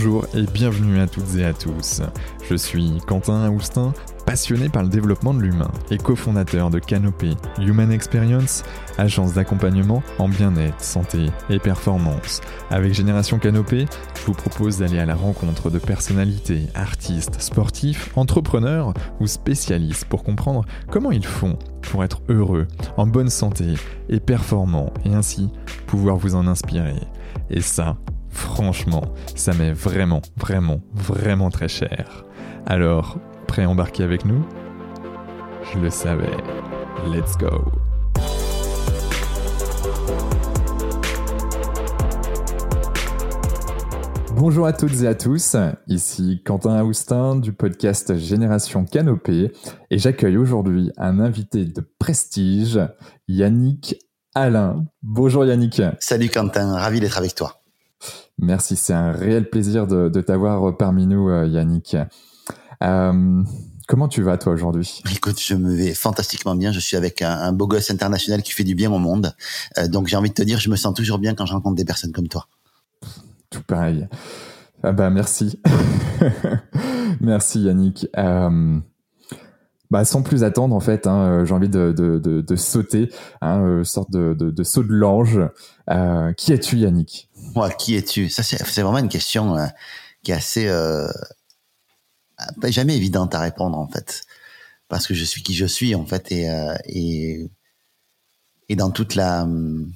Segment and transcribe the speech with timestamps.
[0.00, 2.02] Bonjour et bienvenue à toutes et à tous.
[2.48, 3.92] Je suis Quentin Aoustin,
[4.26, 8.62] passionné par le développement de l'humain et cofondateur de Canopé Human Experience,
[8.96, 12.40] agence d'accompagnement en bien-être, santé et performance.
[12.70, 18.94] Avec Génération Canopé, je vous propose d'aller à la rencontre de personnalités, artistes, sportifs, entrepreneurs
[19.18, 23.74] ou spécialistes pour comprendre comment ils font pour être heureux, en bonne santé
[24.08, 25.50] et performants et ainsi
[25.88, 27.00] pouvoir vous en inspirer.
[27.50, 27.96] Et ça,
[28.60, 29.04] franchement,
[29.36, 32.24] ça m'est vraiment, vraiment, vraiment très cher.
[32.66, 34.44] Alors, prêt à embarquer avec nous?
[35.72, 36.36] Je le savais.
[37.06, 37.70] Let's go
[44.34, 45.54] Bonjour à toutes et à tous,
[45.86, 49.52] ici Quentin Aoustin du podcast Génération Canopée
[49.92, 52.80] et j'accueille aujourd'hui un invité de prestige,
[53.28, 53.94] Yannick
[54.34, 54.84] Alain.
[55.02, 55.80] Bonjour Yannick.
[56.00, 57.57] Salut Quentin, ravi d'être avec toi.
[58.40, 61.96] Merci, c'est un réel plaisir de, t'avoir parmi nous euh, Yannick.
[62.82, 63.42] Euh,
[63.88, 65.02] comment tu vas toi aujourd'hui?
[65.12, 66.70] Écoute, je me vais fantastiquement bien.
[66.70, 69.34] Je suis avec un, beau gosse international qui fait du bien au monde.
[69.78, 71.74] Euh, donc j'ai envie de te dire, je me sens toujours bien quand je rencontre
[71.74, 72.46] des personnes comme toi.
[73.50, 74.06] Tout pareil.
[74.82, 75.60] Ah bah merci.
[77.20, 78.06] merci Yannick.
[78.16, 78.78] Euh,
[79.90, 83.10] bah, sans plus attendre, en fait, hein, euh, j'ai envie de, de, de, de sauter,
[83.40, 85.40] hein, euh, sorte de, de, saut de l'ange.
[85.90, 87.28] Euh, qui es-tu, Yannick?
[87.54, 88.28] Moi, qui es-tu?
[88.28, 89.66] Ça, c'est vraiment une question euh,
[90.22, 91.08] qui est assez euh,
[92.64, 94.24] jamais évidente à répondre, en fait,
[94.88, 96.48] parce que je suis qui je suis, en fait, et
[96.84, 97.50] et,
[98.68, 99.90] et dans toute la hum,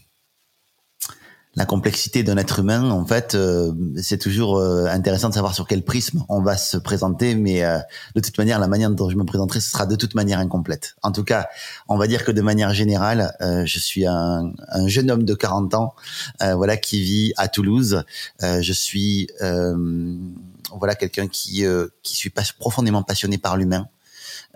[1.55, 5.69] la complexité d'un être humain, en fait, euh, c'est toujours euh, intéressant de savoir sur
[5.69, 7.79] quel prisme on va se présenter, mais euh,
[8.15, 10.97] de toute manière, la manière dont je me présenterai, ce sera de toute manière incomplète.
[11.03, 11.49] En tout cas,
[11.89, 15.75] on va dire que de manière générale, je suis un, un, jeune homme de 40
[15.75, 15.95] ans,
[16.41, 18.05] voilà, qui vit à Toulouse.
[18.41, 21.65] je suis, voilà, quelqu'un qui
[22.03, 23.89] qui suis pas profondément passionné par l'humain,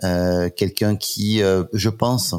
[0.01, 1.41] quelqu'un qui,
[1.73, 2.35] je pense,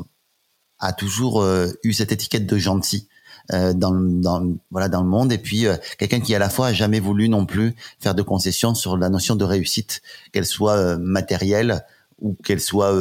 [0.79, 1.47] a toujours
[1.83, 3.09] eu cette étiquette de gentil.
[3.55, 5.33] Euh, dans, dans, voilà dans le monde.
[5.33, 8.21] Et puis euh, quelqu'un qui à la fois a jamais voulu non plus faire de
[8.21, 11.83] concessions sur la notion de réussite qu'elle soit euh, matérielle
[12.21, 12.93] ou qu'elle soit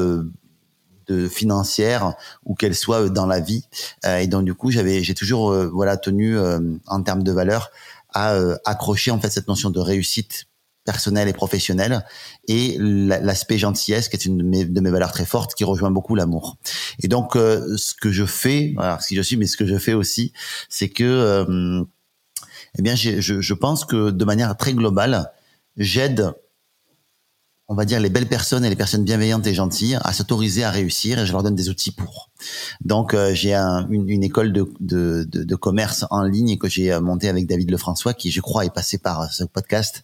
[1.07, 2.13] de financière
[2.45, 3.65] ou qu'elle soit dans la vie.
[4.05, 6.37] Et donc du coup j'avais j'ai toujours voilà tenu
[6.85, 7.71] en termes de valeur
[8.13, 10.45] à accrocher en fait cette notion de réussite
[10.85, 12.05] personnel et professionnel,
[12.47, 16.57] et l'aspect gentillesse qui est une de mes, valeurs très fortes, qui rejoint beaucoup l'amour.
[17.01, 19.77] Et donc, euh, ce que je fais, alors qui je suis, mais ce que je
[19.77, 20.31] fais aussi,
[20.69, 21.83] c'est que, euh,
[22.77, 25.31] eh bien, je, je pense que de manière très globale,
[25.75, 26.33] j'aide
[27.69, 30.71] on va dire les belles personnes et les personnes bienveillantes et gentilles à s'autoriser à
[30.71, 32.29] réussir et je leur donne des outils pour.
[32.81, 36.67] Donc euh, j'ai un, une, une, école de, de, de, de, commerce en ligne que
[36.67, 40.03] j'ai euh, montée avec David Lefrançois qui je crois est passé par euh, ce podcast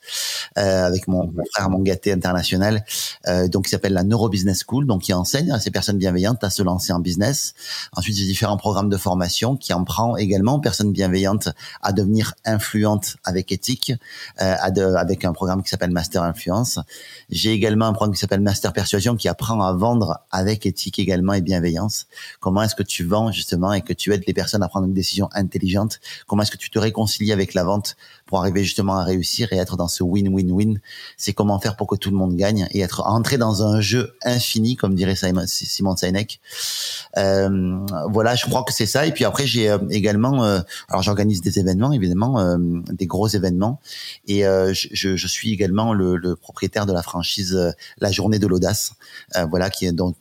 [0.58, 2.84] euh, avec mon, mon, frère mon gâté international
[3.28, 6.44] euh, donc qui s'appelle la Neuro Business School donc qui enseigne à ces personnes bienveillantes
[6.44, 7.54] à se lancer en business.
[7.96, 11.50] Ensuite j'ai différents programmes de formation qui en prend également personnes bienveillantes
[11.82, 13.94] à devenir influentes avec éthique
[14.38, 16.80] à de, avec un programme qui s'appelle Master Influence.
[17.30, 21.34] J'ai également un programme qui s'appelle Master Persuasion qui apprend à vendre avec éthique également
[21.34, 22.08] et bienveillance.
[22.40, 24.94] Comment est-ce que tu vends justement et que tu aides les personnes à prendre une
[24.94, 26.00] décision intelligente?
[26.28, 27.96] Comment est-ce que tu te réconcilies avec la vente
[28.34, 30.80] pour arriver justement à réussir et être dans ce win-win-win
[31.18, 34.16] C'est comment faire pour que tout le monde gagne et être entré dans un jeu
[34.26, 36.40] infini, comme dirait Simon Sinek.
[37.18, 37.78] Euh,
[38.10, 39.06] voilà, je crois que c'est ça.
[39.06, 42.58] Et puis après, j'ai euh, également, euh, alors j'organise des événements, évidemment, euh,
[42.92, 43.80] des gros événements,
[44.28, 48.94] et je, je, suis également le, le, propriétaire de la franchise La Journée de l'audace.
[49.48, 50.16] voilà, qui est donc,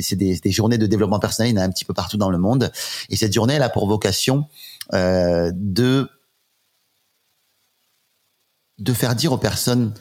[0.00, 2.18] c'est des, des journées de développement personnel, il y en a un petit peu partout
[2.18, 2.70] dans le monde.
[3.08, 4.46] Et cette journée, elle a pour vocation
[4.92, 6.08] euh, de
[8.80, 9.92] de faire dire aux personnes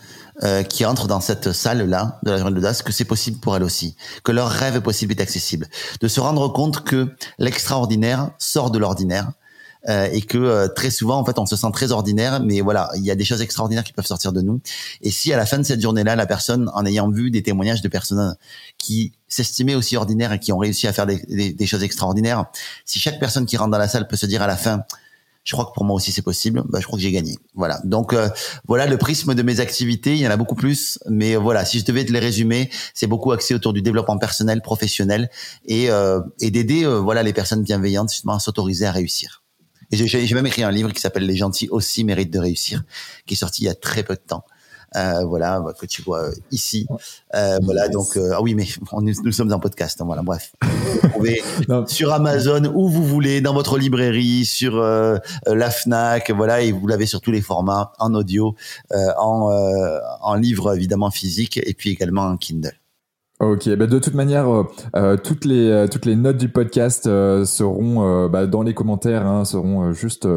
[0.43, 3.63] euh, qui entrent dans cette salle-là de la journée d'audace que c'est possible pour elles
[3.63, 5.67] aussi, que leur rêve est possible et accessible,
[5.99, 7.09] de se rendre compte que
[7.39, 9.33] l'extraordinaire sort de l'ordinaire
[9.89, 12.89] euh, et que euh, très souvent en fait on se sent très ordinaire mais voilà
[12.95, 14.61] il y a des choses extraordinaires qui peuvent sortir de nous.
[15.01, 17.43] Et si à la fin de cette journée là la personne en ayant vu des
[17.43, 18.35] témoignages de personnes
[18.77, 22.45] qui s'estimaient aussi ordinaires et qui ont réussi à faire des, des, choses extraordinaires
[22.85, 24.83] si chaque personne qui rentre dans la salle peut se dire à la fin
[25.49, 26.61] je crois que pour moi aussi c'est possible.
[26.69, 27.39] Bah, je crois que j'ai gagné.
[27.55, 27.81] Voilà.
[27.83, 28.29] Donc euh,
[28.67, 30.13] voilà le prisme de mes activités.
[30.13, 33.07] Il y en a beaucoup plus, mais voilà, si je devais te les résumer, c'est
[33.07, 35.31] beaucoup axé autour du développement personnel, professionnel
[35.65, 39.41] et, euh, et d'aider voilà les personnes bienveillantes justement à s'autoriser à réussir.
[39.91, 42.83] Et j'ai même écrit un livre qui s'appelle Les gentils aussi méritent de réussir,
[43.25, 44.43] qui est sorti il y a très peu de temps.
[44.95, 46.87] Euh, voilà, que tu vois ici.
[47.35, 48.67] Euh, voilà, donc ah oui, mais
[49.01, 50.01] nous, sommes en podcast.
[50.01, 50.51] Hein, voilà, bref.
[51.03, 51.41] Vous pouvez
[51.87, 57.05] sur Amazon où vous voulez, dans votre librairie, sur la Fnac, voilà, et vous l'avez
[57.05, 58.55] sur tous les formats, en audio,
[58.91, 59.49] en
[60.21, 62.79] en livre évidemment physique, et puis également en Kindle.
[63.41, 64.63] Ok, bah de toute manière, euh,
[64.97, 67.05] euh, toutes les euh, toutes les notes du podcast
[67.45, 70.27] seront bah, dans les commentaires, hein, seront juste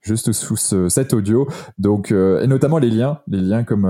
[0.00, 0.56] juste sous
[0.88, 1.48] cet audio.
[1.78, 3.82] Donc et notamment les liens, les liens comme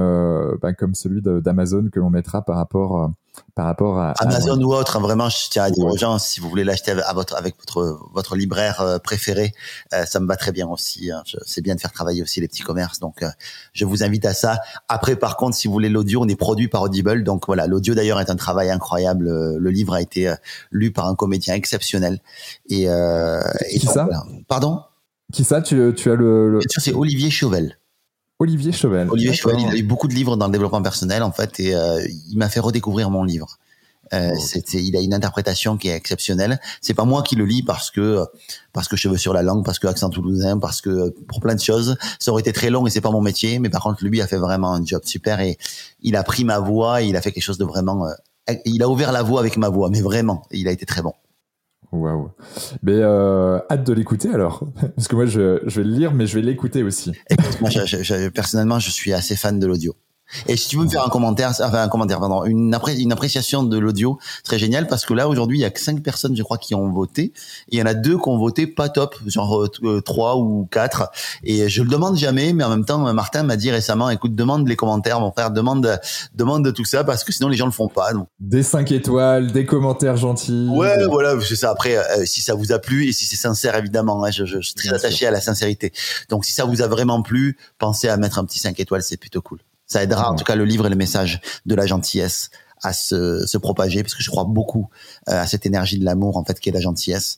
[0.63, 3.11] bah, comme celui d'Amazon que l'on mettra par rapport
[3.55, 4.97] par rapport à Amazon ou autre.
[4.97, 7.57] Hein, vraiment, je tiens à dire aux gens si vous voulez l'acheter avec votre avec
[7.59, 9.53] votre votre libraire euh, préféré,
[9.93, 11.11] euh, ça me va très bien aussi.
[11.11, 11.23] Hein.
[11.45, 13.29] C'est bien de faire travailler aussi les petits commerces, donc euh,
[13.73, 14.59] je vous invite à ça.
[14.89, 17.95] Après, par contre, si vous voulez l'audio, on est produit par Audible, donc voilà, l'audio
[17.95, 19.29] d'ailleurs est un travail incroyable.
[19.57, 20.33] Le livre a été
[20.71, 22.21] lu par un comédien exceptionnel.
[22.69, 24.09] Et, et qui ça?
[24.49, 24.81] Pardon?
[25.33, 25.63] Qui ça?
[25.63, 27.79] Tu tu as le, Bien sûr, c'est Olivier Chauvel.
[28.43, 29.09] Olivier Chauvel.
[29.09, 31.77] Olivier Chauvel, il a eu beaucoup de livres dans le développement personnel en fait, et
[31.77, 33.59] euh, il m'a fait redécouvrir mon livre.
[34.13, 36.61] Euh, c'était, il a une interprétation qui est exceptionnelle.
[36.81, 38.25] C'est pas moi qui le lis parce que
[38.73, 41.61] parce que cheveux sur la langue, parce que accent toulousain, parce que pour plein de
[41.61, 41.97] choses.
[42.19, 43.59] Ça aurait été très long et c'est pas mon métier.
[43.59, 45.57] Mais par contre, lui a fait vraiment un job super et
[46.03, 48.07] il a pris ma voix et il a fait quelque chose de vraiment.
[48.07, 51.01] Euh, il a ouvert la voie avec ma voix, mais vraiment, il a été très
[51.01, 51.15] bon.
[51.93, 52.31] Waouh.
[52.83, 54.65] Mais euh, hâte de l'écouter alors,
[54.97, 57.13] parce que moi je, je, vais le lire, mais je vais l'écouter aussi.
[57.29, 59.95] Écoute, moi, je, personnellement, je suis assez fan de l'audio.
[60.47, 63.63] Et si tu veux me faire un commentaire, enfin un commentaire, pardon, une, une appréciation
[63.63, 66.43] de l'audio, très génial parce que là aujourd'hui il y a que cinq personnes, je
[66.43, 67.33] crois, qui ont voté.
[67.71, 70.69] Et il y en a deux qui ont voté pas top, genre euh, trois ou
[70.71, 71.11] quatre.
[71.45, 74.69] Et je le demande jamais, mais en même temps, Martin m'a dit récemment, écoute, demande
[74.69, 76.01] les commentaires, mon frère, demande,
[76.35, 78.11] demande tout ça parce que sinon les gens le font pas.
[78.41, 80.69] Des cinq étoiles, des commentaires gentils.
[80.71, 81.71] Ouais, voilà, c'est ça.
[81.71, 84.61] Après, euh, si ça vous a plu et si c'est sincère, évidemment, hein, je, je,
[84.61, 85.93] suis très attaché à la sincérité.
[86.29, 89.17] Donc si ça vous a vraiment plu, pensez à mettre un petit 5 étoiles, c'est
[89.17, 89.59] plutôt cool.
[89.93, 92.51] Ça aidera en tout cas le livre et le message de la gentillesse
[92.83, 94.89] à se, se propager parce que je crois beaucoup
[95.29, 97.37] euh, à cette énergie de l'amour en fait qui est la gentillesse.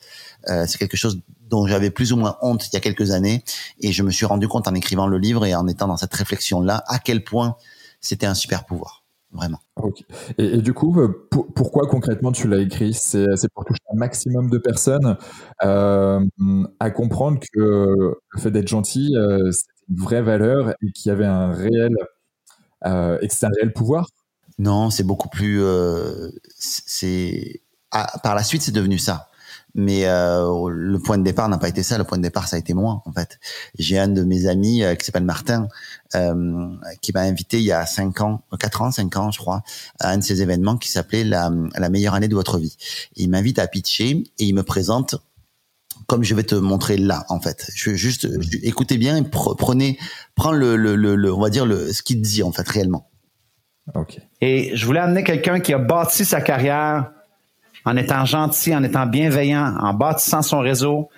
[0.48, 1.20] Euh, c'est quelque chose
[1.50, 3.42] dont j'avais plus ou moins honte il y a quelques années
[3.80, 6.14] et je me suis rendu compte en écrivant le livre et en étant dans cette
[6.14, 7.56] réflexion là à quel point
[8.00, 9.04] c'était un super pouvoir
[9.34, 9.58] vraiment.
[10.38, 12.94] Et, du coup, euh, pourquoi concrètement tu l'as écrit?
[12.94, 15.16] C'est pour toucher un maximum de personnes
[15.64, 16.20] euh,
[16.80, 21.12] à comprendre que le fait d'être gentil, euh, c'est une vraie valeur et qu'il y
[21.12, 21.94] avait un réel
[22.86, 24.08] euh, et que c'est un réel pouvoir?
[24.58, 25.62] Non, c'est beaucoup plus.
[25.62, 27.60] Euh, c'est
[27.90, 29.28] ah, par la suite, c'est devenu ça.
[29.76, 31.98] Mais euh, le point de départ n'a pas été ça.
[31.98, 33.38] Le point de départ, ça a été moi, en fait.
[33.78, 35.68] J'ai un de mes amis euh, qui s'appelle Martin,
[36.14, 36.68] euh,
[37.00, 39.62] qui m'a invité il y a cinq ans, quatre ans, cinq ans, je crois,
[39.98, 42.76] à un de ces événements qui s'appelait la, la meilleure année de votre vie.
[43.16, 45.16] il m'invite à pitcher et il me présente
[46.06, 47.70] comme je vais te montrer là en fait.
[47.74, 48.28] Je juste
[48.62, 49.98] écoutez bien, prenez
[50.34, 53.10] prends le, le, le, on va dire le ce qu'il dit en fait réellement.
[53.94, 54.18] OK.
[54.40, 57.10] Et je voulais amener quelqu'un qui a bâti sa carrière
[57.84, 61.10] en étant gentil, en étant bienveillant, en bâtissant son réseau.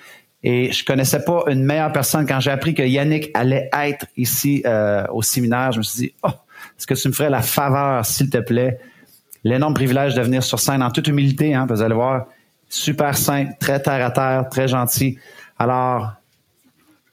[0.42, 4.62] Et je connaissais pas une meilleure personne quand j'ai appris que Yannick allait être ici
[4.66, 5.72] euh, au séminaire.
[5.72, 6.30] Je me suis dit, oh,
[6.76, 8.78] est-ce que tu me ferais la faveur, s'il te plaît,
[9.44, 12.26] l'énorme privilège de venir sur scène en toute humilité, hein, vous allez voir,
[12.68, 15.18] super sain, très terre à terre, très gentil.
[15.58, 16.12] Alors,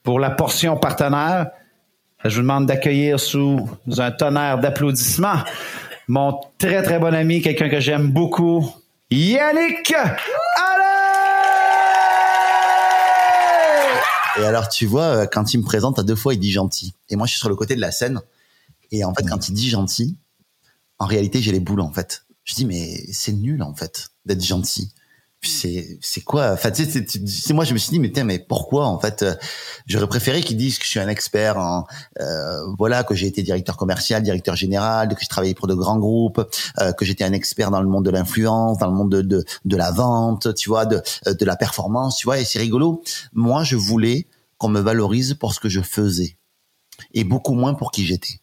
[0.02, 1.50] pour la portion partenaire,
[2.24, 3.68] je vous demande d'accueillir sous
[3.98, 5.42] un tonnerre d'applaudissements
[6.08, 8.70] mon très très bon ami, quelqu'un que j'aime beaucoup,
[9.10, 10.92] Yannick Allez!
[14.36, 16.94] Et alors, tu vois, euh, quand il me présente, à deux fois, il dit gentil.
[17.08, 18.20] Et moi, je suis sur le côté de la scène.
[18.90, 20.16] Et en fait, quand il dit gentil,
[20.98, 22.26] en réalité, j'ai les boules, en fait.
[22.42, 24.92] Je dis, mais c'est nul, en fait, d'être gentil
[25.48, 26.52] c'est c'est quoi?
[26.52, 29.34] Enfin tu sais moi je me suis dit mais tiens mais pourquoi en fait euh,
[29.86, 31.84] j'aurais préféré qu'ils disent que je suis un expert en
[32.20, 35.98] euh, voilà que j'ai été directeur commercial directeur général que j'ai travaillé pour de grands
[35.98, 36.44] groupes
[36.80, 39.44] euh, que j'étais un expert dans le monde de l'influence dans le monde de, de
[39.64, 43.02] de la vente tu vois de de la performance tu vois et c'est rigolo.
[43.32, 44.26] Moi je voulais
[44.58, 46.36] qu'on me valorise pour ce que je faisais
[47.12, 48.40] et beaucoup moins pour qui j'étais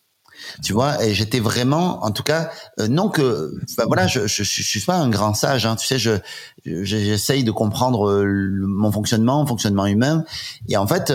[0.64, 3.54] tu vois et j'étais vraiment en tout cas euh, non que
[3.88, 6.18] voilà je, je, suis pas un grand sage hein, tu sais je
[6.66, 8.26] j'essaye de comprendre euh,
[8.68, 10.26] mon fonctionnement fonctionnement humain
[10.68, 11.14] et en fait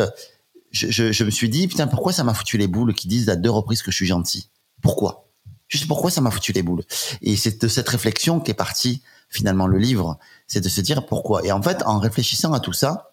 [0.73, 3.29] je, je, je me suis dit putain pourquoi ça m'a foutu les boules qui disent
[3.29, 4.51] à deux reprises que je suis gentil?
[4.83, 5.29] Pourquoi?
[5.69, 6.85] Juste pourquoi ça m'a foutu les boules?
[7.23, 11.45] Et c'est de cette réflexion qu'est parti finalement le livre c'est de se dire pourquoi.
[11.45, 13.13] Et en fait en réfléchissant à tout ça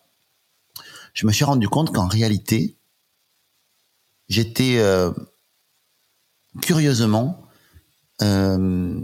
[1.13, 2.77] je me suis rendu compte qu'en réalité
[4.29, 5.11] j'étais euh,
[6.61, 7.41] curieusement,
[8.21, 8.99] euh,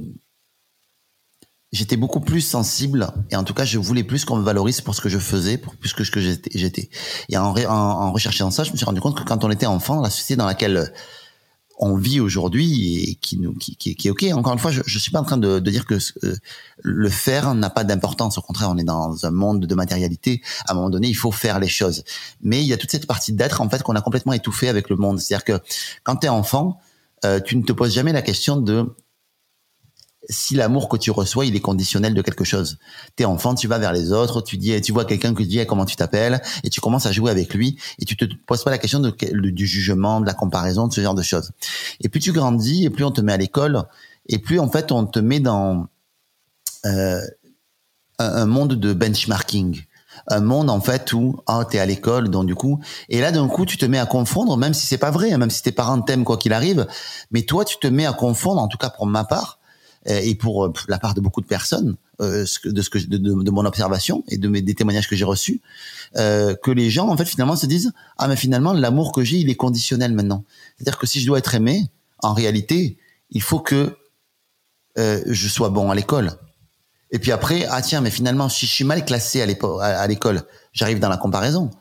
[1.72, 4.96] j'étais beaucoup plus sensible et en tout cas je voulais plus qu'on me valorise pour
[4.96, 6.90] ce que je faisais pour plus que ce que j'étais
[7.30, 10.10] et en, recherchant ça je me suis rendu compte que quand on était enfant la
[10.10, 10.92] société dans laquelle
[11.82, 14.26] on vit aujourd'hui et qui nous qui, qui, est ok.
[14.34, 16.36] Encore une fois, je, je suis pas en train de, de dire que euh,
[16.84, 18.38] le faire n'a pas d'importance.
[18.38, 20.42] Au contraire, on est dans un monde de matérialité.
[20.68, 22.04] À un moment donné, il faut faire les choses.
[22.42, 24.90] Mais il y a toute cette partie d'être en fait qu'on a complètement étouffé avec
[24.90, 25.22] le monde.
[25.22, 25.64] C'est-à-dire que
[26.04, 26.82] quand tu es enfant,
[27.26, 28.86] euh, tu ne te poses jamais la question de
[30.30, 32.78] si l'amour que tu reçois, il est conditionnel de quelque chose.
[33.16, 35.86] T'es enfant, tu vas vers les autres, tu dis, tu vois quelqu'un qui dit comment
[35.86, 38.78] tu t'appelles, et tu commences à jouer avec lui, et tu te poses pas la
[38.78, 41.52] question du jugement, de la comparaison, de ce genre de choses.
[42.02, 43.84] Et plus tu grandis, et plus on te met à l'école,
[44.28, 45.88] et plus en fait on te met dans
[46.86, 47.22] euh,
[48.20, 49.82] un, monde de benchmarking
[50.30, 53.48] un monde en fait où ah t'es à l'école donc du coup et là d'un
[53.48, 55.72] coup tu te mets à confondre même si c'est pas vrai hein, même si tes
[55.72, 56.88] parents t'aiment quoi qu'il arrive
[57.32, 59.60] mais toi tu te mets à confondre en tout cas pour ma part
[60.08, 63.52] euh, et pour euh, la part de beaucoup de personnes, euh, de ce que de,
[63.52, 65.62] mon observation et de mes des témoignages que j'ai reçus,
[66.16, 69.50] que les gens en fait finalement se disent ah mais finalement l'amour que j'ai il
[69.50, 70.46] est conditionnel maintenant.
[70.78, 71.88] C'est-à-dire que si je dois être aimé,
[72.20, 72.98] en réalité
[73.32, 73.98] il faut que
[74.98, 76.32] je sois bon à l'école.
[77.12, 81.00] Et puis après ah tiens mais finalement si je suis mal classé à l'école, j'arrive
[81.00, 81.72] dans la comparaison.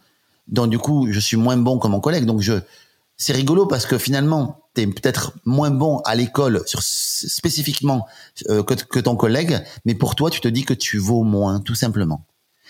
[0.47, 2.25] Donc du coup je suis moins bon que mon collègue.
[2.25, 2.61] Donc je
[3.19, 8.07] c'est rigolo parce que finalement, tu es peut-être moins bon à l'école sur spécifiquement
[8.49, 11.61] euh, que, que, ton collègue, mais pour toi, tu te dis que tu vaux moins,
[11.61, 12.25] tout simplement.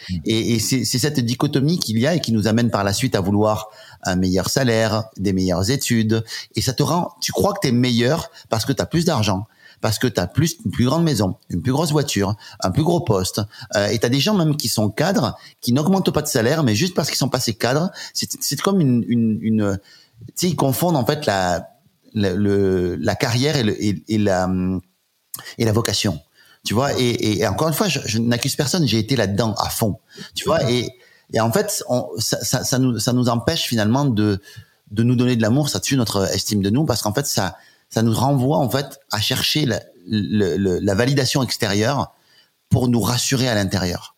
[0.09, 0.15] Mmh.
[0.25, 3.15] Et, et c'est cette dichotomie qu'il y a et qui nous amène par la suite
[3.15, 3.69] à vouloir
[4.05, 6.25] un meilleur salaire, des meilleures études,
[6.55, 9.05] et ça te rend, tu crois que tu es meilleur parce que tu as plus
[9.05, 9.47] d'argent,
[9.81, 12.83] parce que tu as plus une plus grande maison, une plus grosse voiture, un plus
[12.83, 13.41] gros poste.
[13.77, 16.63] Euh, et tu as des gens même qui sont cadres, qui n'augmentent pas de salaire,
[16.63, 17.91] mais juste parce qu'ils sont passés cadres.
[18.13, 19.79] C'est comme une, une, une,
[20.29, 21.69] tu sais, ils confondent en fait la,
[22.15, 24.49] le, la carrière et, le, et, la,
[25.59, 26.21] et la vocation.
[26.65, 29.71] Tu vois, et, et encore une fois, je, je n'accuse personne, j'ai été là-dedans à
[29.71, 30.01] fond.
[30.35, 30.89] Tu vois, et,
[31.33, 34.41] et en fait, on, ça, ça, ça, nous, ça nous empêche finalement de,
[34.91, 37.57] de nous donner de l'amour, ça tue notre estime de nous, parce qu'en fait, ça,
[37.91, 42.13] ça nous renvoie en fait à chercher la, la validation extérieure
[42.69, 44.15] pour nous rassurer à l'intérieur.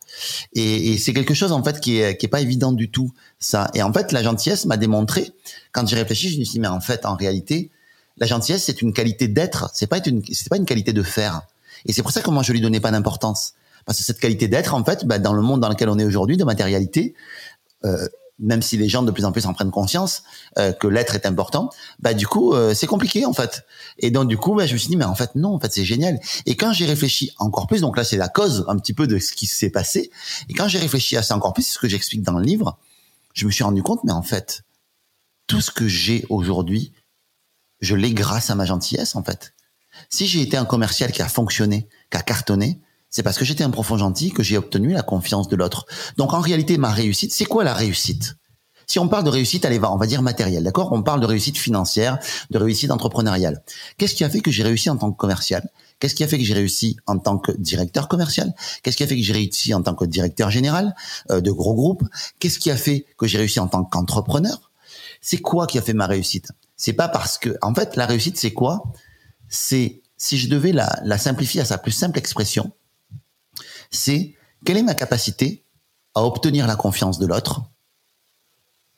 [0.55, 3.13] Et, et c'est quelque chose en fait qui est, qui est pas évident du tout
[3.39, 3.71] ça.
[3.75, 5.33] Et en fait, la gentillesse m'a démontré
[5.73, 7.71] quand j'ai réfléchi, je me suis dit mais en fait, en réalité,
[8.19, 11.43] la gentillesse c'est une qualité d'être, c'est pas une c'est pas une qualité de faire.
[11.87, 13.55] Et c'est pour ça que moi je lui donnais pas d'importance
[13.87, 16.05] parce que cette qualité d'être en fait, bah, dans le monde dans lequel on est
[16.05, 17.15] aujourd'hui de matérialité,
[17.85, 18.07] euh,
[18.41, 20.23] même si les gens de plus en plus en prennent conscience
[20.59, 21.71] euh, que l'être est important,
[22.01, 23.65] bah du coup euh, c'est compliqué en fait.
[23.99, 25.73] Et donc du coup, bah, je me suis dit mais en fait non, en fait
[25.73, 26.19] c'est génial.
[26.47, 29.19] Et quand j'ai réfléchi encore plus, donc là c'est la cause un petit peu de
[29.19, 30.11] ce qui s'est passé.
[30.49, 32.79] Et quand j'ai réfléchi à ça encore plus, c'est ce que j'explique dans le livre,
[33.35, 34.65] je me suis rendu compte mais en fait
[35.47, 36.93] tout ce que j'ai aujourd'hui,
[37.81, 39.53] je l'ai grâce à ma gentillesse en fait.
[40.09, 43.65] Si j'ai été un commercial qui a fonctionné, qui a cartonné, c'est parce que j'étais
[43.65, 45.87] un profond gentil que j'ai obtenu la confiance de l'autre.
[46.17, 48.37] Donc en réalité, ma réussite, c'est quoi la réussite?
[48.87, 50.91] Si on parle de réussite, allez, on va dire matérielle, d'accord?
[50.91, 52.19] On parle de réussite financière,
[52.51, 53.63] de réussite entrepreneuriale.
[53.99, 55.69] Qu'est-ce qui a fait que j'ai réussi en tant que commercial?
[56.01, 58.53] Qu'est-ce qui a fait que j'ai réussi en tant que directeur commercial?
[58.83, 60.97] Qu'est-ce qui a fait que j'ai réussi en tant que directeur général
[61.31, 62.03] euh, de gros groupes?
[62.41, 64.73] Qu'est-ce qui a fait que j'ai réussi en tant qu'entrepreneur?
[65.21, 66.49] C'est quoi qui a fait ma réussite?
[66.77, 68.83] C'est pas parce que, en fait, la réussite, c'est quoi?
[69.49, 72.73] C'est si je devais la, la simplifier à sa plus simple expression,
[73.91, 75.67] c'est quelle est ma capacité
[76.15, 77.63] à obtenir la confiance de l'autre?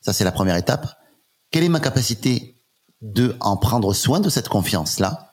[0.00, 0.98] Ça, c'est la première étape.
[1.50, 2.62] Quelle est ma capacité
[3.00, 5.32] de en prendre soin de cette confiance-là?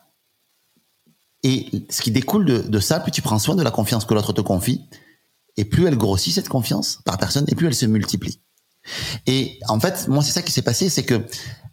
[1.43, 4.13] Et ce qui découle de, de, ça, plus tu prends soin de la confiance que
[4.13, 4.85] l'autre te confie,
[5.57, 8.41] et plus elle grossit cette confiance par personne, et plus elle se multiplie.
[9.25, 11.25] Et en fait, moi, c'est ça qui s'est passé, c'est que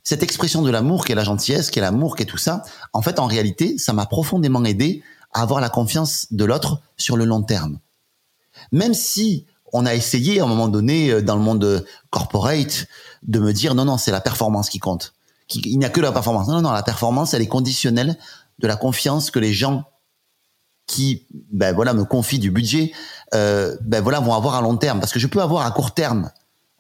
[0.03, 2.63] cette expression de l'amour, qui est la gentillesse, qui est l'amour, qui est tout ça,
[2.93, 5.03] en fait, en réalité, ça m'a profondément aidé
[5.43, 7.79] avoir la confiance de l'autre sur le long terme.
[8.73, 12.87] Même si on a essayé à un moment donné euh, dans le monde corporate
[13.23, 15.15] de me dire non non c'est la performance qui compte.
[15.55, 16.49] Il n'y a que la performance.
[16.49, 18.17] Non non la performance elle est conditionnelle
[18.59, 19.85] de la confiance que les gens
[20.87, 22.93] qui ben voilà me confient du budget
[23.35, 25.93] euh, ben voilà vont avoir à long terme parce que je peux avoir à court
[25.93, 26.31] terme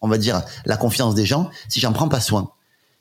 [0.01, 2.53] on va dire la confiance des gens si j'en prends pas soin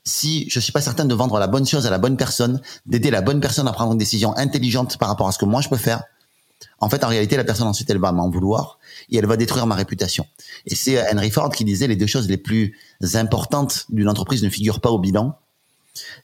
[0.06, 3.10] si je suis pas certain de vendre la bonne chose à la bonne personne, d'aider
[3.10, 5.68] la bonne personne à prendre une décision intelligente par rapport à ce que moi je
[5.68, 6.02] peux faire,
[6.78, 8.78] en fait, en réalité, la personne ensuite, elle va m'en vouloir
[9.10, 10.26] et elle va détruire ma réputation.
[10.66, 12.78] Et c'est Henry Ford qui disait les deux choses les plus
[13.14, 15.38] importantes d'une entreprise ne figurent pas au bilan,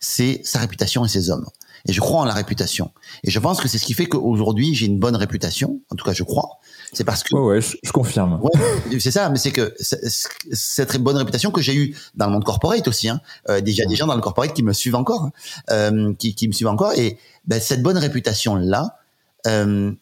[0.01, 1.47] c'est sa réputation et ses hommes.
[1.87, 2.93] Et je crois en la réputation.
[3.25, 5.81] Et je pense que c'est ce qui fait qu'aujourd'hui, j'ai une bonne réputation.
[5.91, 6.59] En tout cas, je crois.
[6.93, 7.35] C'est parce que.
[7.35, 8.41] Ouais, ouais, je, confirme.
[8.43, 8.51] Ouais,
[9.01, 12.87] c'est ça, mais c'est que cette bonne réputation que j'ai eue dans le monde corporate
[12.87, 15.33] aussi, hein, euh, déjà des gens dans le corporate qui me suivent encore, hein,
[15.71, 18.99] euh, qui, qui, me suivent encore, et ben, cette bonne réputation là,
[19.47, 19.93] euh,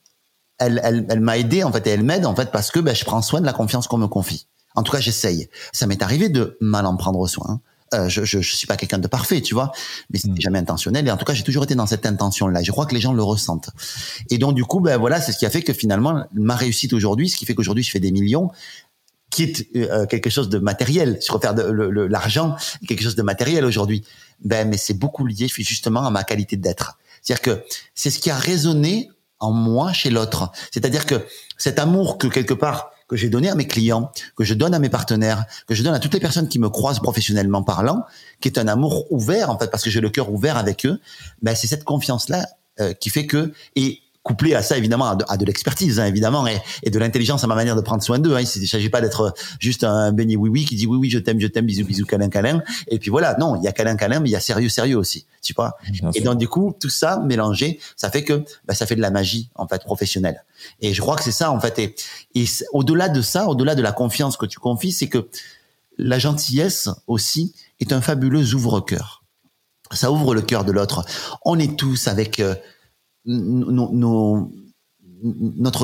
[0.59, 2.95] elle, elle, elle m'a aidé en fait, et elle m'aide en fait parce que ben,
[2.95, 4.47] je prends soin de la confiance qu'on me confie.
[4.75, 5.49] En tout cas, j'essaye.
[5.73, 7.61] Ça m'est arrivé de mal en prendre soin.
[7.93, 9.73] Euh, je, je, je suis pas quelqu'un de parfait, tu vois,
[10.11, 10.41] mais c'était mm.
[10.41, 11.09] jamais intentionnel.
[11.09, 12.63] Et en tout cas, j'ai toujours été dans cette intention-là.
[12.63, 13.71] Je crois que les gens le ressentent.
[14.31, 16.93] Et donc, du coup, ben voilà, c'est ce qui a fait que finalement, ma réussite
[16.93, 18.51] aujourd'hui, ce qui fait qu'aujourd'hui, je fais des millions,
[19.31, 21.19] quitte euh, quelque chose de matériel.
[21.27, 22.57] Je refaire l'argent,
[22.87, 24.05] quelque chose de matériel aujourd'hui.
[24.45, 26.99] Ben, mais c'est beaucoup lié justement à ma qualité d'être.
[27.23, 30.53] C'est-à-dire que c'est ce qui a résonné en moi chez l'autre.
[30.71, 34.55] C'est-à-dire que cet amour que quelque part que j'ai donné à mes clients, que je
[34.55, 37.64] donne à mes partenaires, que je donne à toutes les personnes qui me croisent professionnellement
[37.64, 38.05] parlant,
[38.40, 41.00] qui est un amour ouvert en fait parce que j'ai le cœur ouvert avec eux,
[41.43, 42.47] ben c'est cette confiance là
[42.79, 46.61] euh, qui fait que et couplé à ça évidemment à de, l'expertise hein, évidemment et,
[46.83, 48.37] et, de l'intelligence à ma manière de prendre soin d'eux.
[48.37, 48.43] Hein.
[48.43, 51.19] Il ne s'agit pas d'être juste un béni oui oui qui dit oui oui je
[51.19, 53.97] t'aime je t'aime bisous bisous câlin câlin et puis voilà non il y a câlin
[53.97, 55.77] câlin mais il y a sérieux sérieux aussi tu vois.
[56.15, 59.11] et donc du coup tout ça mélangé ça fait que bah, ça fait de la
[59.11, 60.45] magie en fait professionnelle
[60.83, 61.95] et je crois que c'est ça en fait et,
[62.35, 65.29] et au-delà de ça au-delà de la confiance que tu confies c'est que
[66.00, 69.23] la gentillesse aussi est un fabuleux ouvre-cœur.
[69.93, 71.05] Ça ouvre le cœur de l'autre.
[71.45, 72.55] On est tous avec euh,
[73.27, 74.50] notre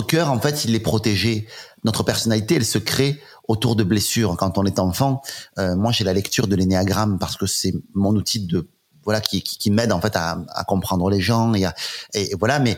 [0.02, 1.46] cœur, en fait, il est protégé.
[1.84, 4.36] Notre personnalité, elle se crée autour de blessures.
[4.36, 5.22] Quand on est enfant,
[5.58, 8.68] euh, moi, j'ai la lecture de l'énéagramme parce que c'est mon outil de
[9.04, 11.64] voilà qui, qui, m'aide en fait à, à, comprendre les gens et,
[12.14, 12.58] et, voilà.
[12.58, 12.76] Mais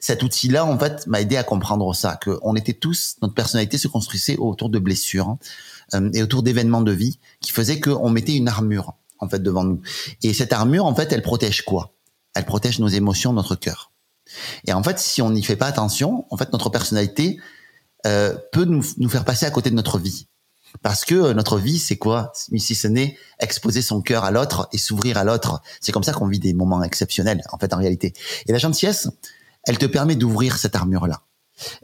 [0.00, 3.76] cet outil-là, en fait, m'a aidé à comprendre ça, que on était tous, notre personnalité
[3.76, 5.36] se construisait autour de blessures
[5.94, 9.64] euh, et autour d'événements de vie qui faisaient qu'on mettait une armure en fait devant
[9.64, 9.80] nous.
[10.22, 11.94] Et cette armure, en fait, elle protège quoi?
[12.34, 13.92] Elle protège nos émotions, notre cœur.
[14.66, 17.38] Et en fait, si on n'y fait pas attention, en fait, notre personnalité
[18.06, 20.28] euh, peut nous, nous, faire passer à côté de notre vie.
[20.82, 22.32] Parce que euh, notre vie, c'est quoi?
[22.34, 25.60] Si ce n'est exposer son cœur à l'autre et s'ouvrir à l'autre.
[25.80, 28.12] C'est comme ça qu'on vit des moments exceptionnels, en fait, en réalité.
[28.46, 29.08] Et la gentillesse,
[29.64, 31.22] elle te permet d'ouvrir cette armure-là.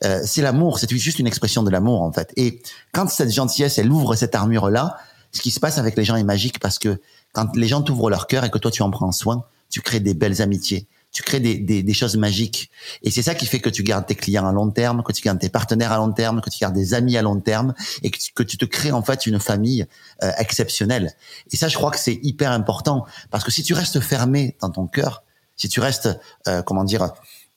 [0.05, 2.33] Euh, c'est l'amour, c'est juste une expression de l'amour, en fait.
[2.37, 4.97] Et quand cette gentillesse, elle ouvre cette armure-là,
[5.33, 7.01] ce qui se passe avec les gens est magique parce que
[7.33, 10.01] quand les gens t'ouvrent leur cœur et que toi tu en prends soin, tu crées
[10.01, 12.71] des belles amitiés tu crées des, des, des choses magiques.
[13.03, 15.23] Et c'est ça qui fait que tu gardes tes clients à long terme, que tu
[15.23, 18.11] gardes tes partenaires à long terme, que tu gardes des amis à long terme, et
[18.11, 19.87] que tu, que tu te crées en fait une famille
[20.23, 21.13] euh, exceptionnelle.
[21.51, 24.71] Et ça, je crois que c'est hyper important, parce que si tu restes fermé dans
[24.71, 25.23] ton cœur,
[25.57, 26.09] si tu restes,
[26.49, 27.11] euh, comment dire,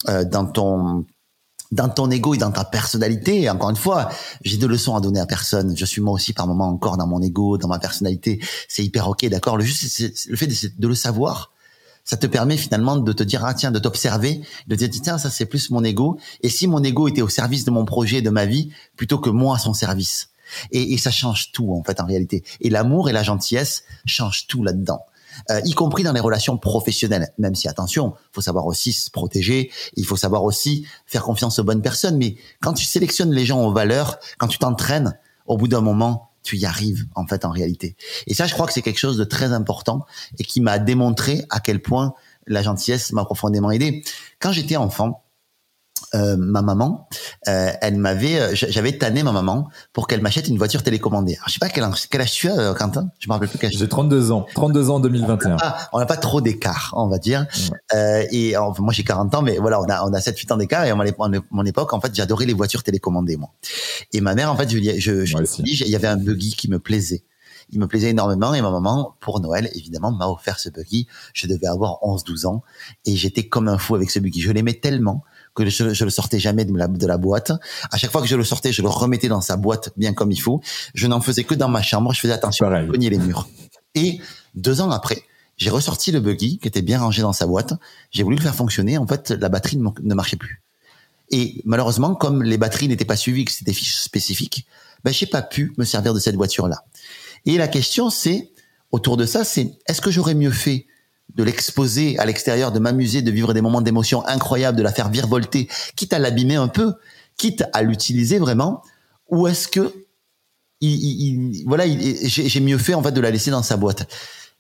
[0.09, 1.05] euh, dans ton
[1.71, 3.49] dans ton ego et dans ta personnalité.
[3.49, 4.09] encore une fois,
[4.43, 5.75] j'ai de leçons à donner à personne.
[5.75, 8.39] Je suis moi aussi par moment encore dans mon ego, dans ma personnalité.
[8.69, 9.57] C'est hyper ok, d'accord.
[9.57, 11.51] Le juste, le fait de, le savoir
[12.05, 15.17] ça te permet finalement de te dire ah tiens de t'observer de te dire tiens
[15.17, 16.17] ça c'est plus mon ego.
[16.41, 19.29] Et si mon ego était au service de mon projet de ma vie plutôt que
[19.29, 20.29] moi à son service.
[20.71, 22.43] Et, et ça change tout en fait en réalité.
[22.61, 25.01] Et l'amour et la gentillesse changent tout là-dedans.
[25.49, 27.29] Euh, y compris dans les relations professionnelles.
[27.37, 29.71] Même si attention faut savoir aussi se protéger.
[29.95, 32.17] Il faut savoir aussi faire confiance aux bonnes personnes.
[32.17, 36.29] Mais quand tu sélectionnes les gens aux valeurs quand tu t'entraînes au bout d'un moment
[36.45, 37.97] tu y arrives en fait en réalité.
[38.27, 40.05] Et ça, je crois que c'est quelque chose de très important
[40.39, 42.13] et qui m'a démontré à quel point
[42.47, 44.03] la gentillesse m'a profondément aidé.
[44.39, 45.24] Quand j'étais enfant,
[46.13, 47.09] euh, ma maman,
[47.47, 51.35] euh, elle m'avait, euh, j'avais tanné ma maman pour qu'elle m'achète une voiture télécommandée.
[51.35, 53.09] Alors, je sais pas quel, quel âge tu as, Quentin?
[53.19, 54.45] Je me rappelle plus quel J'ai 32 ans.
[54.55, 55.57] 32 ans en 2021.
[55.61, 57.45] Ah, on n'a pas trop d'écart, on va dire.
[57.93, 60.85] et moi, j'ai 40 ans, mais voilà, on a, on a 7-8 ans d'écart.
[60.85, 63.49] Et à mon époque, en fait, j'adorais les voitures télécommandées, moi.
[64.13, 66.69] Et ma mère, en fait, je, je, je, je il y avait un buggy qui
[66.69, 67.23] me plaisait
[67.71, 71.07] il me plaisait énormément et ma maman, pour Noël, évidemment, m'a offert ce buggy.
[71.33, 72.63] Je devais avoir 11-12 ans
[73.05, 74.41] et j'étais comme un fou avec ce buggy.
[74.41, 75.23] Je l'aimais tellement
[75.55, 77.51] que je, je le sortais jamais de la, de la boîte.
[77.91, 80.31] À chaque fois que je le sortais, je le remettais dans sa boîte bien comme
[80.31, 80.61] il faut.
[80.93, 82.13] Je n'en faisais que dans ma chambre.
[82.13, 83.47] Je faisais attention à cogner les murs.
[83.95, 84.19] Et
[84.53, 85.23] deux ans après,
[85.57, 87.73] j'ai ressorti le buggy qui était bien rangé dans sa boîte.
[88.11, 88.97] J'ai voulu le faire fonctionner.
[88.97, 90.61] En fait, la batterie ne marchait plus.
[91.31, 94.67] Et malheureusement, comme les batteries n'étaient pas suivies, que c'était des fiches spécifiques,
[95.03, 96.83] ben, j'ai pas pu me servir de cette voiture-là.
[97.45, 98.51] Et la question, c'est,
[98.91, 100.87] autour de ça, c'est, est-ce que j'aurais mieux fait
[101.33, 105.09] de l'exposer à l'extérieur, de m'amuser, de vivre des moments d'émotion incroyables, de la faire
[105.09, 106.93] virevolter, quitte à l'abîmer un peu,
[107.37, 108.81] quitte à l'utiliser vraiment,
[109.29, 109.93] ou est-ce que
[110.81, 114.07] il, voilà, j'ai mieux fait en fait de la laisser dans sa boîte?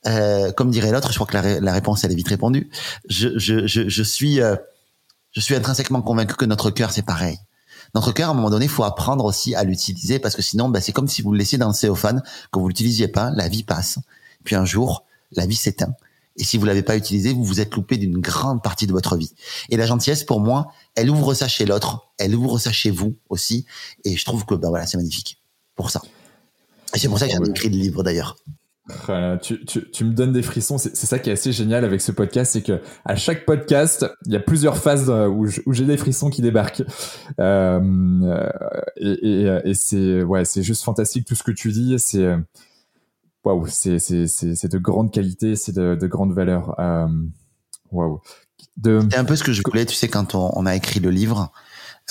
[0.07, 2.69] Euh, comme dirait l'autre, je crois que la, réponse elle est vite répondue.
[3.09, 4.55] Je, je, je, je suis euh,
[5.31, 7.37] je suis intrinsèquement convaincu que notre cœur c'est pareil.
[7.93, 10.67] Notre cœur, à un moment donné, il faut apprendre aussi à l'utiliser parce que sinon,
[10.67, 13.47] bah, c'est comme si vous le laissiez dans le céophane, que vous l'utilisiez pas, la
[13.47, 13.99] vie passe.
[14.43, 15.93] Puis un jour, la vie s'éteint.
[16.37, 19.15] Et si vous l'avez pas utilisé, vous vous êtes loupé d'une grande partie de votre
[19.15, 19.33] vie.
[19.69, 23.15] Et la gentillesse, pour moi, elle ouvre ça chez l'autre, elle ouvre ça chez vous
[23.29, 23.65] aussi.
[24.03, 25.41] Et je trouve que bah voilà, c'est magnifique
[25.75, 26.01] pour ça.
[26.93, 28.37] Et c'est pour ça que j'ai écrit le livre d'ailleurs.
[29.41, 30.77] tu, tu, tu, me donnes des frissons.
[30.77, 34.33] C'est ça qui est assez génial avec ce podcast, c'est que à chaque podcast, il
[34.33, 36.83] y a plusieurs phases euh, où j'ai des frissons qui débarquent.
[37.39, 38.49] Euh,
[38.97, 41.95] et, et, et c'est ouais, c'est juste fantastique tout ce que tu dis.
[41.97, 42.27] C'est
[43.45, 46.75] waouh, c'est de grande qualité, c'est de, de grande valeur.
[47.91, 48.19] Waouh.
[48.83, 51.09] C'est un peu ce que je voulais, tu sais, quand on, on a écrit le
[51.09, 51.51] livre.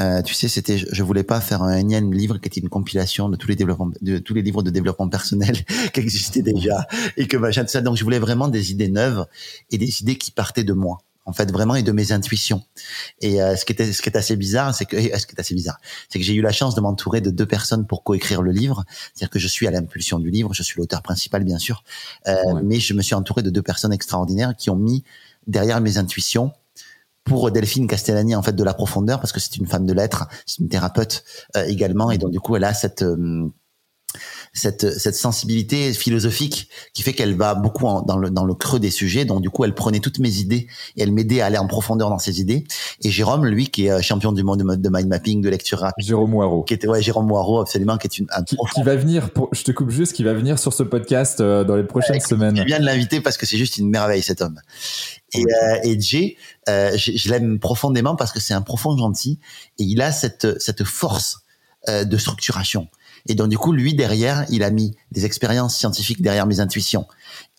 [0.01, 3.29] Euh, tu sais, c'était, je voulais pas faire un énième livre qui était une compilation
[3.29, 5.57] de tous les développements, de tous les livres de développement personnel
[5.93, 7.81] qui existaient déjà et que machin tout ça.
[7.81, 9.27] Donc, je voulais vraiment des idées neuves
[9.71, 12.63] et des idées qui partaient de moi en fait vraiment et de mes intuitions.
[13.21, 15.41] Et euh, ce qui était ce qui est assez bizarre, c'est que ce qui est
[15.41, 18.43] assez bizarre, c'est que j'ai eu la chance de m'entourer de deux personnes pour coécrire
[18.43, 18.85] le livre.
[19.15, 21.85] C'est-à-dire que je suis à l'impulsion du livre, je suis l'auteur principal bien sûr,
[22.29, 25.05] euh, mais je me suis entouré de deux personnes extraordinaires qui ont mis
[25.47, 26.53] derrière mes intuitions
[27.25, 30.29] pour Delphine Castellani en fait de la profondeur parce que c'est une femme de lettres,
[30.47, 31.25] c'est une thérapeute
[31.57, 33.49] euh, également et donc du coup elle a cette euh,
[34.55, 38.91] cette, cette sensibilité philosophique qui fait qu'elle va beaucoup dans, le, dans le creux des
[38.91, 39.25] sujets.
[39.25, 42.09] Donc du coup, elle prenait toutes mes idées et elle m'aidait à aller en profondeur
[42.09, 42.65] dans ces idées.
[43.03, 46.07] Et Jérôme, lui, qui est euh, champion du monde de, mind mapping, de lecture rapide.
[46.07, 46.63] Jérôme Moirot.
[46.63, 49.49] Qui était, ouais, Jérôme Moirot, absolument, qui est une, un qui, qui, va venir, pour,
[49.53, 52.57] je te coupe juste, qui va venir sur ce podcast dans les prochaines semaines.
[52.57, 54.61] Je viens de l'inviter parce que c'est juste une merveille, cet homme.
[55.35, 56.37] Et, euh, et Jay,
[56.69, 59.39] euh, je, je l'aime profondément parce que c'est un profond gentil
[59.79, 61.41] et il a cette, cette force
[61.89, 62.89] euh, de structuration.
[63.27, 67.07] Et donc du coup, lui derrière, il a mis des expériences scientifiques derrière mes intuitions.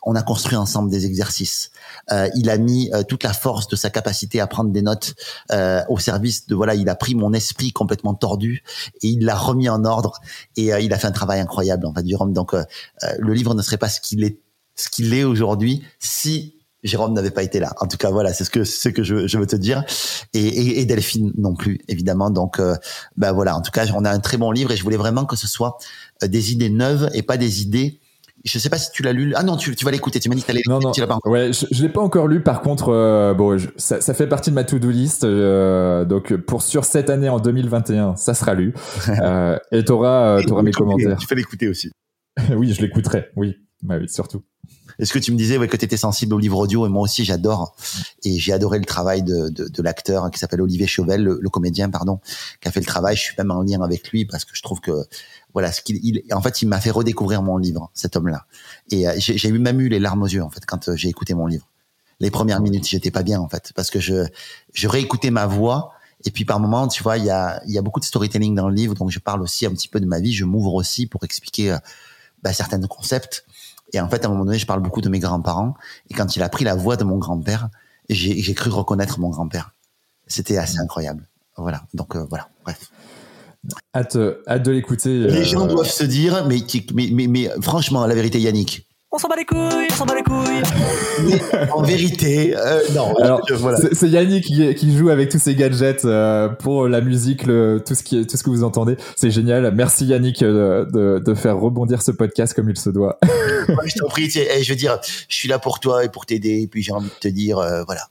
[0.07, 1.71] On a construit ensemble des exercices.
[2.11, 5.15] Euh, il a mis euh, toute la force de sa capacité à prendre des notes
[5.51, 6.75] euh, au service de voilà.
[6.75, 8.63] Il a pris mon esprit complètement tordu
[9.01, 10.19] et il l'a remis en ordre.
[10.55, 12.33] Et euh, il a fait un travail incroyable en fait, Jérôme.
[12.33, 14.39] Donc le livre ne serait pas ce qu'il est,
[14.75, 16.54] ce qu'il est aujourd'hui si
[16.85, 17.73] Jérôme n'avait pas été là.
[17.81, 19.83] En tout cas, voilà, c'est ce que ce que je, je veux te dire.
[20.33, 22.29] Et, et, et, Delphine non plus, évidemment.
[22.29, 22.75] Donc, euh,
[23.17, 23.55] ben voilà.
[23.55, 25.47] En tout cas, on a un très bon livre et je voulais vraiment que ce
[25.47, 25.77] soit
[26.23, 27.99] euh, des idées neuves et pas des idées.
[28.45, 29.33] Je sais pas si tu l'as lu.
[29.35, 30.19] Ah non, tu, tu vas l'écouter.
[30.19, 30.91] Tu m'as dit que non, non.
[30.91, 31.31] tu l'as pas encore.
[31.31, 32.41] Ouais, je, je l'ai pas encore lu.
[32.41, 35.23] Par contre, euh, bon, je, ça, ça, fait partie de ma to-do list.
[35.23, 38.75] Euh, donc, pour sur cette année en 2021, ça sera lu.
[39.09, 41.17] euh, et t'auras, t'auras mes commentaires.
[41.17, 41.89] Tu fais l'écouter aussi.
[42.55, 43.29] oui, je l'écouterai.
[43.35, 44.43] Oui, bah oui, surtout.
[44.99, 47.01] Est-ce que tu me disais ouais, que tu étais sensible au livre audio et moi
[47.01, 47.75] aussi j'adore
[48.23, 51.49] et j'ai adoré le travail de, de, de l'acteur qui s'appelle Olivier Chauvel, le, le,
[51.49, 52.19] comédien pardon,
[52.61, 53.15] qui a fait le travail.
[53.15, 55.05] Je suis même en lien avec lui parce que je trouve que
[55.53, 58.45] voilà ce qu'il il, en fait il m'a fait redécouvrir mon livre cet homme-là
[58.91, 61.09] et euh, j'ai eu même eu les larmes aux yeux en fait quand euh, j'ai
[61.09, 61.67] écouté mon livre.
[62.19, 64.25] Les premières minutes j'étais pas bien en fait parce que je
[64.73, 65.91] je réécoutais ma voix
[66.25, 68.55] et puis par moment, tu vois, il y a, il y a beaucoup de storytelling
[68.55, 70.73] dans le livre, donc je parle aussi un petit peu de ma vie, je m'ouvre
[70.73, 71.77] aussi pour expliquer euh,
[72.41, 73.45] bah, certains concepts.
[73.95, 75.73] Et en fait, à un moment donné, je parle beaucoup de mes grands-parents.
[76.09, 77.69] Et quand il a pris la voix de mon grand-père,
[78.09, 79.73] j'ai cru reconnaître mon grand-père.
[80.27, 81.27] C'était assez incroyable.
[81.55, 81.83] Voilà.
[81.93, 82.49] Donc euh, voilà.
[82.65, 82.91] Bref.
[83.95, 85.19] Hâte, hâte de l'écouter.
[85.19, 85.43] Les euh...
[85.43, 86.57] gens doivent se dire, mais,
[86.93, 90.15] mais, mais, mais franchement, la vérité, Yannick, on s'en bat les couilles, on s'en bat
[90.15, 90.61] les couilles.
[91.23, 93.15] Mais en vérité, euh, non.
[93.15, 93.77] Alors, voilà.
[93.93, 97.95] C'est Yannick qui, qui, joue avec tous ces gadgets euh, pour la musique, le, tout
[97.95, 98.97] ce qui, tout ce que vous entendez.
[99.15, 99.73] C'est génial.
[99.73, 103.17] Merci Yannick euh, de, de, faire rebondir ce podcast comme il se doit.
[103.69, 104.29] Moi, je t'en prie.
[104.35, 104.99] Hey, je veux dire,
[105.29, 106.63] je suis là pour toi et pour t'aider.
[106.63, 108.01] Et puis j'ai envie de te dire, euh, voilà.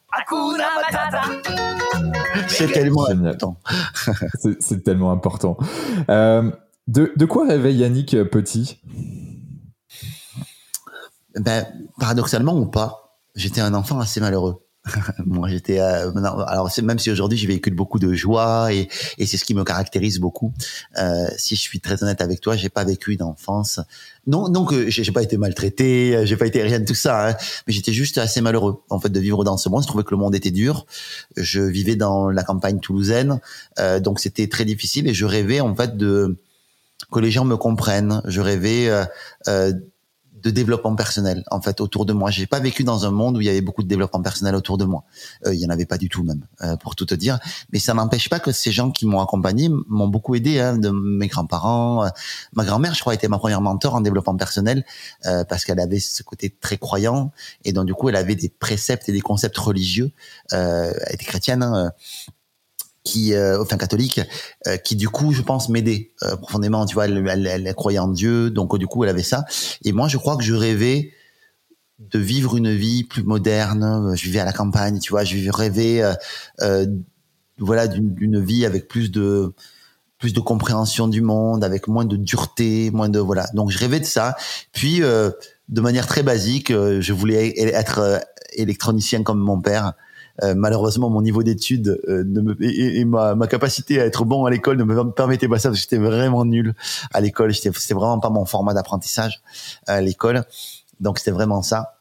[2.48, 3.34] C'est tellement génial.
[3.34, 3.58] important.
[4.58, 5.58] C'est tellement important.
[6.08, 6.50] Euh,
[6.88, 8.80] de, de quoi rêvait Yannick petit?
[11.36, 11.66] Ben,
[11.98, 14.64] paradoxalement ou pas, j'étais un enfant assez malheureux.
[15.24, 15.80] Moi, j'étais.
[15.80, 16.10] Euh,
[16.46, 19.64] alors, même si aujourd'hui je véhicule beaucoup de joie et, et c'est ce qui me
[19.64, 20.52] caractérise beaucoup.
[20.98, 23.80] Euh, si je suis très honnête avec toi, j'ai pas vécu d'enfance.
[24.26, 27.28] Non, non que j'ai pas été maltraité, j'ai pas été rien de tout ça.
[27.28, 29.82] Hein, mais j'étais juste assez malheureux en fait de vivre dans ce monde.
[29.82, 30.86] Je trouvais que le monde était dur.
[31.36, 33.40] Je vivais dans la campagne toulousaine,
[33.78, 36.36] euh, donc c'était très difficile et je rêvais en fait de
[37.10, 38.20] que les gens me comprennent.
[38.26, 39.04] Je rêvais euh,
[39.48, 39.72] euh
[40.44, 42.30] de développement personnel en fait autour de moi.
[42.30, 44.78] J'ai pas vécu dans un monde où il y avait beaucoup de développement personnel autour
[44.78, 45.04] de moi.
[45.46, 47.38] Euh, il y en avait pas du tout même, euh, pour tout te dire.
[47.72, 50.60] Mais ça n'empêche pas que ces gens qui m'ont accompagné m'ont beaucoup aidé.
[50.60, 52.08] Hein, de mes grands-parents, euh,
[52.52, 54.84] ma grand-mère, je crois, était ma première mentor en développement personnel
[55.26, 57.32] euh, parce qu'elle avait ce côté très croyant
[57.64, 60.12] et donc du coup elle avait des préceptes et des concepts religieux.
[60.52, 61.62] Euh, elle était chrétienne.
[61.62, 61.92] Hein,
[63.04, 64.20] qui, euh, enfin catholique,
[64.66, 66.86] euh, qui du coup, je pense, m'aidait euh, profondément.
[66.86, 69.44] Tu vois, elle, elle, elle, croyait en Dieu, donc du coup, elle avait ça.
[69.84, 71.12] Et moi, je crois que je rêvais
[71.98, 74.14] de vivre une vie plus moderne.
[74.16, 76.14] Je vivais à la campagne, tu vois, je rêvais, euh,
[76.62, 76.86] euh,
[77.58, 79.52] voilà, d'une vie avec plus de
[80.18, 83.46] plus de compréhension du monde, avec moins de dureté, moins de voilà.
[83.52, 84.36] Donc, je rêvais de ça.
[84.72, 85.30] Puis, euh,
[85.68, 88.22] de manière très basique, je voulais être
[88.54, 89.92] électronicien comme mon père.
[90.42, 94.50] Euh, malheureusement, mon niveau d'études euh, et, et ma, ma, capacité à être bon à
[94.50, 96.74] l'école ne me permettait pas ça parce que j'étais vraiment nul
[97.12, 97.54] à l'école.
[97.54, 99.42] C'était vraiment pas mon format d'apprentissage
[99.86, 100.44] à l'école.
[101.00, 101.94] Donc c'était vraiment ça.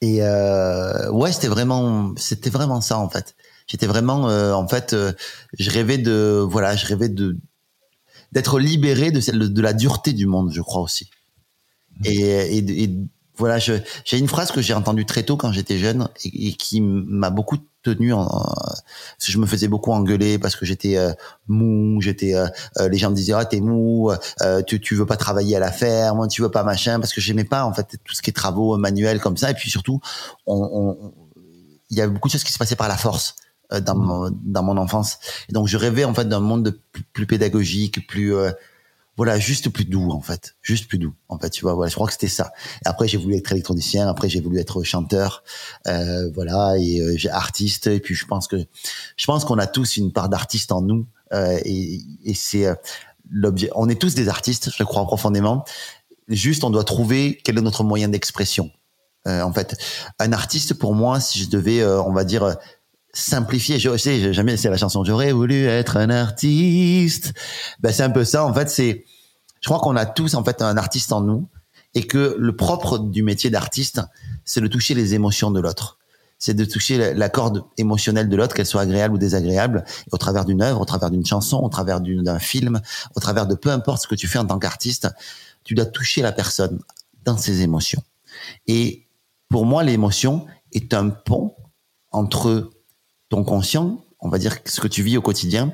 [0.00, 3.34] Et euh, ouais, c'était vraiment, c'était vraiment ça en fait.
[3.66, 5.12] J'étais vraiment, euh, en fait, euh,
[5.58, 7.36] je rêvais de, voilà, je rêvais de
[8.32, 11.08] d'être libéré de, celle, de la dureté du monde, je crois aussi.
[12.04, 12.90] Et, et, et
[13.38, 17.30] voilà, j'ai une phrase que j'ai entendue très tôt quand j'étais jeune et, qui m'a
[17.30, 18.12] beaucoup tenu.
[18.12, 18.28] En,
[19.24, 21.12] je me faisais beaucoup engueuler parce que j'étais euh,
[21.46, 22.34] mou, j'étais.
[22.34, 22.48] Euh,
[22.78, 24.10] euh, les gens me disaient ah t'es mou,
[24.66, 27.44] tu tu veux pas travailler à la ferme, tu veux pas machin parce que j'aimais
[27.44, 30.00] pas en fait tout ce qui est travaux manuels comme ça et puis surtout
[30.46, 31.12] on,
[31.90, 33.36] il y avait beaucoup de choses qui se passaient par la force
[33.70, 34.04] dans mmh.
[34.04, 37.26] mon, dans mon enfance et donc je rêvais en fait d'un monde de plus, plus
[37.26, 38.34] pédagogique, plus
[39.18, 41.74] voilà, juste plus doux en fait, juste plus doux en fait, tu vois.
[41.74, 42.52] Voilà, je crois que c'était ça.
[42.84, 45.42] Après, j'ai voulu être électronicien, après j'ai voulu être chanteur,
[45.88, 47.88] euh, voilà, et euh, artiste.
[47.88, 48.56] Et puis je pense que
[49.16, 52.74] je pense qu'on a tous une part d'artiste en nous, euh, et, et c'est euh,
[53.28, 53.70] l'objet.
[53.74, 55.64] On est tous des artistes, je le crois profondément.
[56.28, 58.70] Juste, on doit trouver quel est notre moyen d'expression.
[59.26, 59.76] Euh, en fait,
[60.20, 62.56] un artiste pour moi, si je devais, on va dire
[63.12, 63.78] simplifier.
[63.78, 65.04] Je sais, jamais c'est la chanson.
[65.04, 67.32] J'aurais voulu être un artiste.
[67.80, 68.44] Ben c'est un peu ça.
[68.44, 69.04] En fait, c'est.
[69.60, 71.48] Je crois qu'on a tous en fait un artiste en nous
[71.94, 74.00] et que le propre du métier d'artiste,
[74.44, 75.98] c'est de toucher les émotions de l'autre.
[76.38, 80.44] C'est de toucher la corde émotionnelle de l'autre, qu'elle soit agréable ou désagréable, au travers
[80.44, 82.80] d'une œuvre, au travers d'une chanson, au travers d'un film,
[83.16, 85.08] au travers de peu importe ce que tu fais en tant qu'artiste,
[85.64, 86.78] tu dois toucher la personne
[87.24, 88.02] dans ses émotions.
[88.68, 89.08] Et
[89.48, 91.56] pour moi, l'émotion est un pont
[92.12, 92.70] entre
[93.28, 95.72] ton conscient, on va dire ce que tu vis au quotidien,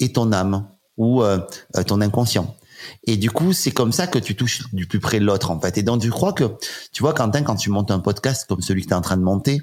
[0.00, 1.38] et ton âme ou euh,
[1.76, 2.56] euh, ton inconscient.
[3.04, 5.78] Et du coup, c'est comme ça que tu touches du plus près l'autre, en fait.
[5.78, 6.44] Et donc, je crois que,
[6.92, 9.16] tu vois, Quentin, quand tu montes un podcast comme celui que tu es en train
[9.16, 9.62] de monter,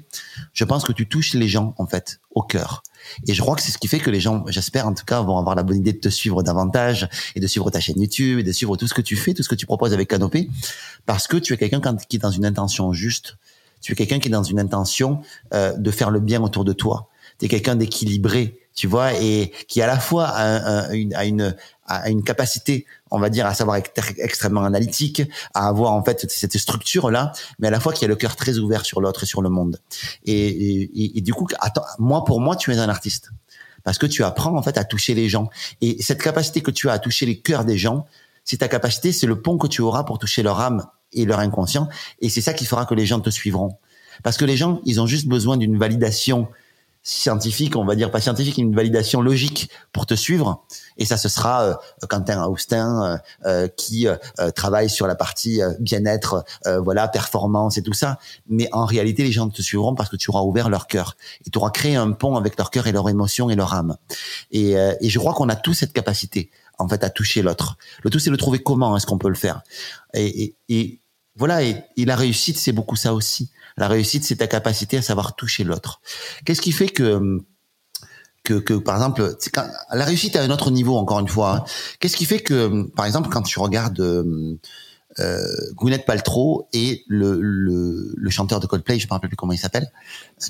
[0.52, 2.82] je pense que tu touches les gens, en fait, au cœur.
[3.26, 5.20] Et je crois que c'est ce qui fait que les gens, j'espère en tout cas,
[5.22, 8.38] vont avoir la bonne idée de te suivre davantage et de suivre ta chaîne YouTube
[8.38, 10.48] et de suivre tout ce que tu fais, tout ce que tu proposes avec Canopé,
[11.06, 13.36] parce que tu es quelqu'un qui est dans une intention juste.
[13.80, 15.22] Tu es quelqu'un qui est dans une intention
[15.54, 17.09] euh, de faire le bien autour de toi
[17.40, 22.08] t'es quelqu'un d'équilibré, tu vois, et qui à la fois a, une, a, une, a
[22.10, 25.22] une capacité, on va dire, à savoir être extrêmement analytique,
[25.54, 28.36] à avoir en fait cette structure là, mais à la fois qui a le cœur
[28.36, 29.80] très ouvert sur l'autre et sur le monde.
[30.24, 33.30] Et, et, et du coup, attends, moi pour moi, tu es un artiste
[33.82, 35.48] parce que tu apprends en fait à toucher les gens.
[35.80, 38.06] Et cette capacité que tu as à toucher les cœurs des gens,
[38.44, 41.38] c'est ta capacité, c'est le pont que tu auras pour toucher leur âme et leur
[41.38, 41.88] inconscient.
[42.20, 43.78] Et c'est ça qui fera que les gens te suivront.
[44.22, 46.48] Parce que les gens, ils ont juste besoin d'une validation
[47.02, 50.64] scientifique, on va dire pas scientifique, une validation logique pour te suivre.
[50.98, 51.74] Et ça, ce sera euh,
[52.08, 54.16] Quentin Austin euh, euh, qui euh,
[54.54, 56.44] travaille sur la partie bien-être,
[56.82, 58.18] voilà, performance et tout ça.
[58.48, 61.50] Mais en réalité, les gens te suivront parce que tu auras ouvert leur cœur et
[61.50, 63.96] tu auras créé un pont avec leur cœur et leur émotion et leur âme.
[64.50, 67.76] Et, et je crois qu'on a tous cette capacité, en fait, à toucher l'autre.
[68.02, 69.62] Le tout, c'est de trouver comment est-ce qu'on peut le faire.
[70.14, 71.00] Et, et, et
[71.36, 71.62] voilà.
[71.62, 75.34] Et, et la réussite, c'est beaucoup ça aussi la réussite, c'est ta capacité à savoir
[75.34, 76.00] toucher l'autre.
[76.44, 77.40] Qu'est-ce qui fait que
[78.44, 81.56] que, que par exemple, quand, la réussite à un autre niveau, encore une fois.
[81.56, 81.64] Hein.
[81.98, 84.58] Qu'est-ce qui fait que, par exemple, quand tu regardes euh,
[85.18, 85.38] euh
[85.74, 89.52] Gwyneth Paltrow et le, le, le, chanteur de Coldplay, je ne me rappelle plus comment
[89.52, 89.90] il s'appelle,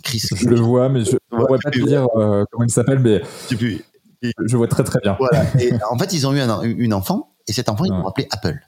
[0.03, 0.23] Chris.
[0.35, 3.23] Je le vois, mais je ne pourrais pas te dire euh, comment il s'appelle, mais
[3.51, 5.17] je vois très très bien.
[5.19, 5.45] Voilà.
[5.59, 8.29] Et en fait, ils ont eu un, une enfant, et cet enfant, ils l'ont appelé
[8.31, 8.61] Apple.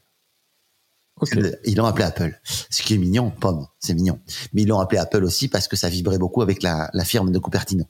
[1.64, 2.40] Ils l'ont appelé Apple.
[2.44, 4.18] Ce qui est mignon, pomme, c'est mignon.
[4.52, 7.30] Mais ils l'ont appelé Apple aussi parce que ça vibrait beaucoup avec la, la firme
[7.30, 7.84] de Cupertino.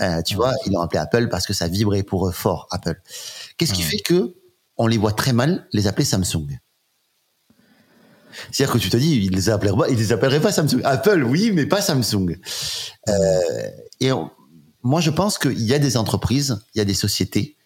[0.00, 3.00] Euh, tu vois, ils l'ont appelé Apple parce que ça vibrait pour eux fort, Apple.
[3.56, 4.34] Qu'est-ce qui fait que
[4.76, 6.58] on les voit très mal les appeler Samsung?
[8.50, 10.80] C'est-à-dire que tu te dis, ils les appelleraient pas, ils les appelleraient pas Samsung.
[10.84, 12.38] Apple, oui, mais pas Samsung.
[13.08, 14.10] Euh, et
[14.82, 17.56] moi, je pense qu'il y a des entreprises, il y a des sociétés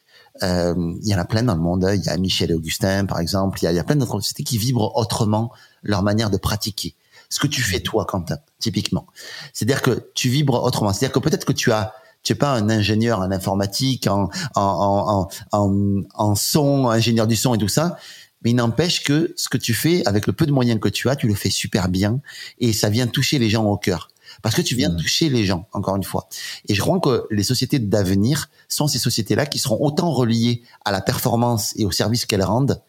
[0.42, 1.88] il y en a plein dans le monde.
[1.94, 3.58] Il y a Michel et Augustin, par exemple.
[3.62, 6.94] Il y a, plein d'autres sociétés qui vibrent autrement leur manière de pratiquer.
[7.28, 9.06] Ce que tu fais toi, Quentin, typiquement.
[9.52, 10.92] C'est-à-dire que tu vibres autrement.
[10.92, 15.28] C'est-à-dire que peut-être que tu as tu es pas un ingénieur en informatique, en, en,
[15.52, 17.98] en, en son, ingénieur du son et tout ça,
[18.42, 21.08] mais il n'empêche que ce que tu fais avec le peu de moyens que tu
[21.08, 22.20] as, tu le fais super bien
[22.58, 24.08] et ça vient toucher les gens au cœur
[24.44, 26.28] parce que tu viens de toucher les gens, encore une fois.
[26.68, 30.92] Et je crois que les sociétés d'avenir sont ces sociétés-là qui seront autant reliées à
[30.92, 32.82] la performance et au service qu'elles rendent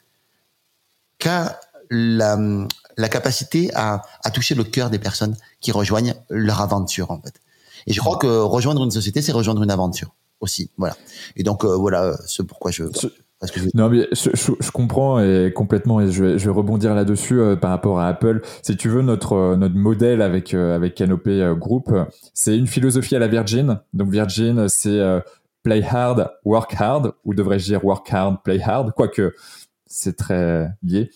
[1.18, 2.38] qu'à la,
[2.98, 7.40] la capacité à, à toucher le cœur des personnes qui rejoignent leur aventure, en fait.
[7.88, 10.72] Et je crois que rejoindre une société, c'est rejoindre une aventure aussi.
[10.76, 10.98] Voilà.
[11.38, 12.84] Et donc, euh, voilà ce pourquoi je...
[13.74, 17.70] Non, mais je, comprends et complètement et je vais, je vais rebondir là-dessus euh, par
[17.70, 18.42] rapport à Apple.
[18.62, 21.94] Si tu veux, notre, euh, notre modèle avec, euh, avec Canopé Group,
[22.34, 23.80] c'est une philosophie à la Virgin.
[23.94, 25.02] Donc Virgin, c'est
[25.64, 29.34] play hard, work hard, ou devrais-je dire work hard, play hard, quoique
[29.88, 31.10] c'est très lié.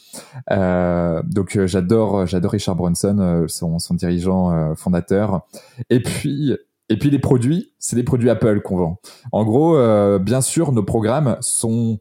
[0.50, 5.48] donc j'adore, j'adore Richard Branson, son, son dirigeant fondateur.
[5.90, 6.56] Et puis
[6.92, 9.00] et puis les produits, c'est des produits Apple qu'on vend.
[9.32, 9.78] En gros,
[10.20, 12.00] bien sûr, nos programmes sont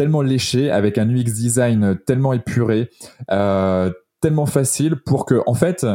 [0.00, 2.88] tellement léché, avec un UX design tellement épuré,
[3.30, 5.86] euh, tellement facile pour que, en fait,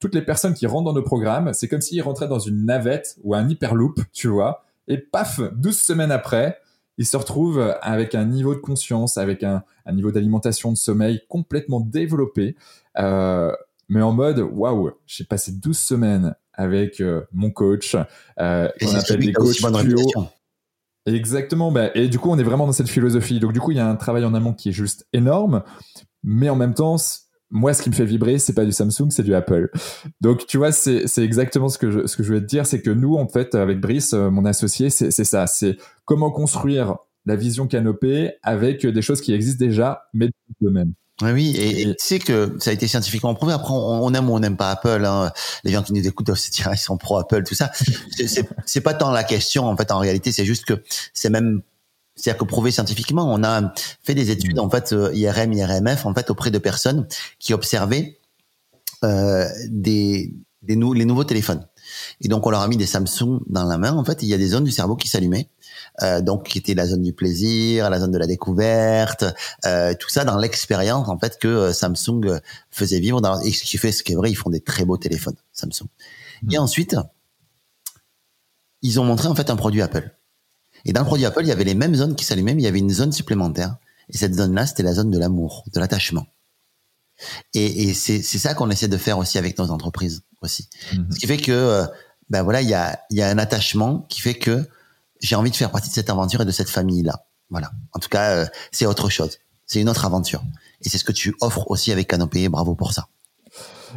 [0.00, 3.16] toutes les personnes qui rentrent dans nos programmes, c'est comme s'ils rentraient dans une navette
[3.22, 6.58] ou un hyperloop, tu vois, et paf, 12 semaines après,
[6.98, 11.80] ils se retrouvent avec un niveau de conscience, avec un, niveau d'alimentation, de sommeil complètement
[11.80, 12.56] développé,
[12.98, 13.50] euh,
[13.88, 17.96] mais en mode, waouh, j'ai passé 12 semaines avec euh, mon coach,
[18.40, 19.62] euh, on appelle des coachs
[21.06, 21.70] Exactement.
[21.70, 23.40] Bah, et du coup, on est vraiment dans cette philosophie.
[23.40, 25.62] Donc, du coup, il y a un travail en amont qui est juste énorme.
[26.22, 26.96] Mais en même temps,
[27.50, 29.70] moi, ce qui me fait vibrer, c'est pas du Samsung, c'est du Apple.
[30.20, 32.66] Donc, tu vois, c'est exactement ce que je, ce que je voulais te dire.
[32.66, 35.46] C'est que nous, en fait, avec Brice, euh, mon associé, c'est ça.
[35.46, 40.94] C'est comment construire la vision canopée avec des choses qui existent déjà, mais de même.
[41.22, 43.52] Oui, et, tu sais que ça a été scientifiquement prouvé.
[43.52, 45.04] Après, on, aime ou on n'aime pas Apple.
[45.04, 45.30] Hein.
[45.62, 47.70] Les gens qui nous écoutent doivent se dire ils sont pro Apple, tout ça.
[48.66, 49.92] C'est pas tant la question en fait.
[49.92, 51.62] En réalité, c'est juste que c'est même
[52.16, 53.72] c'est-à-dire que prouvé scientifiquement, on a
[54.02, 57.06] fait des études en fait euh, IRM, IRMF en fait auprès de personnes
[57.40, 58.18] qui observaient
[59.02, 61.66] euh, des, des les nouveaux téléphones.
[62.20, 63.92] Et donc on leur a mis des Samsung dans la main.
[63.92, 65.48] En fait, il y a des zones du cerveau qui s'allumaient
[66.02, 69.24] euh, donc qui était la zone du plaisir, la zone de la découverte,
[69.64, 73.20] euh, tout ça dans l'expérience en fait que euh, Samsung faisait vivre.
[73.20, 75.36] Dans, et ce qui fait, ce qui est vrai, ils font des très beaux téléphones
[75.52, 75.86] Samsung.
[76.42, 76.52] Mmh.
[76.52, 76.96] Et ensuite,
[78.82, 80.10] ils ont montré en fait un produit Apple.
[80.84, 82.66] Et dans le produit Apple, il y avait les mêmes zones qui s'allumaient, mais il
[82.66, 83.76] y avait une zone supplémentaire.
[84.10, 86.26] Et cette zone-là, c'était la zone de l'amour, de l'attachement.
[87.54, 90.68] Et, et c'est ça qu'on essaie de faire aussi avec nos entreprises aussi.
[90.92, 91.12] Mmh.
[91.12, 91.86] Ce qui fait que,
[92.28, 94.68] ben voilà, il y a, y a un attachement qui fait que
[95.24, 97.24] j'ai envie de faire partie de cette aventure et de cette famille-là.
[97.50, 97.70] Voilà.
[97.92, 99.38] En tout cas, euh, c'est autre chose.
[99.66, 100.42] C'est une autre aventure.
[100.82, 102.48] Et c'est ce que tu offres aussi avec Canopé.
[102.48, 103.08] Bravo pour ça.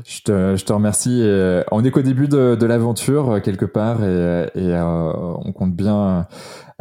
[0.06, 1.22] Je te, je te remercie.
[1.24, 5.76] Euh, on est qu'au début de, de l'aventure euh, quelque part et, et on compte
[5.76, 6.28] bien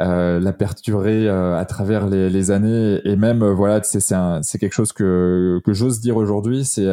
[0.00, 4.92] euh, la perdurer à travers les, les, années et même voilà c'est c'est quelque chose
[4.92, 6.86] que que j'ose dire aujourd'hui c'est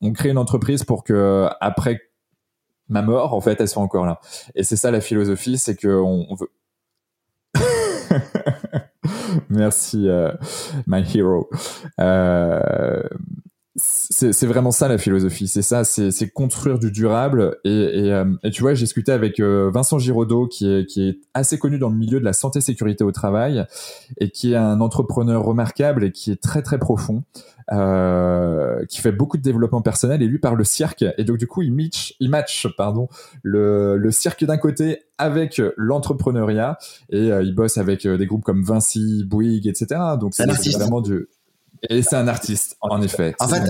[0.00, 2.00] on crée une entreprise pour que après
[2.88, 4.20] ma mort en fait elle soit encore là
[4.54, 6.50] et c'est ça la philosophie c'est que on, on veut
[9.50, 10.32] Merci, euh,
[10.86, 11.48] my hero.
[11.98, 13.02] Euh,
[13.76, 17.56] c'est vraiment ça la philosophie, c'est ça, c'est construire du durable.
[17.66, 21.78] Euh, et tu vois, j'ai discuté avec Vincent Giraudot, qui est, qui est assez connu
[21.78, 23.64] dans le milieu de la santé sécurité au travail,
[24.18, 27.22] et qui est un entrepreneur remarquable et qui est très très profond.
[27.72, 31.46] Euh, qui fait beaucoup de développement personnel et lui par le cirque et donc du
[31.46, 33.08] coup il match, il match pardon
[33.44, 36.78] le, le cirque d'un côté avec l'entrepreneuriat
[37.10, 40.00] et euh, il bosse avec euh, des groupes comme Vinci, Bouygues, etc.
[40.18, 41.28] Donc c'est vraiment du
[41.88, 43.34] et c'est un artiste, en effet.
[43.38, 43.62] En fait,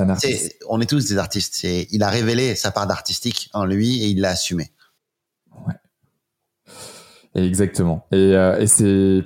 [0.69, 1.63] on est tous des artistes.
[1.63, 4.71] Il a révélé sa part d'artistique en lui et il l'a assumé.
[7.35, 8.07] Exactement.
[8.11, 9.23] Et, euh, et c'est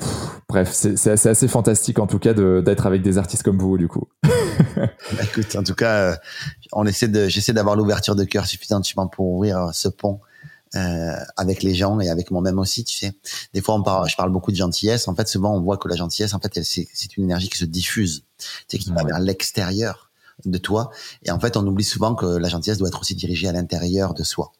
[0.48, 3.88] bref, c'est assez, assez, fantastique en tout cas d'être avec des artistes comme vous du
[3.88, 4.08] coup.
[4.76, 6.16] Bah, écoute, en tout cas, euh,
[6.72, 10.20] on essaie de, j'essaie d'avoir l'ouverture de cœur suffisante pour ouvrir euh, ce pont
[10.74, 12.84] euh, avec les gens et avec moi-même aussi.
[12.84, 13.12] Tu sais,
[13.52, 15.08] des fois on parle, je parle beaucoup de gentillesse.
[15.08, 17.64] En fait, souvent on voit que la gentillesse, en fait, c'est une énergie qui se
[17.64, 20.10] diffuse, tu sais, qui va vers l'extérieur
[20.44, 20.90] de toi.
[21.22, 24.14] Et en fait, on oublie souvent que la gentillesse doit être aussi dirigée à l'intérieur
[24.14, 24.52] de soi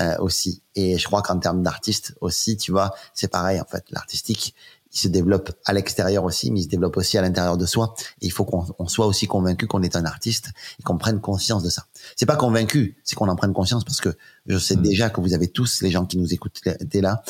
[0.00, 0.62] euh, aussi.
[0.74, 3.84] Et je crois qu'en termes d'artiste aussi, tu vois, c'est pareil en fait.
[3.90, 4.54] L'artistique,
[4.92, 7.94] il se développe à l'extérieur aussi, mais il se développe aussi à l'intérieur de soi.
[8.20, 11.62] Et il faut qu'on soit aussi convaincu qu'on est un artiste et qu'on prenne conscience
[11.62, 11.86] de ça.
[12.16, 14.16] C'est pas convaincu, c'est qu'on en prenne conscience parce que
[14.46, 14.82] je sais hmm.
[14.82, 16.60] déjà que vous avez tous, les gens qui nous écoutent,
[16.94, 17.22] là,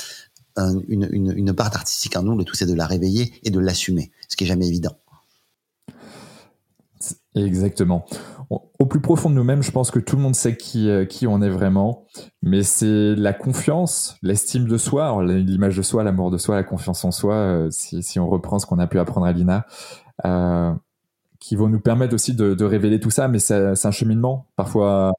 [0.57, 2.37] une, une, une part artistique en nous.
[2.37, 4.97] Le tout, c'est de la réveiller et de l'assumer, ce qui est jamais évident.
[7.35, 8.05] Exactement.
[8.51, 11.41] Au plus profond de nous-mêmes, je pense que tout le monde sait qui, euh, on
[11.41, 12.07] est vraiment,
[12.43, 17.05] mais c'est la confiance, l'estime de soi, l'image de soi, l'amour de soi, la confiance
[17.05, 19.67] en soi, euh, si, on reprend ce qu'on a pu apprendre à Lina,
[20.25, 20.73] euh,
[21.39, 25.13] qui vont nous permettre aussi de, révéler tout ça, mais c'est un cheminement, parfois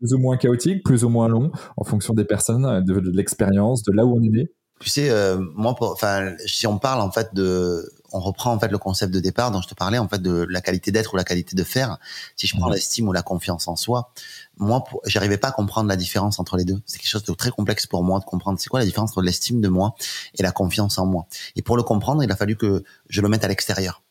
[0.00, 3.92] plus ou moins chaotique, plus ou moins long, en fonction des personnes, de, l'expérience, de
[3.92, 4.50] là où on est né.
[4.80, 5.10] Tu sais,
[5.54, 9.20] moi, enfin, si on parle en fait de on reprend en fait le concept de
[9.20, 11.64] départ dont je te parlais en fait de la qualité d'être ou la qualité de
[11.64, 11.98] faire.
[12.36, 12.74] Si je prends mhm.
[12.74, 14.12] l'estime ou la confiance en soi,
[14.56, 16.80] moi, j'arrivais pas à comprendre la différence entre les deux.
[16.86, 18.58] C'est quelque chose de très complexe pour moi de comprendre.
[18.60, 19.96] C'est quoi la différence entre l'estime de moi
[20.38, 21.26] et la confiance en moi?
[21.56, 24.02] Et pour le comprendre, il a fallu que je le mette à l'extérieur.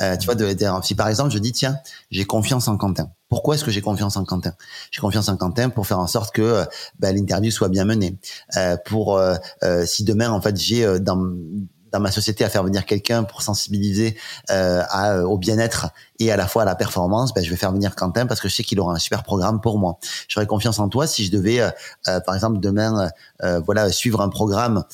[0.00, 1.78] Euh, tu vois, de, si par exemple je dis tiens,
[2.10, 3.10] j'ai confiance en Quentin.
[3.28, 4.54] Pourquoi est-ce que j'ai confiance en Quentin?
[4.90, 6.64] J'ai confiance en Quentin pour faire en sorte que euh,
[6.98, 8.18] ben, l'interview soit bien menée.
[8.56, 11.20] Euh, pour euh, euh, si demain en fait j'ai dans
[11.92, 14.16] dans ma société à faire venir quelqu'un pour sensibiliser
[14.50, 17.56] euh, à, euh, au bien-être et à la fois à la performance, ben, je vais
[17.56, 19.98] faire venir Quentin parce que je sais qu'il aura un super programme pour moi.
[20.28, 21.70] J'aurais confiance en toi si je devais, euh,
[22.08, 23.10] euh par exemple, demain,
[23.42, 24.84] euh, voilà, suivre un programme,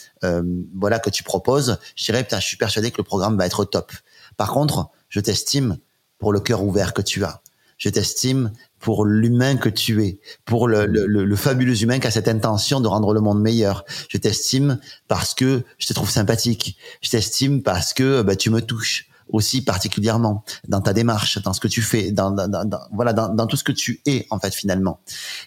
[0.75, 1.79] voilà que tu proposes.
[1.97, 3.93] Je dirais, putain, je suis persuadé que le programme va être au top.
[4.37, 5.79] Par contre, je t'estime
[6.19, 7.43] pour le cœur ouvert que tu as.
[7.77, 8.53] Je t'estime
[8.85, 12.83] pour l'humain que tu es, pour le, le, le, fabuleux humain qui a cette intention
[12.83, 13.87] de rendre le monde meilleur.
[14.11, 14.79] Je t'estime
[15.09, 16.77] parce que je te trouve sympathique.
[17.01, 21.61] Je t'estime parce que bah, tu me touches aussi particulièrement dans ta démarche, dans ce
[21.61, 24.39] que tu fais, dans, dans, dans voilà, dans, dans, tout ce que tu es en
[24.39, 25.01] fait finalement.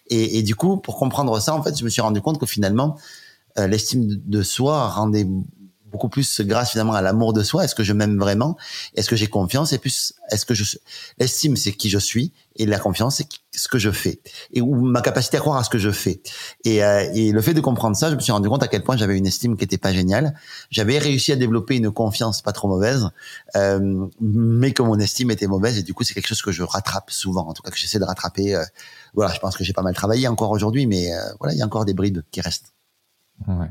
[0.08, 2.48] Et, et, du coup, pour comprendre ça, en fait, je me suis rendu compte que
[2.48, 2.98] finalement,
[3.60, 5.28] euh, l'estime de soi rendait
[5.92, 7.64] beaucoup plus grâce finalement à l'amour de soi.
[7.64, 8.58] Est-ce que je m'aime vraiment?
[8.96, 9.74] Est-ce que j'ai confiance?
[9.74, 10.78] Et plus, est-ce que je
[11.20, 14.20] l'estime, c'est qui je suis, et la confiance, c'est ce que je fais,
[14.52, 16.22] et ou ma capacité à croire à ce que je fais.
[16.64, 18.84] Et, euh, et le fait de comprendre ça, je me suis rendu compte à quel
[18.84, 20.34] point j'avais une estime qui était pas géniale.
[20.70, 23.10] J'avais réussi à développer une confiance pas trop mauvaise,
[23.56, 26.64] euh, mais que mon estime était mauvaise, et du coup, c'est quelque chose que je
[26.64, 28.56] rattrape souvent, en tout cas que j'essaie de rattraper.
[28.56, 28.64] Euh,
[29.14, 31.62] voilà, je pense que j'ai pas mal travaillé encore aujourd'hui, mais euh, voilà, il y
[31.62, 32.77] a encore des brides qui restent.
[33.48, 33.70] Ouais.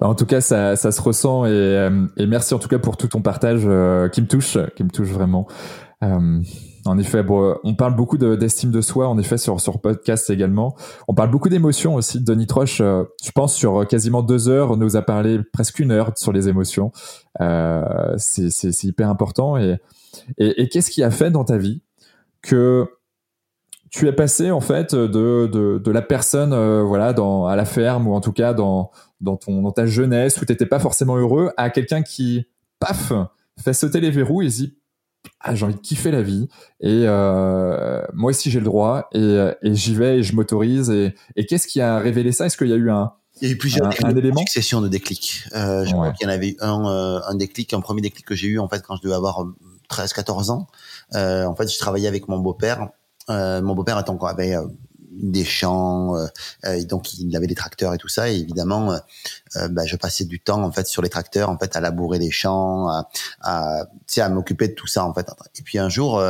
[0.00, 2.78] Bah, en tout cas, ça, ça se ressent et, euh, et, merci en tout cas
[2.78, 5.48] pour tout ton partage euh, qui me touche, qui me touche vraiment.
[6.04, 6.40] Euh,
[6.84, 10.76] en effet, bon, on parle beaucoup d'estime de, soi, en effet, sur sur podcast également.
[11.08, 12.20] On parle beaucoup d'émotions aussi.
[12.22, 16.12] Denis Troche, euh, je pense, sur quasiment deux heures, nous a parlé presque une heure
[16.16, 16.92] sur les émotions.
[18.16, 19.56] c'est hyper important.
[19.56, 19.78] Et,
[20.38, 21.82] et, et qu'est-ce qui a fait dans ta vie
[22.40, 22.88] que
[23.92, 27.64] tu es passé en fait de, de, de la personne euh, voilà dans à la
[27.66, 28.90] ferme ou en tout cas dans
[29.20, 32.46] dans ton dans ta jeunesse où t'étais pas forcément heureux à quelqu'un qui
[32.80, 33.12] paf
[33.62, 34.78] fait sauter les verrous et dit
[35.40, 36.48] ah, j'ai envie de kiffer la vie
[36.80, 40.90] et euh, moi aussi j'ai le droit et, et j'y vais et je m'autorise.
[40.90, 42.46] Et, et qu'est-ce qui a révélé ça?
[42.46, 44.80] Est-ce qu'il y a eu un il y a eu plusieurs un, un éléments succession
[44.80, 45.44] de déclics.
[45.54, 48.34] Euh, je crois qu'il y en avait un, euh, un déclic, un premier déclic que
[48.34, 49.44] j'ai eu en fait quand je devais avoir
[49.90, 50.66] 13-14 ans.
[51.14, 52.80] Euh, en fait, je travaillais avec mon beau-père.
[52.82, 52.86] euh,
[53.28, 54.66] mon beau-père encore avait euh,
[55.10, 56.16] des champs,
[56.64, 58.30] euh, donc il avait des tracteurs et tout ça.
[58.30, 58.98] Et évidemment,
[59.54, 62.30] bah, je passais du temps en fait sur les tracteurs, en fait, à labourer les
[62.30, 63.08] champs, à,
[63.42, 63.84] à,
[64.16, 65.28] à m'occuper de tout ça en fait.
[65.58, 66.22] Et puis un jour,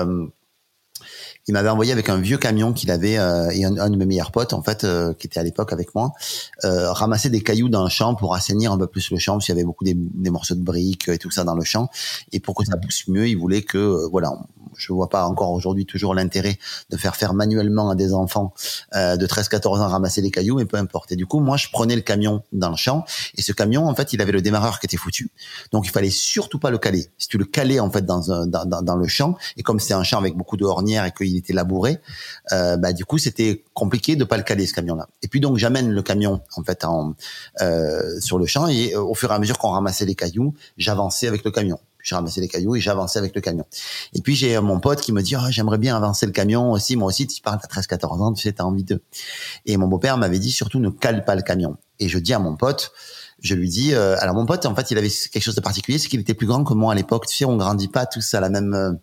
[1.48, 4.52] il m'avait envoyé avec un vieux camion qu'il avait et un, de mes meilleurs potes
[4.52, 4.86] en fait,
[5.18, 6.12] qui était à l'époque avec moi,
[6.62, 9.54] ramasser des cailloux dans le champ pour assainir un peu plus le champ, parce qu'il
[9.54, 11.88] y avait beaucoup des, des, morceaux de briques et tout ça dans le champ.
[12.32, 14.32] Et pour que ça pousse mieux, il voulait que voilà,
[14.76, 16.58] je vois pas encore aujourd'hui toujours l'intérêt
[16.90, 18.52] de faire faire manuellement à des enfants
[18.94, 21.12] euh, de 13-14 ans ramasser les cailloux, mais peu importe.
[21.12, 23.04] Et du coup, moi, je prenais le camion dans le champ,
[23.36, 25.30] et ce camion, en fait, il avait le démarreur qui était foutu,
[25.72, 27.06] donc il fallait surtout pas le caler.
[27.18, 29.94] Si tu le calais en fait dans un, dans, dans, le champ, et comme c'est
[29.94, 32.00] un champ avec beaucoup de ornières et qu'il était labouré,
[32.52, 35.08] euh, bah du coup, c'était compliqué de pas le caler ce camion-là.
[35.22, 37.14] Et puis donc, j'amène le camion en fait en,
[37.60, 40.54] euh, sur le champ, et euh, au fur et à mesure qu'on ramassait les cailloux,
[40.76, 41.78] j'avançais avec le camion.
[42.02, 43.64] Je ramassais les cailloux et j'avançais avec le camion.
[44.12, 46.96] Et puis j'ai mon pote qui me dit oh, j'aimerais bien avancer le camion aussi.
[46.96, 49.00] Moi aussi tu parles à 13 14 ans tu sais t'as envie de.
[49.66, 51.76] Et mon beau-père m'avait dit surtout ne cale pas le camion.
[52.00, 52.92] Et je dis à mon pote
[53.42, 55.98] je lui dis euh, alors mon pote en fait il avait quelque chose de particulier
[55.98, 57.26] c'est qu'il était plus grand que moi à l'époque.
[57.26, 58.96] Tu sais on grandit pas tous à la même euh, euh,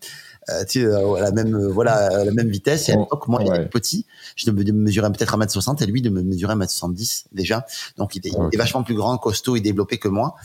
[0.68, 3.66] tu sais, à la même voilà la même vitesse et à l'époque moi il était
[3.68, 7.66] petit je me mesurais peut-être 1m60 et lui de me mesurer 1m70 déjà.
[7.98, 10.36] Donc il était, il était vachement plus grand costaud et développé que moi.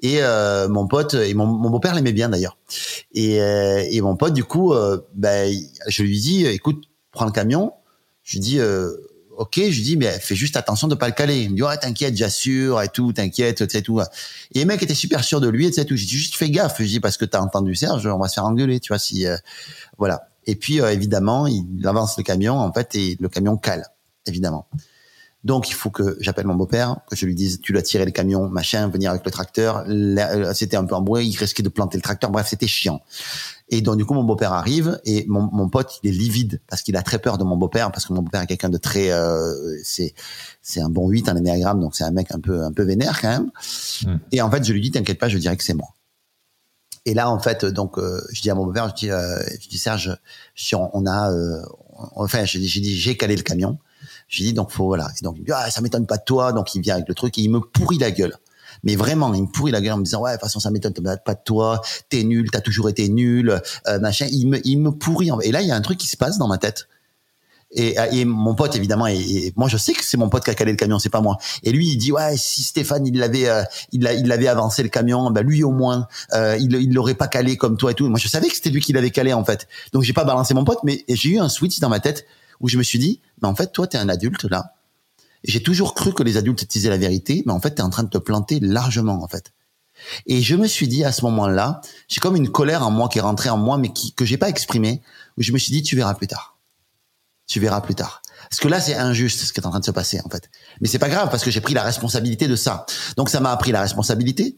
[0.00, 2.56] Et euh, mon pote et mon, mon beau-père l'aimait bien d'ailleurs.
[3.12, 5.52] Et, euh, et mon pote du coup, euh, ben
[5.86, 7.72] je lui dis, écoute, prends le camion.
[8.22, 8.96] Je lui dis, euh,
[9.40, 9.60] ok.
[9.70, 11.42] Je dis, mais fais juste attention de pas le caler.
[11.42, 14.00] Il me dit, ouais, t'inquiète, j'assure et tout, t'inquiète, tu sais tout.
[14.54, 15.94] Et le mec était super sûr de lui, et tu sais tout.
[15.94, 16.76] Dis, juste fais gaffe.
[16.80, 19.26] Je dis parce que t'as entendu Serge, on va se faire engueuler, tu vois si,
[19.98, 20.28] voilà.
[20.46, 23.84] Et puis évidemment, il avance le camion en fait et le camion cale,
[24.26, 24.66] évidemment.
[25.42, 28.10] Donc il faut que j'appelle mon beau-père, que je lui dise tu dois tirer le
[28.10, 29.84] camion, machin, venir avec le tracteur.
[29.88, 32.30] Euh, c'était un peu embrouillé, il risquait de planter le tracteur.
[32.30, 33.00] Bref, c'était chiant.
[33.70, 36.82] Et donc du coup mon beau-père arrive et mon, mon pote il est livide parce
[36.82, 39.10] qu'il a très peur de mon beau-père parce que mon beau-père est quelqu'un de très
[39.10, 40.14] euh, c'est
[40.60, 43.20] c'est un bon 8 un énéagramme donc c'est un mec un peu un peu vénère
[43.20, 43.50] quand même.
[44.04, 44.16] Mmh.
[44.32, 45.88] Et en fait je lui dis t'inquiète pas je dirais que c'est moi.
[47.06, 49.78] Et là en fait donc euh, je dis à mon beau-père je dis je dis
[49.78, 50.18] Serge
[50.72, 51.32] on, on a
[52.16, 53.78] enfin j'ai dit j'ai calé le camion
[54.28, 55.10] j'ai dit donc faut voilà.
[55.18, 56.52] Et donc il me dit ah ça m'étonne pas de toi.
[56.52, 58.36] Donc il vient avec le truc et il me pourrit la gueule.
[58.84, 60.70] Mais vraiment, il me pourrit la gueule en me disant ouais de toute façon ça
[60.70, 61.80] m'étonne pas de toi.
[62.08, 64.26] T'es nul, t'as toujours été nul, euh, machin.
[64.30, 65.30] Il me il me pourrit.
[65.42, 66.88] Et là il y a un truc qui se passe dans ma tête.
[67.72, 70.54] Et, et, mon pote évidemment et, moi je sais que c'est mon pote qui a
[70.54, 73.48] calé le camion c'est pas moi et lui il dit ouais si Stéphane il l'avait
[73.48, 73.62] euh,
[73.92, 77.28] il il l'avait avancé le camion bah lui au moins euh, il il l'aurait pas
[77.28, 79.44] calé comme toi et tout moi je savais que c'était lui qui l'avait calé en
[79.44, 82.26] fait donc j'ai pas balancé mon pote mais j'ai eu un switch dans ma tête
[82.60, 84.74] où je me suis dit, mais en fait, toi, tu es un adulte là.
[85.44, 87.90] J'ai toujours cru que les adultes disaient la vérité, mais en fait, tu es en
[87.90, 89.52] train de te planter largement, en fait.
[90.26, 93.18] Et je me suis dit à ce moment-là, j'ai comme une colère en moi qui
[93.18, 95.02] est rentrée en moi, mais qui, que j'ai pas exprimée,
[95.36, 96.58] où je me suis dit, tu verras plus tard.
[97.46, 98.22] Tu verras plus tard.
[98.48, 100.50] Parce que là, c'est injuste ce qui est en train de se passer, en fait.
[100.80, 102.86] Mais c'est pas grave parce que j'ai pris la responsabilité de ça.
[103.16, 104.56] Donc ça m'a appris la responsabilité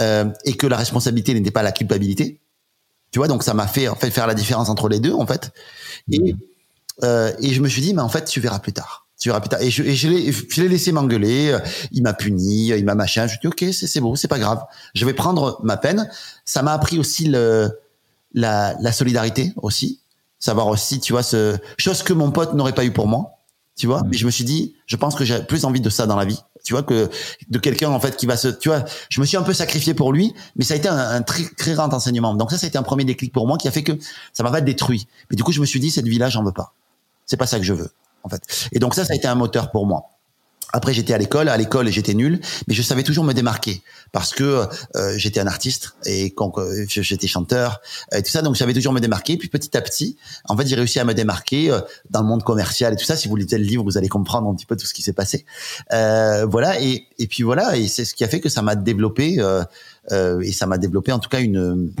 [0.00, 2.40] euh, et que la responsabilité n'était pas la culpabilité.
[3.10, 5.26] Tu vois, donc ça m'a fait en fait faire la différence entre les deux, en
[5.26, 5.52] fait.
[6.10, 6.34] Et
[7.04, 9.05] Euh, et je me suis dit, mais en fait, tu verras plus tard.
[9.18, 9.62] Tu verras plus tard.
[9.62, 11.56] Et je, et je l'ai, je l'ai laissé m'engueuler.
[11.92, 13.26] Il m'a puni, il m'a machin.
[13.26, 14.62] Je dit, ok, c'est, c'est beau, c'est pas grave.
[14.94, 16.08] Je vais prendre ma peine.
[16.44, 17.70] Ça m'a appris aussi le,
[18.34, 20.00] la, la solidarité aussi.
[20.38, 23.32] Savoir aussi, tu vois, ce chose que mon pote n'aurait pas eu pour moi.
[23.74, 24.02] Tu vois.
[24.10, 26.24] Mais je me suis dit, je pense que j'ai plus envie de ça dans la
[26.24, 26.40] vie.
[26.64, 27.08] Tu vois que
[27.48, 29.94] de quelqu'un en fait qui va se, tu vois, je me suis un peu sacrifié
[29.94, 32.34] pour lui, mais ça a été un, un très très grand enseignement.
[32.34, 33.92] Donc ça, ça a été un premier déclic pour moi qui a fait que
[34.32, 35.06] ça m'a pas détruit.
[35.30, 36.74] Mais du coup, je me suis dit, cette vie-là, j'en veux pas.
[37.24, 37.90] C'est pas ça que je veux,
[38.26, 38.42] en fait.
[38.72, 40.10] Et donc ça, ça a été un moteur pour moi.
[40.72, 41.48] Après, j'étais à l'école.
[41.48, 44.66] À l'école, j'étais nul, mais je savais toujours me démarquer parce que
[44.96, 47.80] euh, j'étais un artiste et quand euh, j'étais chanteur
[48.12, 48.42] et tout ça.
[48.42, 49.36] Donc, je savais toujours me démarquer.
[49.36, 52.42] Puis petit à petit, en fait, j'ai réussi à me démarquer euh, dans le monde
[52.42, 53.16] commercial et tout ça.
[53.16, 55.12] Si vous lisez le livre, vous allez comprendre un petit peu tout ce qui s'est
[55.12, 55.46] passé.
[55.92, 56.80] Euh, voilà.
[56.80, 57.76] Et, et puis voilà.
[57.76, 59.40] Et c'est ce qui a fait que ça m'a développé
[60.10, 61.92] et ça m'a développé en tout cas une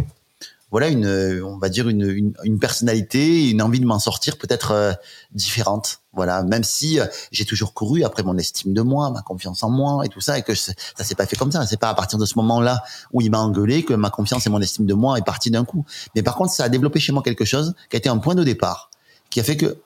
[0.70, 1.06] voilà une
[1.44, 4.92] on va dire une, une, une personnalité une envie de m'en sortir peut-être euh,
[5.32, 6.00] différente.
[6.12, 9.70] Voilà même si euh, j'ai toujours couru après mon estime de moi ma confiance en
[9.70, 11.66] moi et tout ça et que ça s'est pas fait comme ça.
[11.66, 14.50] C'est pas à partir de ce moment-là où il m'a engueulé que ma confiance et
[14.50, 15.84] mon estime de moi est partie d'un coup.
[16.14, 18.34] Mais par contre ça a développé chez moi quelque chose qui a été un point
[18.34, 18.90] de départ
[19.30, 19.78] qui a fait que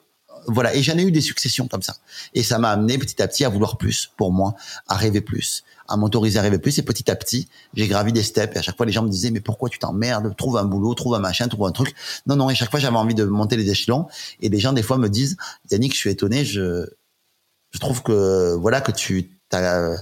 [0.47, 1.97] voilà et j'en ai eu des successions comme ça.
[2.33, 4.55] Et ça m'a amené petit à petit à vouloir plus pour moi
[4.87, 6.77] à rêver plus à m'autoriser à rêver plus.
[6.79, 8.55] Et petit à petit j'ai gravi des steps.
[8.55, 10.35] Et à chaque fois les gens me disaient mais pourquoi tu t'emmerdes?
[10.35, 11.95] Trouve un boulot trouve un machin trouve un truc.
[12.25, 12.49] Non non.
[12.49, 14.07] Et chaque fois j'avais envie de monter les échelons.
[14.39, 15.37] Et des gens des fois me disent
[15.71, 16.45] Yannick je suis étonné.
[16.45, 16.87] Je
[17.71, 19.95] je trouve que voilà que tu t'as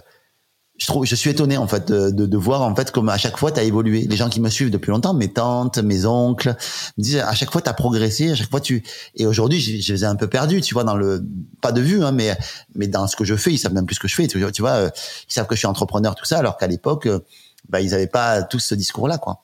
[0.79, 3.17] je trouve je suis étonné en fait de, de, de voir en fait comme à
[3.17, 4.07] chaque fois tu as évolué.
[4.09, 6.55] Les gens qui me suivent depuis longtemps mes tantes mes oncles
[6.97, 8.81] me disent à chaque fois tu as progressé à chaque fois tu
[9.15, 11.23] et aujourd'hui je, je les ai un peu perdus tu vois dans le
[11.61, 12.37] pas de vue hein, mais
[12.75, 14.39] mais dans ce que je fais ils savent même plus ce que je fais tu
[14.39, 14.89] vois, tu euh,
[15.29, 17.19] ils savent que je suis entrepreneur tout ça alors qu'à l'époque euh,
[17.67, 19.43] bah ils avaient pas tous ce discours là quoi.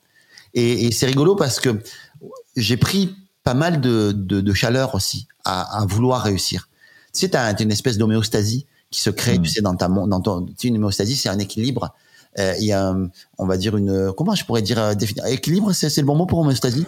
[0.53, 1.81] Et, et c'est rigolo parce que
[2.55, 3.13] j'ai pris
[3.43, 6.69] pas mal de, de, de chaleur aussi à, à vouloir réussir.
[7.13, 8.65] Tu sais t'as une espèce d'homéostasie
[8.95, 9.41] qui se crée, Mm.
[9.43, 11.93] tu sais, dans ta dans ton, tu sais, une homéostasie, c'est un équilibre.
[12.39, 15.25] Euh, Il y a, un- on va dire une, comment je pourrais dire euh, définir
[15.25, 16.85] équilibre, c'est c'est le bon mot pour homéostasie?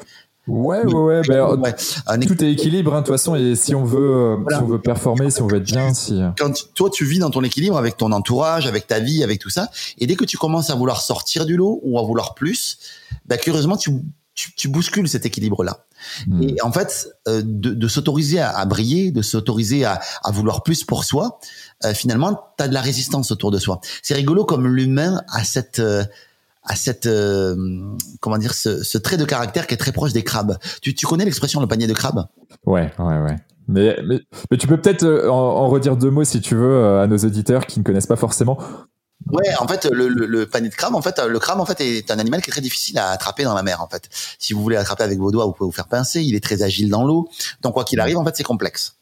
[0.48, 1.22] Ouais, ouais, ouais.
[1.28, 1.72] ben, Ouais,
[2.18, 4.58] équ- tout est équilibre, hein, de toute façon, et si on veut, euh, Voilà.
[4.60, 6.22] si on veut performer, si on veut être bien, si.
[6.40, 9.40] quand tu- toi tu vis dans ton équilibre avec ton entourage, avec ta vie, avec
[9.40, 12.34] tout ça, et dès que tu commences à vouloir sortir du lot ou à vouloir
[12.34, 12.78] plus,
[13.26, 13.92] bah curieusement tu
[14.36, 15.80] tu, tu bouscules cet équilibre-là.
[16.28, 16.42] Hmm.
[16.42, 20.64] Et en fait, euh, de, de s'autoriser à, à briller, de s'autoriser à, à vouloir
[20.64, 21.40] plus pour soi,
[21.86, 23.80] euh, finalement, tu as de la résistance autour de soi.
[24.02, 26.04] C'est rigolo comme l'humain a cette euh,
[26.64, 27.56] a cette euh,
[28.20, 30.58] comment dire ce, ce trait de caractère qui est très proche des crabes.
[30.82, 32.28] Tu, tu connais l'expression le panier de crabes?
[32.66, 33.36] Ouais, ouais, ouais.
[33.70, 36.76] Mais, mais, mais tu peux peut-être euh, en, en redire deux mots si tu veux
[36.76, 38.58] euh, à nos auditeurs qui ne connaissent pas forcément.
[39.32, 41.82] Ouais, en fait, le, le, le panier de crabe, en fait, le crabe, en fait,
[41.82, 44.10] est un animal qui est très difficile à attraper dans la mer, en fait.
[44.40, 46.22] Si vous voulez l'attraper avec vos doigts, vous pouvez vous faire pincer.
[46.22, 47.30] Il est très agile dans l'eau.
[47.62, 48.94] Donc, quoi qu'il arrive, en fait, c'est complexe.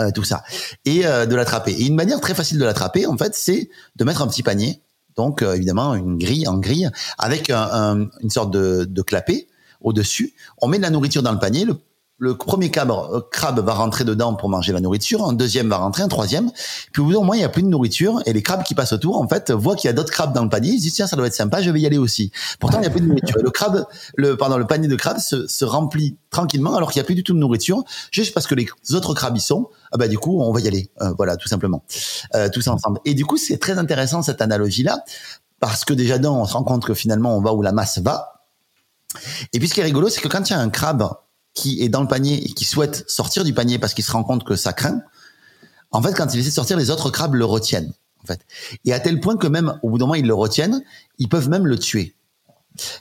[0.00, 0.44] Euh, tout ça.
[0.84, 1.72] Et euh, de l'attraper.
[1.72, 4.82] Et une manière très facile de l'attraper, en fait, c'est de mettre un petit panier.
[5.16, 9.48] Donc, euh, évidemment, une grille en grille avec un, un- une sorte de, de clapet
[9.80, 10.34] au-dessus.
[10.58, 11.64] On met de la nourriture dans le panier.
[11.64, 11.80] Le,
[12.18, 15.24] le premier crabe, euh, crabe va rentrer dedans pour manger la nourriture.
[15.24, 16.50] Un deuxième va rentrer, un troisième.
[16.92, 18.74] Puis au bout d'un moment, il y a plus de nourriture et les crabes qui
[18.74, 20.72] passent autour, en fait, voient qu'il y a d'autres crabes dans le panier.
[20.72, 22.32] Ils se disent tiens, ça doit être sympa, je vais y aller aussi.
[22.58, 23.36] Pourtant, il n'y a plus de nourriture.
[23.40, 27.04] Le crabe, le pardon, le panier de crabes se, se remplit tranquillement alors qu'il n'y
[27.04, 29.68] a plus du tout de nourriture, juste parce que les autres crabes y sont.
[29.92, 30.90] Ah bah du coup, on va y aller.
[31.00, 31.84] Euh, voilà, tout simplement,
[32.34, 32.98] euh, tous ensemble.
[33.04, 35.04] Et du coup, c'est très intéressant cette analogie-là
[35.60, 37.98] parce que déjà d'un, on se rend compte que finalement, on va où la masse
[37.98, 38.44] va.
[39.52, 41.08] Et puis ce qui est rigolo, c'est que quand il y a un crabe
[41.58, 44.22] qui est dans le panier et qui souhaite sortir du panier parce qu'il se rend
[44.22, 45.02] compte que ça craint,
[45.90, 47.92] en fait, quand il essaie de sortir, les autres crabes le retiennent.
[48.22, 48.40] En fait.
[48.84, 50.82] Et à tel point que même au bout d'un moment, ils le retiennent,
[51.18, 52.14] ils peuvent même le tuer.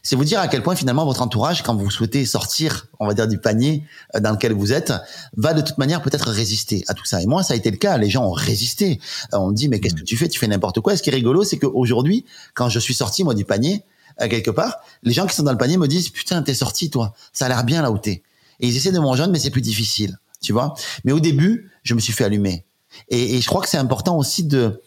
[0.02, 3.14] C'est vous dire à quel point finalement votre entourage, quand vous souhaitez sortir, on va
[3.14, 3.84] dire, du panier
[4.16, 4.94] euh, dans lequel vous êtes,
[5.36, 7.22] va de toute manière peut-être résister à tout ça.
[7.22, 7.98] Et moi, ça a été le cas.
[7.98, 9.00] Les gens ont résisté.
[9.34, 10.28] Euh, On dit, mais qu'est-ce que tu fais?
[10.28, 10.94] Tu fais n'importe quoi.
[10.94, 13.84] Et ce qui est rigolo, c'est qu'aujourd'hui, quand je suis sorti, moi, du panier,
[14.22, 16.90] euh, quelque part, les gens qui sont dans le panier me disent, putain, t'es sorti,
[16.90, 17.14] toi.
[17.34, 18.24] Ça a l'air bien là où t'es.
[18.60, 20.18] Et ils essaient de me mais c'est plus difficile.
[20.42, 22.66] Tu vois Mais au début, je me suis fait allumer.
[23.10, 24.82] Et, et je crois que c'est important aussi de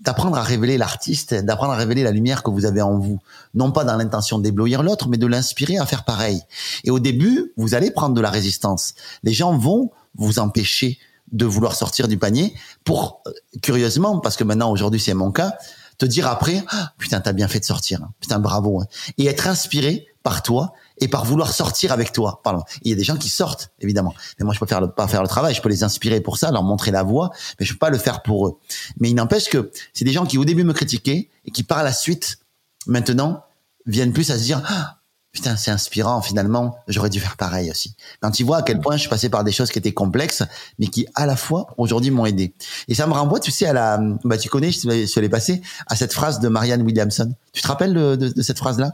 [0.00, 3.18] d'apprendre à révéler l'artiste, d'apprendre à révéler la lumière que vous avez en vous,
[3.54, 6.40] non pas dans l'intention d'éblouir l'autre, mais de l'inspirer à faire pareil.
[6.84, 8.94] Et au début, vous allez prendre de la résistance.
[9.22, 10.98] Les gens vont vous empêcher
[11.32, 13.30] de vouloir sortir du panier pour, euh,
[13.62, 15.54] curieusement, parce que maintenant, aujourd'hui, c'est mon cas,
[15.98, 18.10] te dire après, Ah, putain, t'as bien fait de sortir, hein.
[18.20, 18.86] putain, bravo, hein.
[19.18, 22.40] et être inspiré par toi et par vouloir sortir avec toi.
[22.44, 22.62] Pardon.
[22.82, 24.14] Il y a des gens qui sortent, évidemment.
[24.38, 25.54] Mais moi, je peux faire le, pas faire le travail.
[25.54, 27.98] Je peux les inspirer pour ça, leur montrer la voie, mais je peux pas le
[27.98, 28.58] faire pour eux.
[28.98, 31.82] Mais il n'empêche que c'est des gens qui, au début, me critiquaient et qui, par
[31.82, 32.38] la suite,
[32.86, 33.44] maintenant,
[33.86, 35.00] viennent plus à se dire, Ah,
[35.32, 37.94] putain, c'est inspirant finalement, j'aurais dû faire pareil aussi.
[38.20, 40.42] Quand tu vois à quel point je suis passé par des choses qui étaient complexes,
[40.78, 42.52] mais qui à la fois aujourd'hui m'ont aidé.
[42.88, 45.62] Et ça me renvoie, tu sais, à la, bah tu connais, je suis allé passer
[45.86, 47.32] à cette phrase de Marianne Williamson.
[47.52, 48.92] Tu te rappelles de, de, cette phrase-là?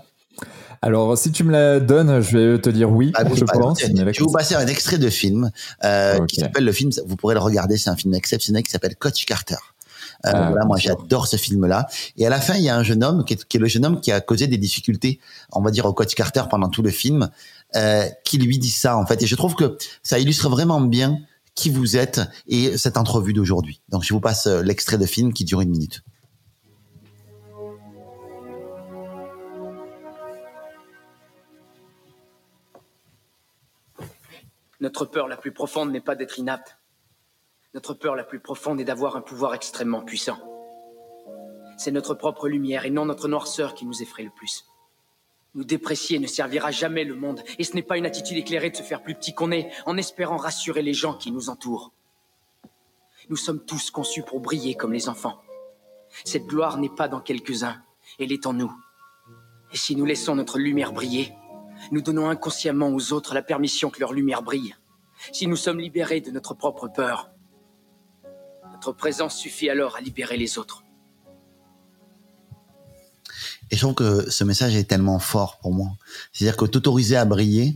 [0.82, 3.80] Alors, si tu me la donnes, je vais te dire oui, ah, je pense.
[3.80, 5.50] Je vais vous passer un extrait de film
[5.84, 6.90] euh, qui s'appelle le film.
[7.06, 7.76] Vous pourrez le regarder.
[7.76, 9.56] C'est un film exceptionnel qui s'appelle Coach Carter.
[10.24, 11.88] Euh, ah, voilà, moi j'adore ce film-là.
[12.16, 13.66] Et à la fin, il y a un jeune homme qui est, qui est, le
[13.66, 15.20] jeune homme qui a causé des difficultés,
[15.52, 17.30] on va dire, au coach Carter pendant tout le film,
[17.74, 19.22] euh, qui lui dit ça en fait.
[19.22, 21.18] Et je trouve que ça illustre vraiment bien
[21.54, 23.80] qui vous êtes et cette entrevue d'aujourd'hui.
[23.88, 26.02] Donc je vous passe l'extrait de film qui dure une minute.
[34.80, 36.78] Notre peur la plus profonde n'est pas d'être inapte,
[37.76, 40.38] notre peur la plus profonde est d'avoir un pouvoir extrêmement puissant.
[41.76, 44.64] C'est notre propre lumière et non notre noirceur qui nous effraie le plus.
[45.54, 48.76] Nous déprécier ne servira jamais le monde, et ce n'est pas une attitude éclairée de
[48.76, 51.92] se faire plus petit qu'on est, en espérant rassurer les gens qui nous entourent.
[53.28, 55.42] Nous sommes tous conçus pour briller comme les enfants.
[56.24, 57.82] Cette gloire n'est pas dans quelques-uns,
[58.18, 58.72] elle est en nous.
[59.70, 61.34] Et si nous laissons notre lumière briller,
[61.92, 64.74] nous donnons inconsciemment aux autres la permission que leur lumière brille.
[65.32, 67.30] Si nous sommes libérés de notre propre peur,
[68.72, 70.82] notre présence suffit alors à libérer les autres.
[73.70, 75.90] Et je trouve que ce message est tellement fort pour moi.
[76.32, 77.74] C'est-à-dire que t'autoriser à briller,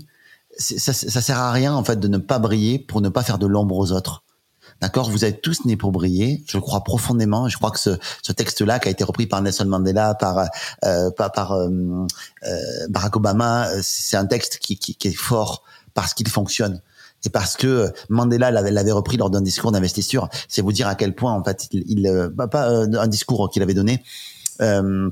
[0.56, 3.38] ça, ça sert à rien en fait de ne pas briller pour ne pas faire
[3.38, 4.22] de l'ombre aux autres.
[4.80, 5.10] D'accord?
[5.10, 6.42] Vous êtes tous nés pour briller.
[6.46, 7.48] Je crois profondément.
[7.48, 10.48] Je crois que ce, ce texte-là, qui a été repris par Nelson Mandela, par
[10.84, 11.68] euh, par, euh,
[12.44, 15.62] euh Barack Obama, c'est un texte qui, qui, qui est fort
[15.94, 16.80] parce qu'il fonctionne
[17.24, 20.28] et parce que Mandela l'avait repris lors d'un discours d'investiture.
[20.48, 23.50] C'est vous dire à quel point en fait il, il euh, pas euh, un discours
[23.50, 24.02] qu'il avait donné.
[24.60, 25.10] Euh,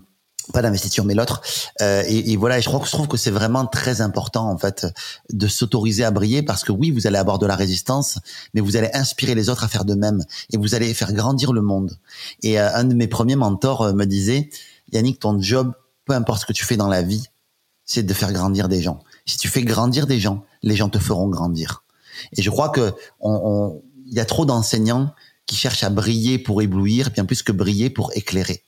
[0.53, 1.41] pas d'investiture mais l'autre.
[1.81, 4.59] Euh, et, et, voilà et je crois je trouve que c'est vraiment très important en
[4.59, 4.87] fait
[5.33, 8.19] de s'autoriser à briller parce que oui vous allez avoir de la résistance
[8.55, 11.53] mais vous allez inspirer les autres à faire de même et vous allez faire grandir
[11.53, 11.99] le monde.
[12.43, 14.51] Et un de mes premiers mentors me disait
[14.93, 15.73] Yannick ton job
[16.05, 17.25] peu importe ce que tu fais dans la vie
[17.85, 19.01] c'est de faire grandir des gens.
[19.25, 21.85] Si tu fais grandir des gens les gens te feront grandir.
[22.37, 25.13] Et je crois que on, il y a trop d'enseignants
[25.47, 28.63] qui cherchent à briller pour éblouir, bien plus que briller pour éclairer.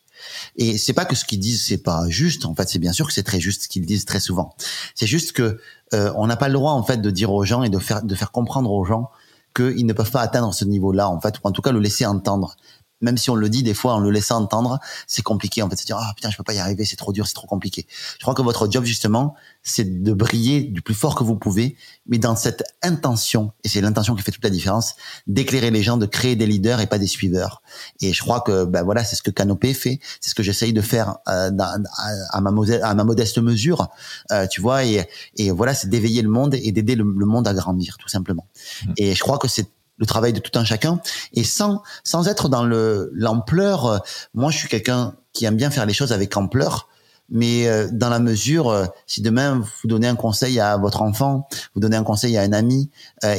[0.56, 2.44] Et c'est pas que ce qu'ils disent c'est pas juste.
[2.44, 4.54] En fait, c'est bien sûr que c'est très juste ce qu'ils disent très souvent.
[4.94, 5.60] C'est juste que
[5.94, 8.02] euh, on n'a pas le droit en fait de dire aux gens et de faire
[8.02, 9.10] de faire comprendre aux gens
[9.54, 12.06] qu'ils ne peuvent pas atteindre ce niveau-là en fait, ou en tout cas le laisser
[12.06, 12.56] entendre
[13.01, 15.76] même si on le dit des fois en le laissant entendre, c'est compliqué en fait.
[15.76, 17.86] Se dire ah putain je peux pas y arriver, c'est trop dur, c'est trop compliqué.
[18.18, 21.76] Je crois que votre job justement, c'est de briller du plus fort que vous pouvez,
[22.07, 24.94] mais dans cette intention et c'est l'intention qui fait toute la différence,
[25.26, 27.62] d'éclairer les gens, de créer des leaders et pas des suiveurs.
[28.01, 30.72] Et je crois que ben voilà, c'est ce que Canopé fait, c'est ce que j'essaye
[30.72, 31.82] de faire euh, dans,
[32.30, 32.51] à, ma
[32.82, 33.88] à ma modeste mesure,
[34.32, 34.84] euh, tu vois.
[34.84, 38.09] Et, et voilà, c'est d'éveiller le monde et d'aider le, le, monde à grandir tout
[38.09, 38.46] simplement.
[38.84, 38.92] Mmh.
[38.96, 39.68] Et je crois que c'est
[40.01, 41.01] le travail de tout un chacun.
[41.34, 43.98] Et sans sans être dans le l'ampleur euh,
[44.34, 46.88] moi je suis quelqu'un qui aime bien faire les choses avec ampleur.
[47.32, 51.46] Mais euh, dans la mesure euh, si demain vous donnez un conseil à votre enfant
[51.74, 52.90] vous donnez un conseil à un ami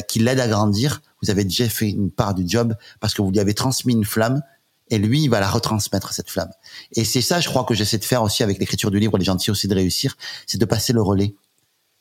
[0.08, 3.32] qui l'aide à grandir vous avez déjà fait une part du job parce que vous
[3.32, 4.42] lui avez transmis une flamme
[4.90, 6.52] et lui il va la retransmettre cette flamme.
[6.96, 9.26] Et c'est ça je crois que j'essaie de faire aussi avec l'écriture du livre les
[9.26, 10.16] gentils aussi de réussir
[10.48, 11.36] c'est de passer le relais.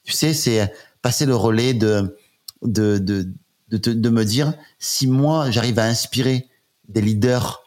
[0.05, 2.17] Tu sais c'est passer le relais de
[2.63, 3.27] de, de
[3.71, 6.49] de, de me dire si moi j'arrive à inspirer
[6.89, 7.63] des leaders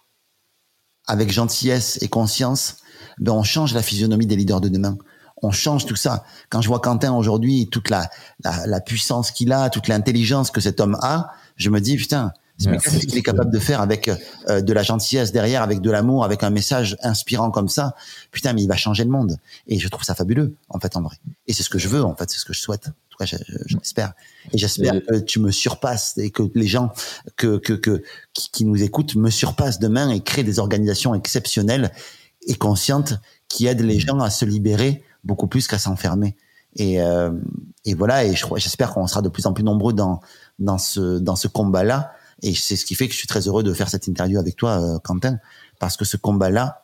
[1.08, 2.78] avec gentillesse et conscience,
[3.20, 4.97] ben on change la physionomie des leaders de demain.
[5.41, 6.24] On change tout ça.
[6.49, 8.10] Quand je vois Quentin aujourd'hui, toute la,
[8.43, 12.32] la, la puissance qu'il a, toute l'intelligence que cet homme a, je me dis putain,
[12.58, 14.10] ce qu'il est capable de faire avec
[14.47, 17.95] euh, de la gentillesse derrière, avec de l'amour, avec un message inspirant comme ça,
[18.32, 19.38] putain, mais il va changer le monde.
[19.68, 21.16] Et je trouve ça fabuleux, en fait, en vrai.
[21.47, 22.89] Et c'est ce que je veux, en fait, c'est ce que je souhaite.
[23.20, 24.14] En tout cas, j'espère.
[24.51, 26.91] Et j'espère que tu me surpasses et que les gens
[27.36, 28.03] que, que, que
[28.34, 31.91] qui, qui, nous écoutent me surpassent demain et créent des organisations exceptionnelles
[32.47, 33.14] et conscientes
[33.47, 36.36] qui aident les gens à se libérer beaucoup plus qu'à s'enfermer.
[36.76, 37.32] Et, euh,
[37.86, 38.26] et voilà.
[38.26, 40.22] Et j'espère qu'on sera de plus en plus nombreux dans
[40.59, 43.64] dans ce dans ce combat-là et c'est ce qui fait que je suis très heureux
[43.64, 45.39] de faire cette interview avec toi, euh, Quentin,
[45.80, 46.84] parce que ce combat-là,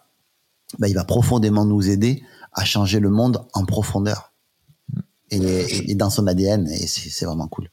[0.80, 2.24] bah, il va profondément nous aider
[2.54, 4.29] à changer le monde en profondeur
[5.32, 6.68] et, et, dans son ADN.
[6.68, 7.70] Et c'est vraiment cool.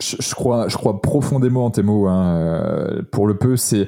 [0.00, 2.08] Je, crois, je crois profondément en tes mots.
[2.08, 2.36] Hein.
[2.36, 3.86] Euh, pour le peu, c'est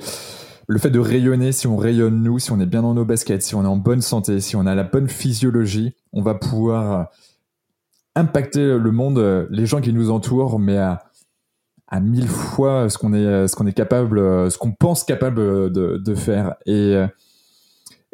[0.68, 1.52] le fait de rayonner.
[1.52, 3.76] Si on rayonne nous, si on est bien dans nos baskets, si on est en
[3.76, 7.08] bonne santé, si on a la bonne physiologie, on va pouvoir
[8.14, 11.04] impacter le monde, les gens qui nous entourent, mais à
[11.88, 16.00] à mille fois ce qu'on est ce qu'on est capable ce qu'on pense capable de,
[16.02, 16.96] de faire et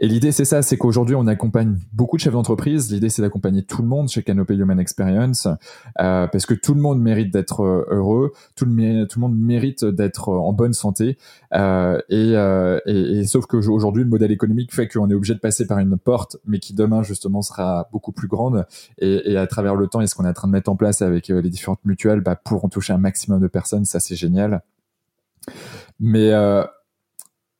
[0.01, 2.93] Et l'idée, c'est ça, c'est qu'aujourd'hui, on accompagne beaucoup de chefs d'entreprise.
[2.93, 5.49] L'idée, c'est d'accompagner tout le monde chez Canopy Human Experience,
[6.01, 10.29] euh, parce que tout le monde mérite d'être euh, heureux, tout le, monde mérite d'être
[10.29, 11.19] en bonne santé.
[11.55, 15.41] Euh, et, euh, et, et, sauf qu'aujourd'hui, le modèle économique fait qu'on est obligé de
[15.41, 18.67] passer par une porte, mais qui demain, justement, sera beaucoup plus grande.
[18.99, 20.77] Et, et à travers le temps, et ce qu'on est en train de mettre en
[20.77, 23.85] place avec euh, les différentes mutuelles, bah, pourront toucher un maximum de personnes.
[23.85, 24.63] Ça, c'est génial.
[26.01, 26.65] Mais euh,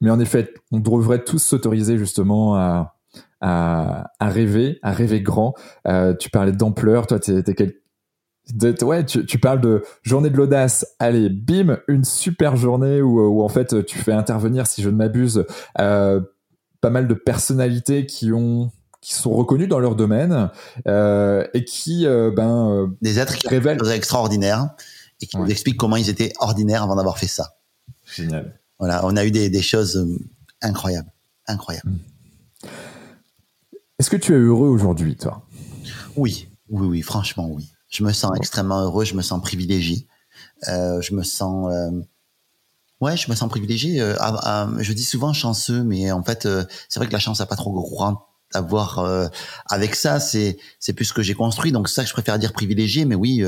[0.01, 2.97] mais en effet, on devrait tous s'autoriser justement à,
[3.41, 5.55] à, à, rêver, à rêver grand.
[5.87, 7.75] Euh, tu parlais d'ampleur, toi, t'es, t'es quel...
[8.53, 10.87] de, ouais, tu, tu, parles de journée de l'audace.
[10.99, 14.97] Allez, bim, une super journée où, où en fait tu fais intervenir, si je ne
[14.97, 15.45] m'abuse,
[15.81, 16.21] euh,
[16.81, 18.71] pas mal de personnalités qui ont
[19.01, 20.51] qui sont reconnus dans leur domaine
[20.87, 24.71] euh, et qui euh, ben euh, des êtres qui révèlent des extraordinaires
[25.21, 25.45] et qui ouais.
[25.45, 27.59] nous expliquent comment ils étaient ordinaires avant d'avoir fait ça.
[28.05, 28.59] Génial.
[28.79, 30.07] Voilà, on a eu des, des choses
[30.63, 31.11] incroyables,
[31.47, 31.93] incroyables.
[33.99, 35.43] Est-ce que tu es heureux aujourd'hui, toi?
[36.17, 37.73] Oui, oui, oui, franchement, oui.
[37.89, 40.07] Je me sens extrêmement heureux, je me sens privilégié,
[40.69, 41.91] euh, je me sens, euh,
[43.01, 44.01] ouais, je me sens privilégié.
[44.01, 44.17] Euh,
[44.79, 47.57] je dis souvent chanceux, mais en fait, euh, c'est vrai que la chance n'a pas
[47.57, 49.27] trop grand à voir euh,
[49.67, 50.21] avec ça.
[50.21, 53.05] C'est c'est plus ce que j'ai construit, donc ça je préfère dire privilégié.
[53.07, 53.43] Mais oui,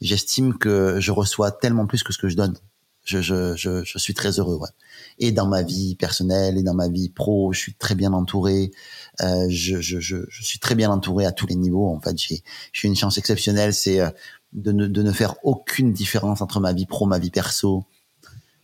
[0.00, 2.56] j'estime que je reçois tellement plus que ce que je donne
[3.04, 4.56] je, je, je, je, suis très heureux.
[4.56, 4.68] Ouais.
[5.18, 8.72] Et dans ma vie personnelle et dans ma vie pro, je suis très bien entouré.
[9.20, 11.88] Euh, je, je, je, je, suis très bien entouré à tous les niveaux.
[11.88, 12.42] En fait, j'ai
[12.72, 14.10] j'ai une chance exceptionnelle, c'est euh,
[14.52, 17.84] de ne, de ne faire aucune différence entre ma vie pro, ma vie perso.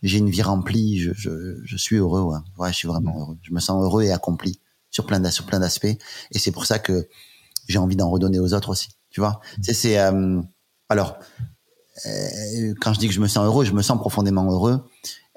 [0.03, 0.99] J'ai une vie remplie.
[0.99, 2.21] Je, je, je suis heureux.
[2.21, 2.39] Ouais.
[2.57, 3.37] ouais, je suis vraiment heureux.
[3.43, 5.85] Je me sens heureux et accompli sur plein sur plein d'aspects.
[5.85, 7.07] Et c'est pour ça que
[7.67, 8.89] j'ai envie d'en redonner aux autres aussi.
[9.11, 10.41] Tu vois, c'est c'est euh,
[10.89, 11.19] alors
[12.79, 14.83] quand je dis que je me sens heureux, je me sens profondément heureux.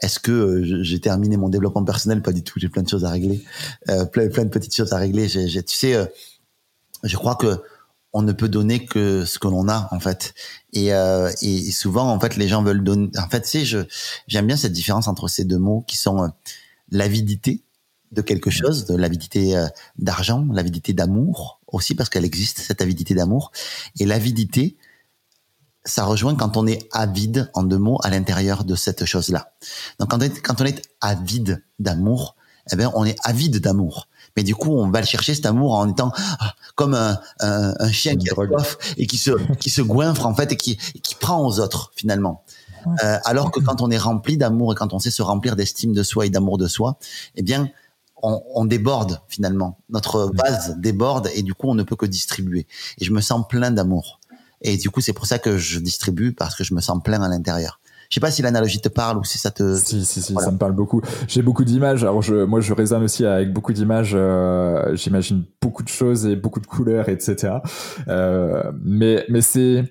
[0.00, 2.20] Est-ce que euh, j'ai terminé mon développement personnel?
[2.22, 2.58] Pas du tout.
[2.58, 3.42] J'ai plein de choses à régler,
[3.88, 5.28] euh, plein, plein de petites choses à régler.
[5.28, 6.04] Tu sais, euh,
[7.02, 7.62] je crois que
[8.12, 10.34] on ne peut donner que ce que l'on a en fait.
[10.72, 13.10] Et, euh, et souvent, en fait, les gens veulent donner.
[13.18, 13.78] En fait, tu sais, je
[14.28, 16.30] j'aime bien cette différence entre ces deux mots qui sont
[16.90, 17.62] l'avidité
[18.12, 19.60] de quelque chose, de l'avidité
[19.98, 23.50] d'argent, l'avidité d'amour aussi parce qu'elle existe cette avidité d'amour
[23.98, 24.76] et l'avidité
[25.84, 29.52] ça rejoint quand on est avide, en deux mots, à l'intérieur de cette chose-là.
[29.98, 32.36] Donc quand on est, quand on est avide d'amour,
[32.72, 34.08] eh bien, on est avide d'amour.
[34.36, 37.74] Mais du coup, on va le chercher cet amour en étant ah, comme un, un,
[37.78, 40.76] un chien qui a soif et qui se qui se goinfre en fait et qui
[40.76, 42.44] qui prend aux autres finalement.
[43.02, 45.92] Euh, alors que quand on est rempli d'amour et quand on sait se remplir d'estime
[45.92, 46.98] de soi et d'amour de soi,
[47.34, 47.70] eh bien,
[48.22, 49.78] on, on, déborde finalement.
[49.88, 52.66] Notre vase déborde et du coup, on ne peut que distribuer.
[52.98, 54.20] Et je me sens plein d'amour.
[54.64, 57.22] Et du coup, c'est pour ça que je distribue parce que je me sens plein
[57.22, 57.80] à l'intérieur.
[58.10, 59.76] Je sais pas si l'analogie te parle ou si ça te.
[59.76, 60.46] Si si si, voilà.
[60.46, 61.00] ça me parle beaucoup.
[61.28, 62.02] J'ai beaucoup d'images.
[62.02, 64.12] Alors je, moi, je résonne aussi avec beaucoup d'images.
[64.14, 67.54] Euh, J'imagine beaucoup de choses et beaucoup de couleurs, etc.
[68.08, 69.84] Euh, mais mais c'est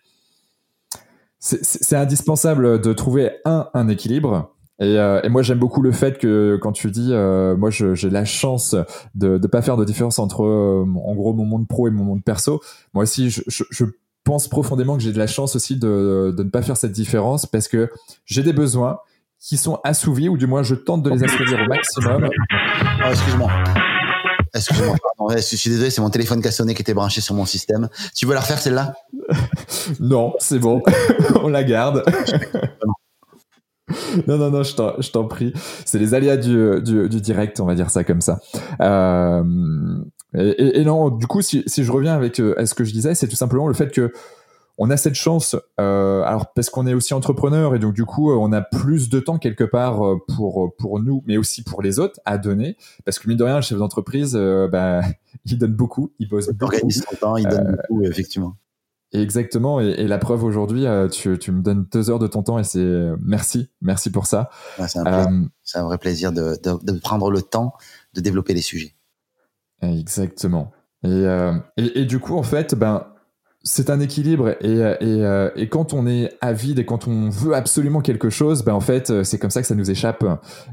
[1.39, 4.53] c'est indispensable de trouver un un équilibre.
[4.79, 8.09] Et, euh, et, moi, j'aime beaucoup le fait que quand tu dis, euh, moi, j'ai
[8.09, 8.75] la chance
[9.13, 12.03] de ne pas faire de différence entre, euh, en gros, mon monde pro et mon
[12.03, 12.59] monde perso.
[12.93, 13.85] Moi aussi, je, je, je
[14.23, 17.45] pense profondément que j'ai de la chance aussi de, de ne pas faire cette différence
[17.45, 17.91] parce que
[18.25, 18.99] j'ai des besoins
[19.39, 22.29] qui sont assouvis ou du moins je tente de les assouvir au maximum.
[23.03, 23.51] Oh, excuse-moi.
[24.55, 24.95] Excuse-moi,
[25.35, 27.89] je suis désolé, c'est mon téléphone qui a sonné qui était branché sur mon système.
[28.15, 28.93] Tu veux la refaire celle-là?
[29.99, 30.81] Non, c'est bon,
[31.43, 32.05] on la garde.
[34.27, 35.51] non, non, non, je t'en prie.
[35.85, 38.39] C'est les aléas du, du, du, direct, on va dire ça comme ça.
[38.79, 39.43] Euh,
[40.35, 42.83] et, et, et, non, du coup, si, si je reviens avec euh, à ce que
[42.83, 44.11] je disais, c'est tout simplement le fait que
[44.77, 48.31] on a cette chance, euh, alors parce qu'on est aussi entrepreneur et donc du coup
[48.31, 51.99] on a plus de temps quelque part euh, pour pour nous, mais aussi pour les
[51.99, 55.01] autres à donner, parce que mine de rien, le chef d'entreprise, euh, bah,
[55.45, 58.55] il donne beaucoup, il bosse il beaucoup, organise son temps, il donne euh, beaucoup, effectivement.
[59.15, 62.57] Exactement, et, et, la preuve aujourd'hui, tu, tu, me donnes deux heures de ton temps
[62.57, 64.49] et c'est merci, merci pour ça.
[64.79, 67.73] Ouais, c'est, un c'est un vrai plaisir de, de, de prendre le temps
[68.15, 68.95] de développer les sujets.
[69.81, 70.71] Exactement.
[71.03, 73.05] Et, euh, et, et, du coup, en fait, ben,
[73.63, 74.55] c'est un équilibre.
[74.61, 78.63] Et, et, euh, et, quand on est avide et quand on veut absolument quelque chose,
[78.63, 80.23] ben, en fait, c'est comme ça que ça nous échappe.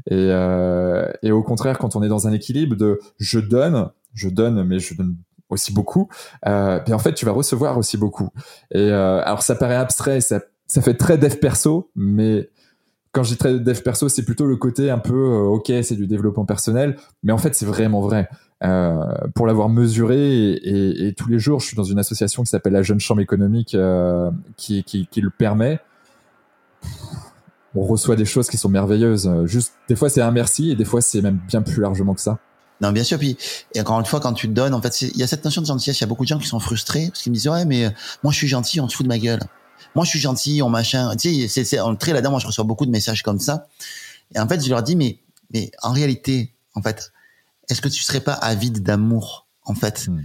[0.09, 4.29] Et, euh, et au contraire, quand on est dans un équilibre de je donne, je
[4.29, 5.17] donne, mais je donne
[5.49, 6.09] aussi beaucoup,
[6.47, 8.29] euh, ben, en fait, tu vas recevoir aussi beaucoup.
[8.73, 12.49] Et alors, ça paraît abstrait, ça, ça fait très dev perso, mais
[13.11, 16.07] quand je dis très dev perso, c'est plutôt le côté un peu, ok, c'est du
[16.07, 18.29] développement personnel, mais en fait, c'est vraiment vrai.
[18.63, 19.03] Euh,
[19.33, 22.49] pour l'avoir mesuré et, et, et, tous les jours, je suis dans une association qui
[22.51, 25.79] s'appelle la Jeune Chambre économique euh, qui, qui, qui, le permet.
[27.73, 29.31] On reçoit des choses qui sont merveilleuses.
[29.45, 32.21] Juste, des fois, c'est un merci et des fois, c'est même bien plus largement que
[32.21, 32.37] ça.
[32.81, 33.17] Non, bien sûr.
[33.17, 33.37] Puis,
[33.73, 35.67] et encore une fois, quand tu donnes, en fait, il y a cette notion de
[35.67, 35.99] gentillesse.
[35.99, 37.85] Il y a beaucoup de gens qui sont frustrés parce qu'ils me disent, ouais, mais
[37.85, 37.89] euh,
[38.23, 39.41] moi, je suis gentil, on se fout de ma gueule.
[39.95, 41.15] Moi, je suis gentil, on machin.
[41.15, 43.67] Tu sais, c'est, c'est, très là-dedans, moi, je reçois beaucoup de messages comme ça.
[44.35, 45.19] Et en fait, je leur dis, mais,
[45.53, 47.11] mais en réalité, en fait,
[47.69, 50.21] est-ce que tu serais pas avide d'amour, en fait, Hmm.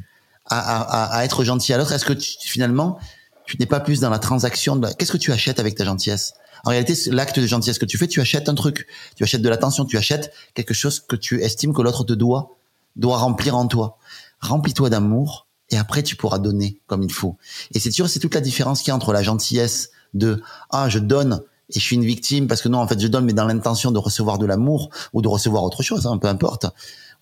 [0.46, 1.92] à, à, à, être gentil à l'autre?
[1.92, 2.98] Est-ce que tu, finalement,
[3.46, 4.88] tu n'es pas plus dans la transaction de.
[4.98, 6.34] Qu'est-ce que tu achètes avec ta gentillesse?
[6.64, 8.86] En réalité, l'acte de gentillesse que tu fais, tu achètes un truc.
[9.14, 12.56] Tu achètes de l'attention, tu achètes quelque chose que tu estimes que l'autre te doit,
[12.96, 13.98] doit remplir en toi.
[14.40, 17.36] Remplis-toi d'amour et après tu pourras donner comme il faut.
[17.72, 20.88] Et c'est sûr, c'est toute la différence qu'il y a entre la gentillesse de ah
[20.88, 23.32] je donne et je suis une victime parce que non en fait je donne mais
[23.32, 26.66] dans l'intention de recevoir de l'amour ou de recevoir autre chose, hein, peu importe.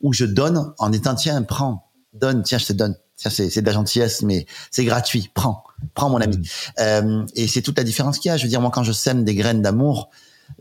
[0.01, 2.97] Ou je donne en étant tiens prends, donne, tiens je te donne.
[3.17, 5.65] Tiens c'est c'est de la gentillesse mais c'est gratuit, prends,
[5.95, 6.49] prends mon ami.
[6.81, 8.37] Euh, et c'est toute la différence qu'il y a.
[8.37, 10.11] Je veux dire moi quand je sème des graines d'amour,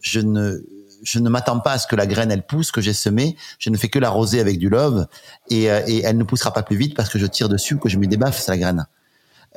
[0.02, 0.64] je ne
[1.04, 3.36] je ne m'attends pas à ce que la graine elle pousse que j'ai semée.
[3.60, 5.08] Je ne fais que l'arroser avec du love
[5.50, 7.90] et, euh, et elle ne poussera pas plus vite parce que je tire dessus que
[7.90, 8.88] je mets des baffes sur la graine.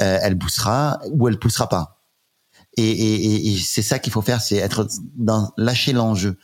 [0.00, 2.02] Euh, elle poussera ou elle poussera pas.
[2.76, 6.36] Et, et, et, et c'est ça qu'il faut faire, c'est être dans lâcher l'enjeu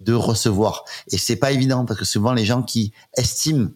[0.00, 0.84] de recevoir.
[1.10, 3.68] Et c'est pas évident parce que souvent les gens qui estiment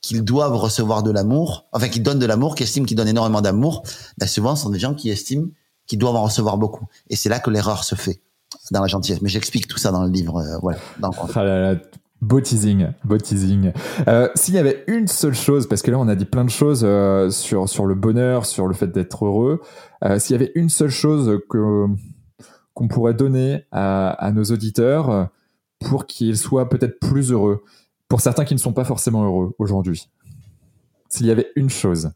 [0.00, 3.40] qu'ils doivent recevoir de l'amour, enfin qui donnent de l'amour, qui estiment qu'ils donnent énormément
[3.40, 3.84] d'amour,
[4.18, 5.46] ben souvent ce sont des gens qui estiment
[5.86, 6.86] qu'ils doivent en recevoir beaucoup.
[7.08, 8.20] Et c'est là que l'erreur se fait
[8.72, 9.22] dans la gentillesse.
[9.22, 10.38] Mais j'explique tout ça dans le livre.
[10.38, 10.78] Euh, voilà.
[11.34, 11.80] Ah là là,
[12.20, 13.72] beau teasing, beau teasing.
[14.08, 16.50] Euh, S'il y avait une seule chose, parce que là on a dit plein de
[16.50, 19.60] choses euh, sur sur le bonheur, sur le fait d'être heureux.
[20.04, 21.86] Euh, S'il y avait une seule chose que
[22.74, 25.28] qu'on pourrait donner à, à nos auditeurs
[25.82, 27.64] pour qu'ils soient peut-être plus heureux,
[28.08, 30.08] pour certains qui ne sont pas forcément heureux aujourd'hui.
[31.08, 32.10] S'il y avait une chose.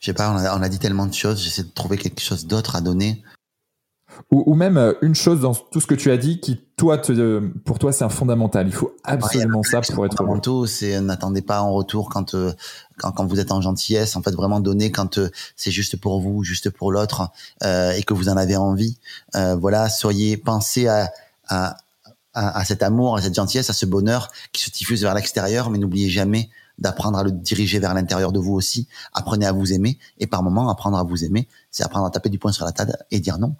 [0.00, 2.20] Je sais pas, on a, on a dit tellement de choses, j'essaie de trouver quelque
[2.20, 3.22] chose d'autre à donner.
[4.30, 6.98] Ou, ou même euh, une chose dans tout ce que tu as dit qui, toi,
[6.98, 8.66] te, euh, pour toi, c'est un fondamental.
[8.66, 10.66] Il faut absolument ça pour être heureux.
[10.66, 12.52] C'est n'attendez pas en retour quand, euh,
[12.98, 14.16] quand quand vous êtes en gentillesse.
[14.16, 17.30] En fait, vraiment donner quand euh, c'est juste pour vous, juste pour l'autre,
[17.62, 18.98] euh, et que vous en avez envie.
[19.34, 21.10] Euh, voilà, soyez, pensez à,
[21.48, 21.76] à
[22.36, 25.70] à, à cet amour, à cette gentillesse, à ce bonheur qui se diffuse vers l'extérieur,
[25.70, 28.86] mais n'oubliez jamais d'apprendre à le diriger vers l'intérieur de vous aussi.
[29.14, 32.28] Apprenez à vous aimer, et par moment, apprendre à vous aimer, c'est apprendre à taper
[32.28, 33.56] du poing sur la table et dire non.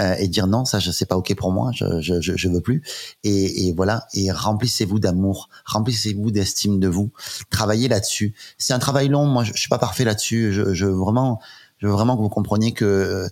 [0.00, 2.60] Euh, et dire non, ça je sais pas ok pour moi, je je je, veux
[2.60, 2.82] plus.
[3.24, 7.10] Et, et voilà, et remplissez-vous d'amour, remplissez-vous d'estime de vous,
[7.50, 8.34] travaillez là-dessus.
[8.58, 10.52] C'est un travail long, moi je, je suis pas parfait là-dessus.
[10.52, 11.40] Je, je vraiment,
[11.78, 13.28] je veux vraiment que vous compreniez que euh,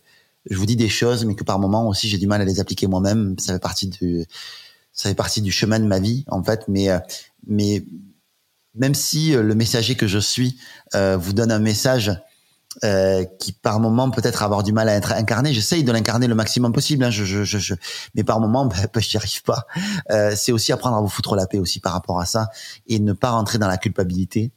[0.51, 2.59] je vous dis des choses, mais que par moment aussi j'ai du mal à les
[2.59, 3.39] appliquer moi-même.
[3.39, 4.27] Ça fait partie du,
[4.93, 6.65] ça fait partie du chemin de ma vie en fait.
[6.67, 6.99] Mais euh,
[7.47, 7.85] mais
[8.75, 10.59] même si le messager que je suis
[10.97, 12.13] euh, vous donne un message
[12.85, 15.53] euh, qui par moment peut-être avoir du mal à être incarné.
[15.53, 17.75] J'essaye de l'incarner le maximum possible, hein, je, je, je,
[18.15, 19.67] mais par moment, ben, ben, j'y arrive pas.
[20.11, 22.49] Euh, c'est aussi apprendre à vous foutre la paix aussi par rapport à ça
[22.87, 24.53] et ne pas rentrer dans la culpabilité.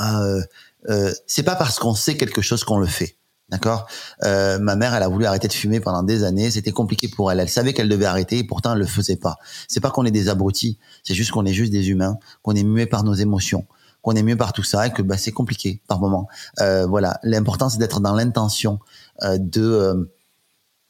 [0.00, 0.40] Euh,
[0.88, 3.16] euh, c'est pas parce qu'on sait quelque chose qu'on le fait.
[3.50, 3.88] D'accord?
[4.22, 6.52] Euh, ma mère, elle a voulu arrêter de fumer pendant des années.
[6.52, 7.40] C'était compliqué pour elle.
[7.40, 9.38] Elle savait qu'elle devait arrêter, et pourtant elle le faisait pas.
[9.66, 10.78] C'est pas qu'on est des abrutis.
[11.02, 13.66] C'est juste qu'on est juste des humains, qu'on est muet par nos émotions,
[14.02, 16.28] qu'on est muet par tout ça, et que bah, c'est compliqué par moment.
[16.60, 17.18] Euh, voilà.
[17.22, 18.78] L'important c'est d'être dans l'intention
[19.22, 20.10] euh, de euh,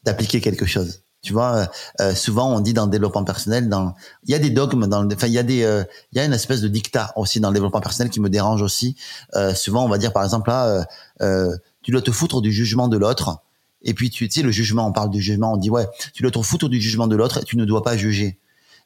[0.03, 1.01] d'appliquer quelque chose.
[1.21, 1.65] Tu vois, euh,
[1.99, 3.93] euh, souvent on dit dans le développement personnel, dans
[4.25, 6.25] il y a des dogmes, dans enfin il y a des, euh, il y a
[6.25, 8.95] une espèce de dictat aussi dans le développement personnel qui me dérange aussi.
[9.53, 10.83] Souvent on va dire par exemple là,
[11.83, 13.37] tu dois te foutre du jugement de l'autre.
[13.83, 16.23] Et puis tu, tu sais le jugement, on parle du jugement, on dit ouais, tu
[16.23, 18.39] dois te foutre du jugement de l'autre et tu ne dois pas juger.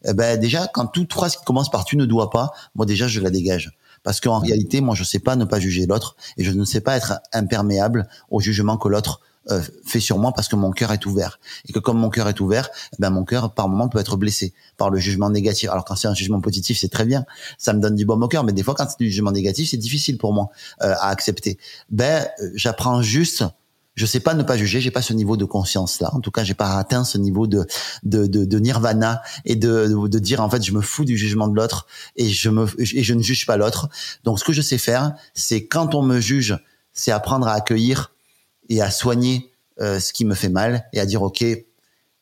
[0.03, 3.07] Eh ben déjà quand toute phrase qui commence par tu ne dois pas, moi déjà
[3.07, 3.77] je la dégage.
[4.05, 6.79] Parce qu'en réalité, moi, je sais pas ne pas juger l'autre et je ne sais
[6.79, 10.91] pas être imperméable au jugement que l'autre euh, fait sur moi parce que mon cœur
[10.91, 11.39] est ouvert.
[11.67, 14.15] Et que comme mon cœur est ouvert, eh ben mon cœur, par moment, peut être
[14.15, 15.69] blessé par le jugement négatif.
[15.69, 17.25] Alors quand c'est un jugement positif, c'est très bien.
[17.57, 18.43] Ça me donne du baume au cœur.
[18.43, 20.49] Mais des fois, quand c'est du jugement négatif, c'est difficile pour moi
[20.83, 21.57] euh, à accepter.
[21.89, 23.43] Ben, euh, j'apprends juste
[23.95, 26.09] je sais pas ne pas juger, j'ai pas ce niveau de conscience là.
[26.13, 27.65] En tout cas, j'ai pas atteint ce niveau de
[28.03, 31.17] de, de, de nirvana et de, de de dire en fait je me fous du
[31.17, 31.87] jugement de l'autre
[32.17, 33.89] et je me et je ne juge pas l'autre.
[34.23, 36.57] Donc ce que je sais faire, c'est quand on me juge,
[36.93, 38.11] c'est apprendre à accueillir
[38.67, 41.41] et à soigner euh, ce qui me fait mal et à dire ok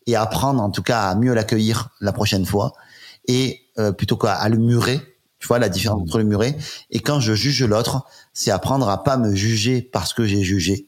[0.05, 2.73] et apprendre en tout cas à mieux l'accueillir la prochaine fois
[3.27, 5.01] et euh, plutôt qu'à à le murer.
[5.39, 6.55] Tu vois la différence entre le murer
[6.89, 10.87] et quand je juge l'autre, c'est apprendre à pas me juger parce que j'ai jugé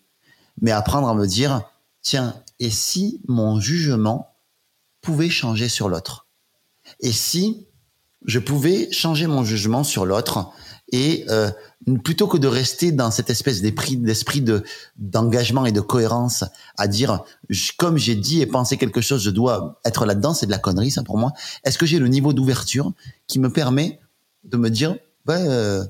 [0.62, 1.62] mais apprendre à me dire,
[2.01, 4.36] tiens, et si mon jugement
[5.01, 6.28] pouvait changer sur l'autre?
[6.99, 7.68] Et si
[8.26, 10.51] je pouvais changer mon jugement sur l'autre
[10.91, 11.51] et euh,
[12.03, 14.64] plutôt que de rester dans cette espèce d'esprit d'esprit de
[14.97, 16.43] d'engagement et de cohérence
[16.78, 17.24] à dire
[17.78, 20.91] comme j'ai dit et pensé quelque chose je dois être là-dedans c'est de la connerie
[20.91, 21.34] ça pour moi
[21.64, 22.91] est-ce que j'ai le niveau d'ouverture
[23.28, 23.99] qui me permet
[24.43, 24.95] de me dire
[25.26, 25.84] bah, euh,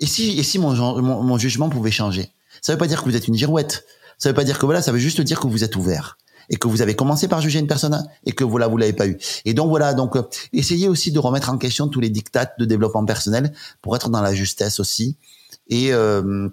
[0.00, 2.32] et si et si mon jugement pouvait changer?
[2.62, 3.84] Ça veut pas dire que vous êtes une girouette
[4.16, 6.16] ça veut pas dire que voilà ça veut juste dire que vous êtes ouvert
[6.48, 9.06] et que vous avez commencé par juger une personne et que voilà vous l'avez pas
[9.06, 9.18] eu.
[9.44, 12.64] Et donc voilà donc euh, essayez aussi de remettre en question tous les dictats de
[12.64, 15.16] développement personnel pour être dans la justesse aussi
[15.68, 16.48] et euh,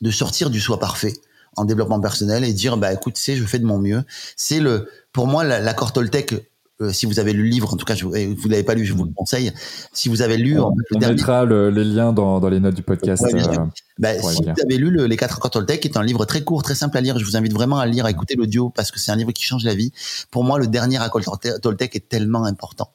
[0.00, 1.14] de sortir du soi parfait
[1.56, 4.04] en développement personnel et dire bah écoute c'est je fais de mon mieux.
[4.36, 6.34] C'est le pour moi l'accord Toltec
[6.82, 8.84] euh, si vous avez lu le livre, en tout cas, je, vous l'avez pas lu,
[8.84, 9.50] je vous le conseille.
[9.92, 13.24] Si vous avez lu, on, mettra les liens dans, dans, les notes du podcast.
[13.24, 13.56] Euh,
[13.98, 16.44] bah, si vous avez lu le, les quatre accords Toltec, qui est un livre très
[16.44, 18.90] court, très simple à lire, je vous invite vraiment à lire, à écouter l'audio parce
[18.90, 19.92] que c'est un livre qui change la vie.
[20.30, 22.90] Pour moi, le dernier accord Toltec est tellement important.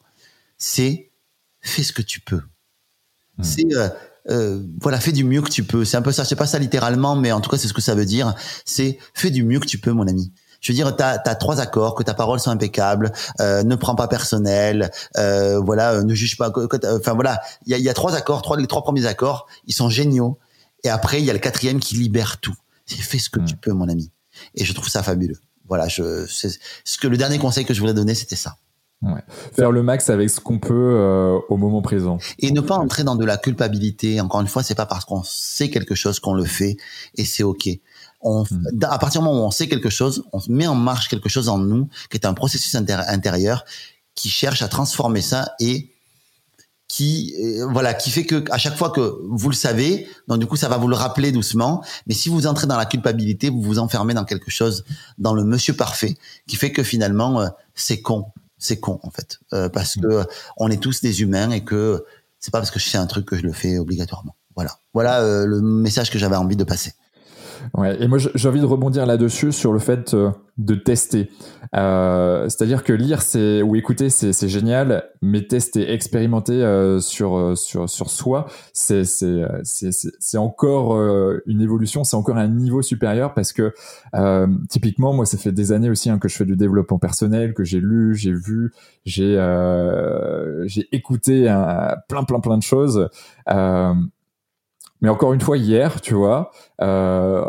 [0.58, 1.10] C'est
[1.60, 2.42] fais ce que tu peux.
[3.38, 3.42] Hmm.
[3.42, 3.88] C'est euh,
[4.30, 5.84] euh, voilà, fais du mieux que tu peux.
[5.84, 6.24] C'est un peu ça.
[6.24, 8.34] C'est pas ça littéralement, mais en tout cas, c'est ce que ça veut dire.
[8.64, 10.32] C'est fais du mieux que tu peux, mon ami.
[10.62, 13.96] Je veux dire, tu as, trois accords, que ta parole soit impeccable, euh, ne prends
[13.96, 16.52] pas personnel, euh, voilà, euh, ne juge pas.
[16.96, 19.74] Enfin voilà, il y a, y a, trois accords, trois les trois premiers accords, ils
[19.74, 20.38] sont géniaux.
[20.84, 22.54] Et après, il y a le quatrième qui libère tout.
[22.86, 23.58] Fais ce que tu hmm.
[23.58, 24.10] peux, mon ami.
[24.54, 25.38] Et je trouve ça fabuleux.
[25.68, 28.56] Voilà, je, ce que le dernier conseil que je voulais donner, c'était ça.
[29.02, 29.20] Ouais.
[29.52, 32.18] Faire le max avec ce qu'on peut euh, au moment présent.
[32.38, 34.20] Et ne pas entrer dans de la culpabilité.
[34.20, 36.76] Encore une fois, c'est pas parce qu'on sait quelque chose qu'on le fait
[37.16, 37.68] et c'est ok.
[38.22, 38.84] On, hmm.
[38.84, 41.48] à partir du moment où on sait quelque chose, on met en marche quelque chose
[41.48, 43.64] en nous, qui est un processus intérieur,
[44.14, 45.92] qui cherche à transformer ça et
[46.92, 50.46] qui euh, voilà qui fait que à chaque fois que vous le savez donc du
[50.46, 51.82] coup ça va vous le rappeler doucement.
[52.06, 54.84] Mais si vous entrez dans la culpabilité vous vous enfermez dans quelque chose
[55.16, 56.16] dans le monsieur parfait
[56.46, 58.26] qui fait que finalement euh, c'est con.
[58.58, 59.38] C'est con en fait.
[59.54, 60.02] Euh, parce hmm.
[60.02, 60.26] que
[60.58, 62.04] on est tous des humains et que
[62.38, 64.36] c'est pas parce que je fais un truc que je le fais obligatoirement.
[64.54, 64.78] Voilà.
[64.92, 66.92] Voilà le message que j'avais envie de passer
[67.74, 71.30] Ouais, et moi j'ai envie de rebondir là-dessus sur le fait euh, de tester.
[71.74, 77.54] Euh, C'est-à-dire que lire c'est ou écouter c'est génial, mais tester, expérimenter euh, sur euh,
[77.54, 81.00] sur sur soi, c'est c'est c'est encore
[81.46, 83.72] une évolution, c'est encore un niveau supérieur parce que
[84.68, 87.64] typiquement moi ça fait des années aussi hein, que je fais du développement personnel, que
[87.64, 88.72] j'ai lu, j'ai vu,
[89.04, 89.36] j'ai
[90.66, 91.44] j'ai écouté
[92.08, 93.08] plein plein plein de choses.
[95.02, 97.44] Mais encore une fois, hier, tu vois, euh,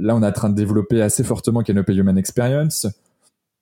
[0.00, 2.86] là, on est en train de développer assez fortement Canopy Human Experience.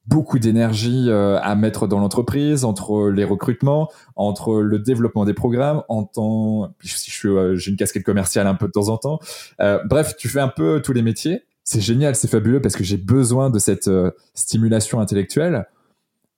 [0.06, 5.82] Beaucoup d'énergie euh, à mettre dans l'entreprise, entre les recrutements, entre le développement des programmes,
[5.88, 9.18] en temps, si je euh, j'ai une casquette commerciale un peu de temps en temps.
[9.60, 11.42] Euh, bref, tu fais un peu tous les métiers.
[11.64, 15.66] C'est génial, c'est fabuleux parce que j'ai besoin de cette euh, stimulation intellectuelle.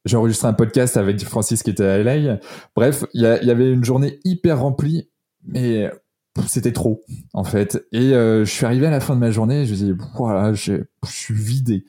[0.07, 2.39] J'ai enregistré un podcast avec Francis qui était à LA.
[2.75, 5.11] Bref, il y, y avait une journée hyper remplie,
[5.45, 5.91] mais
[6.47, 7.87] c'était trop en fait.
[7.93, 10.53] Et euh, je suis arrivé à la fin de ma journée, je me dis voilà,
[10.55, 11.85] je suis vidé.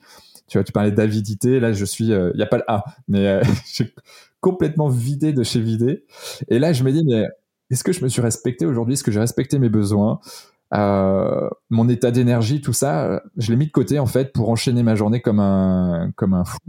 [0.47, 2.83] Tu vois, tu parlais d'avidité, là je suis, il euh, y a pas le A,
[3.07, 3.41] mais euh,
[4.41, 6.05] complètement vidé de chez vidé.
[6.49, 7.25] Et là je me dis mais
[7.69, 8.93] est-ce que je me suis respecté aujourd'hui?
[8.93, 10.19] Est-ce que j'ai respecté mes besoins?
[10.73, 14.83] Euh, mon état d'énergie, tout ça, je l'ai mis de côté en fait pour enchaîner
[14.83, 16.59] ma journée comme un comme un fou.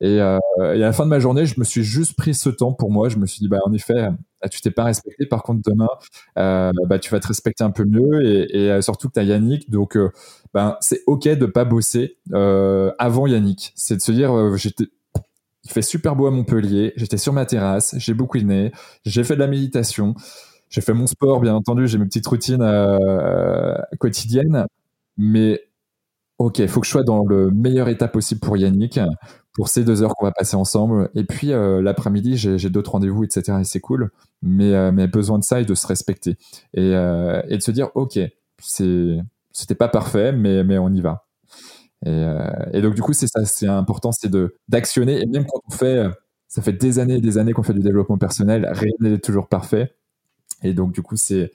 [0.00, 2.50] Et, euh, et, à la fin de ma journée, je me suis juste pris ce
[2.50, 3.08] temps pour moi.
[3.08, 4.08] Je me suis dit bah en effet,
[4.42, 5.26] ah, tu t'es pas respecté.
[5.26, 5.88] Par contre demain,
[6.38, 9.24] euh, bah tu vas te respecter un peu mieux et, euh, surtout que tu as
[9.24, 10.10] Yannick, donc euh,
[10.54, 13.72] ben c'est ok de pas bosser avant Yannick.
[13.76, 14.86] C'est de se dire j'étais
[15.64, 18.70] il fait super beau à Montpellier, j'étais sur ma terrasse, j'ai beaucoup nez,
[19.04, 20.14] j'ai fait de la méditation.
[20.68, 22.64] J'ai fait mon sport, bien entendu, j'ai mes petites routines
[23.98, 24.66] quotidiennes,
[25.16, 25.62] mais
[26.38, 29.00] ok, il faut que je sois dans le meilleur état possible pour Yannick,
[29.54, 31.10] pour ces deux heures qu'on va passer ensemble.
[31.14, 33.58] Et puis euh, l'après-midi, j'ai d'autres rendez-vous, etc.
[33.60, 34.10] Et c'est cool,
[34.42, 36.36] mais, euh, mais besoin de ça et de se respecter
[36.74, 38.18] et, euh, et de se dire ok,
[38.60, 41.26] c'était pas parfait, mais mais on y va.
[42.04, 44.30] Et, euh, et donc du coup, c'est ça, c'est important, c'est
[44.68, 45.20] d'actionner.
[45.22, 46.06] Et même quand on fait,
[46.48, 49.48] ça fait des années et des années qu'on fait du développement personnel, rien n'est toujours
[49.48, 49.94] parfait
[50.62, 51.52] et donc, du coup, c'est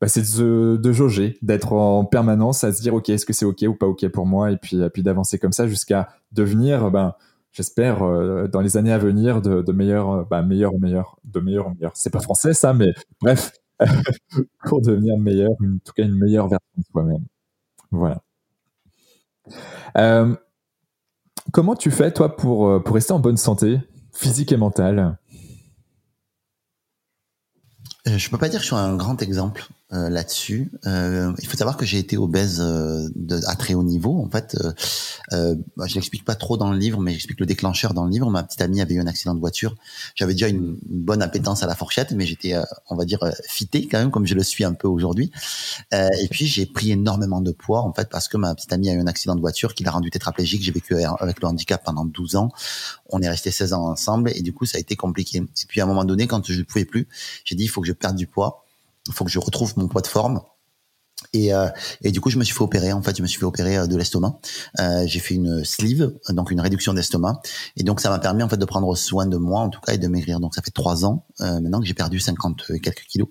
[0.00, 3.64] bah, de, de, jauger, d'être en permanence à se dire, OK, est-ce que c'est OK
[3.66, 7.14] ou pas OK pour moi Et puis, puis d'avancer comme ça jusqu'à devenir, ben,
[7.52, 11.74] j'espère, euh, dans les années à venir, de, de meilleur, ben, meilleur de meilleur en.
[11.94, 13.52] C'est pas français, ça, mais bref,
[14.66, 17.24] pour devenir meilleur, en tout cas une meilleure version de soi-même.
[17.90, 18.22] Voilà.
[19.96, 20.34] Euh,
[21.52, 23.78] comment tu fais, toi, pour, euh, pour rester en bonne santé,
[24.12, 25.18] physique et mentale?
[28.06, 29.66] Euh, je peux pas dire que je suis un grand exemple.
[29.94, 30.72] Euh, là-dessus.
[30.86, 33.08] Euh, il faut savoir que j'ai été obèse euh,
[33.46, 34.18] à très haut niveau.
[34.18, 34.56] En fait,
[35.30, 38.28] bah, je l'explique pas trop dans le livre, mais j'explique le déclencheur dans le livre.
[38.28, 39.76] Ma petite amie avait eu un accident de voiture.
[40.16, 42.54] J'avais déjà une, une bonne appétence à la fourchette, mais j'étais,
[42.90, 45.30] on va dire, fité quand même, comme je le suis un peu aujourd'hui.
[45.92, 48.94] et puis j'ai pris énormément de poids en fait parce que ma petite amie a
[48.94, 50.62] eu un accident de voiture qui l'a rendu tétraplégique.
[50.62, 52.50] J'ai vécu avec le handicap pendant 12 ans.
[53.10, 55.38] On est resté 16 ans ensemble et du coup ça a été compliqué.
[55.38, 57.06] Et puis à un moment donné, quand je ne pouvais plus,
[57.44, 58.63] j'ai dit il faut que je perde du poids
[59.12, 60.40] faut que je retrouve mon poids de forme.
[61.32, 61.68] Et, euh,
[62.02, 62.92] et du coup, je me suis fait opérer.
[62.92, 64.38] En fait, je me suis fait opérer euh, de l'estomac.
[64.80, 67.40] Euh, j'ai fait une sleeve, donc une réduction d'estomac.
[67.76, 69.94] Et donc, ça m'a permis en fait de prendre soin de moi, en tout cas,
[69.94, 70.40] et de maigrir.
[70.40, 73.28] Donc, ça fait trois ans euh, maintenant que j'ai perdu 50 et quelques kilos.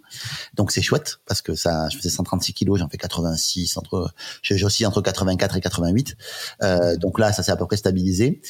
[0.54, 4.64] Donc, c'est chouette parce que ça, je faisais 136 kilos, j'en fais 86 entre, j'ai
[4.66, 6.18] aussi entre 84 et 88.
[6.62, 8.42] Euh, donc là, ça s'est à peu près stabilisé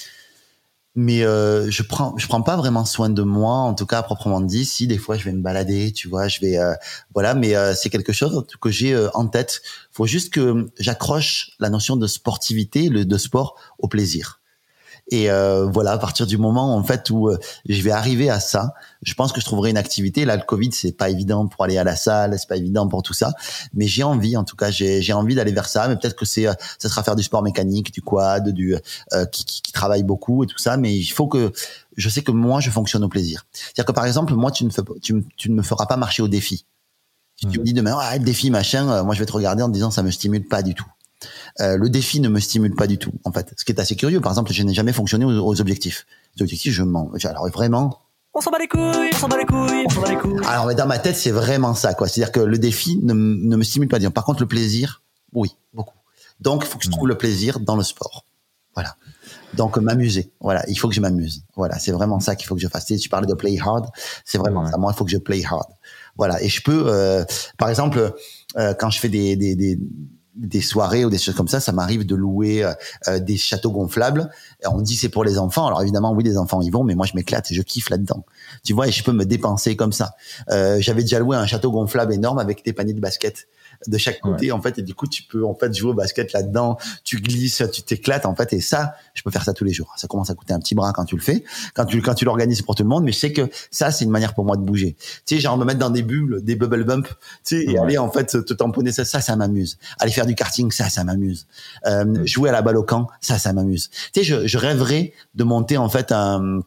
[0.96, 4.04] mais euh, je prends je prends pas vraiment soin de moi en tout cas à
[4.04, 6.74] proprement dit si des fois je vais me balader tu vois je vais euh,
[7.14, 7.34] voilà.
[7.34, 9.62] Mais euh, c'est quelque chose que j'ai euh, en tête.
[9.92, 14.40] Faut juste que j'accroche la notion de sportivité le de sport au plaisir
[15.12, 17.38] et euh, voilà, à partir du moment en fait où euh,
[17.68, 20.24] je vais arriver à ça, je pense que je trouverai une activité.
[20.24, 23.04] Là, le Covid, c'est pas évident pour aller à la salle, c'est pas évident pour
[23.04, 23.34] tout ça,
[23.74, 25.88] mais j'ai envie, en tout cas, j'ai envie d'aller vers ça.
[25.90, 28.76] Mais peut-être que c'est, euh, ça sera faire du sport mécanique, du quad, du
[29.32, 30.78] qui, qui, qui, travaille beaucoup et tout ça.
[30.78, 31.52] Mais il faut que
[31.98, 33.46] je sais que moi, je fonctionne au plaisir.
[33.52, 36.24] C'est-à-dire que par exemple, moi, tu ne, fais, tu, tu ne me feras pas marcher
[36.24, 36.66] au défi.
[37.36, 37.62] Si tu mmh.
[37.62, 39.92] me dis demain, ah, le défi, machin, moi, je vais te regarder en te disant,
[39.92, 40.86] ça me stimule pas du tout.
[41.60, 43.54] Euh, le défi ne me stimule pas du tout, en fait.
[43.58, 44.22] Ce qui est assez curieux.
[44.22, 46.06] Par exemple, je n'ai jamais fonctionné aux, objectifs.
[46.36, 47.12] Les objectifs, je mens.
[47.24, 48.00] Alors vraiment.
[48.34, 50.42] On s'en bat les couilles, on s'en bat les couilles, on s'en bat les couilles.
[50.48, 52.08] Alors, dans ma tête, c'est vraiment ça, quoi.
[52.08, 54.00] C'est-à-dire que le défi ne, ne me stimule pas.
[54.00, 54.12] du tout.
[54.12, 55.04] Par contre, le plaisir,
[55.34, 55.98] oui, beaucoup.
[56.40, 58.26] Donc, il faut que je trouve le plaisir dans le sport.
[58.74, 58.96] Voilà.
[59.54, 60.32] Donc, m'amuser.
[60.42, 60.68] Voilà.
[60.68, 61.44] Il faut que je m'amuse.
[61.56, 61.78] Voilà.
[61.78, 62.86] C'est vraiment ça qu'il faut que je fasse.
[62.86, 63.90] Tu parlais de play hard.
[64.26, 64.78] C'est vraiment ça.
[64.78, 65.70] Moi, il faut que je play hard.
[66.18, 66.42] Voilà.
[66.42, 67.24] Et je peux, euh,
[67.58, 68.14] par exemple,
[68.58, 69.80] euh, quand je fais des, des, des
[70.36, 72.74] des soirées ou des choses comme ça, ça m'arrive de louer euh,
[73.08, 74.30] euh, des châteaux gonflables.
[74.64, 75.68] Et on dit c'est pour les enfants.
[75.68, 78.26] Alors évidemment, oui, les enfants y vont, mais moi je m'éclate et je kiffe là-dedans.
[78.64, 80.16] Tu vois, et je peux me dépenser comme ça.
[80.50, 83.48] Euh, J'avais déjà loué un château gonflable énorme avec des paniers de basket
[83.88, 86.34] de chaque côté en fait et du coup tu peux en fait jouer au basket
[86.34, 86.78] là-dedans.
[87.04, 89.94] Tu glisses tu t'éclates en fait et ça je peux faire ça tous les jours.
[89.98, 92.26] Ça commence à coûter un petit bras quand tu le fais quand tu quand tu
[92.26, 94.58] l'organises pour tout le monde mais je sais que ça c'est une manière pour moi
[94.58, 94.96] de bouger.
[95.26, 97.14] Tu sais genre me mettre dans des bulles des bubble bump tu
[97.44, 99.78] sais et aller en fait te tamponner ça ça ça m'amuse.
[100.00, 101.48] Aller faire du karting ça ça m'amuse.
[101.86, 103.90] Euh, jouer à la balle au camp ça ça m'amuse.
[104.14, 106.62] Tu sais je, je rêverais de monter en fait un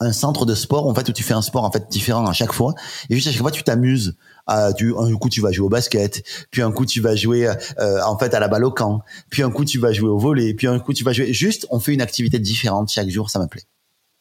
[0.00, 2.32] un centre de sport en fait où tu fais un sport en fait différent à
[2.32, 2.74] chaque fois
[3.10, 4.16] et juste à chaque fois tu t'amuses
[4.48, 8.18] un coup tu vas jouer au basket, puis un coup tu vas jouer euh, en
[8.18, 10.66] fait à la balle au camp, puis un coup tu vas jouer au volet, puis
[10.66, 11.32] un coup tu vas jouer.
[11.32, 13.64] Juste, on fait une activité différente chaque jour, ça me plaît.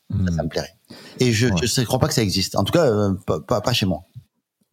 [0.09, 0.49] Ça, ça, me hmm.
[0.49, 0.75] plairait.
[1.19, 2.55] Et je ne crois pas que ça existe.
[2.55, 4.03] En tout cas, euh, pas, pas, chez moi.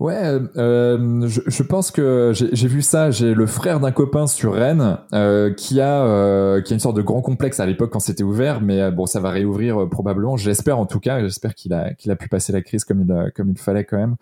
[0.01, 3.13] Ouais, euh, je, je, pense que j'ai vu ça.
[3.13, 6.97] J'ai le frère d'un copain sur Rennes euh, qui a euh, qui a une sorte
[6.97, 10.37] de grand complexe à l'époque quand c'était ouvert, mais euh, bon, ça va réouvrir probablement.
[10.37, 11.21] J'espère en tout cas.
[11.21, 13.97] J'espère qu'il a qu'il a pu passer la crise comme il comme il fallait quand
[13.97, 14.17] même.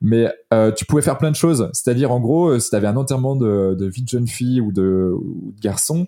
[0.00, 1.70] Mais euh, tu pouvais faire plein de choses.
[1.72, 4.60] C'est-à-dire, en gros, euh, si tu avais un enterrement de, de, vie de jeune fille
[4.60, 6.06] ou de, ou de garçon,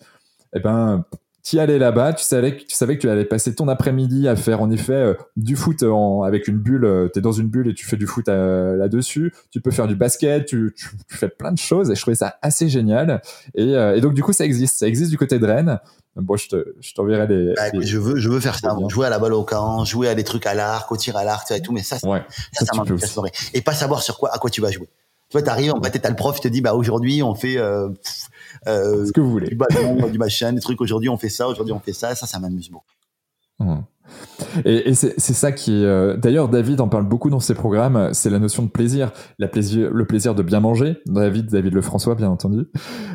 [0.55, 1.05] eh ben,
[1.43, 4.37] tu allais là-bas, tu savais, que, tu savais que tu allais passer ton après-midi à
[4.37, 7.11] faire en effet euh, du foot en, avec une bulle.
[7.13, 9.33] tu es dans une bulle et tu fais du foot là-dessus.
[9.51, 12.37] Tu peux faire du basket, tu, tu, fais plein de choses et je trouvais ça
[12.43, 13.23] assez génial.
[13.55, 14.79] Et, et donc, du coup, ça existe.
[14.79, 15.79] Ça existe du côté de Rennes.
[16.21, 18.77] Bon, je, te, je t'enverrai les, bah, Je veux, je veux faire ça.
[18.89, 21.25] Jouer à la balle au camp, jouer à des trucs à l'arc, au tir à
[21.25, 21.73] l'arc, et tout.
[21.73, 22.73] Mais ça, ouais, ça, ça,
[23.07, 23.23] ça
[23.55, 24.89] Et pas savoir sur quoi, à quoi tu vas jouer.
[25.29, 27.59] Tu vois, t'arrives, en fait, t'as le prof, il te dit, bah, aujourd'hui, on fait,
[27.59, 27.91] euh,
[28.67, 29.49] euh, ce que vous voulez.
[29.49, 30.81] Du ballon, du machin, des trucs.
[30.81, 31.47] Aujourd'hui, on fait ça.
[31.47, 32.15] Aujourd'hui, on fait ça.
[32.15, 32.87] Ça, ça m'amuse beaucoup.
[33.61, 33.81] Mmh.
[34.65, 35.85] Et, c'est ça qui est.
[35.85, 38.11] Euh, d'ailleurs, David en parle beaucoup dans ses programmes.
[38.13, 40.99] C'est la notion de plaisir, la plaisir, le plaisir de bien manger.
[41.07, 42.67] David, David Le François, bien entendu.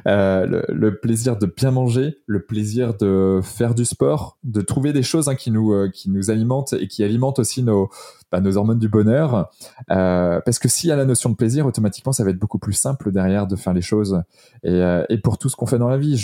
[0.07, 5.03] Euh, le, plaisir de bien manger, le plaisir de faire du sport, de trouver des
[5.03, 7.89] choses hein, qui nous euh, qui nous alimentent et qui alimentent aussi nos
[8.31, 9.49] bah, hormones du bonheur.
[9.87, 12.73] Parce que s'il y a la notion de plaisir, automatiquement, ça va être beaucoup plus
[12.73, 14.21] simple derrière de faire les choses.
[14.63, 16.21] Et, pour tout ce qu'on fait dans la vie,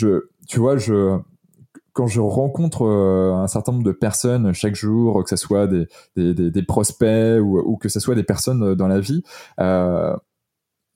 [0.47, 1.19] tu vois, je
[1.93, 5.87] quand je rencontre euh, un certain nombre de personnes chaque jour, que ce soit des,
[6.15, 9.23] des, des, des prospects ou, ou, que ce soit des personnes euh, dans la vie,
[9.59, 10.15] euh,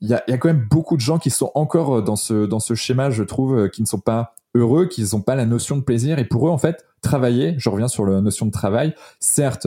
[0.00, 2.46] il y, a, y, a, quand même beaucoup de gens qui sont encore dans ce,
[2.46, 5.76] dans ce schéma, je trouve, qui ne sont pas heureux, qui n'ont pas la notion
[5.76, 6.18] de plaisir.
[6.18, 9.66] Et pour eux, en fait, travailler, je reviens sur la notion de travail, certes,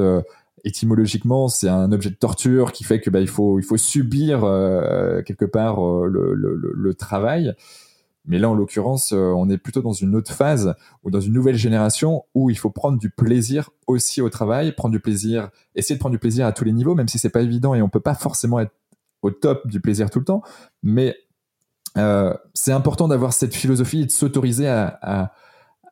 [0.64, 4.44] étymologiquement, c'est un objet de torture qui fait que bah, il faut il faut subir
[4.44, 7.54] euh, quelque part euh, le, le, le, travail.
[8.28, 11.34] Mais là, en l'occurrence, euh, on est plutôt dans une autre phase ou dans une
[11.34, 15.95] nouvelle génération où il faut prendre du plaisir aussi au travail, prendre du plaisir, essayer
[15.95, 17.90] de prendre du plaisir à tous les niveaux, même si c'est pas évident et on
[17.90, 18.74] peut pas forcément être
[19.22, 20.44] au top du plaisir tout le temps,
[20.84, 21.16] mais
[21.98, 25.32] euh, c'est important d'avoir cette philosophie et de s'autoriser à, à,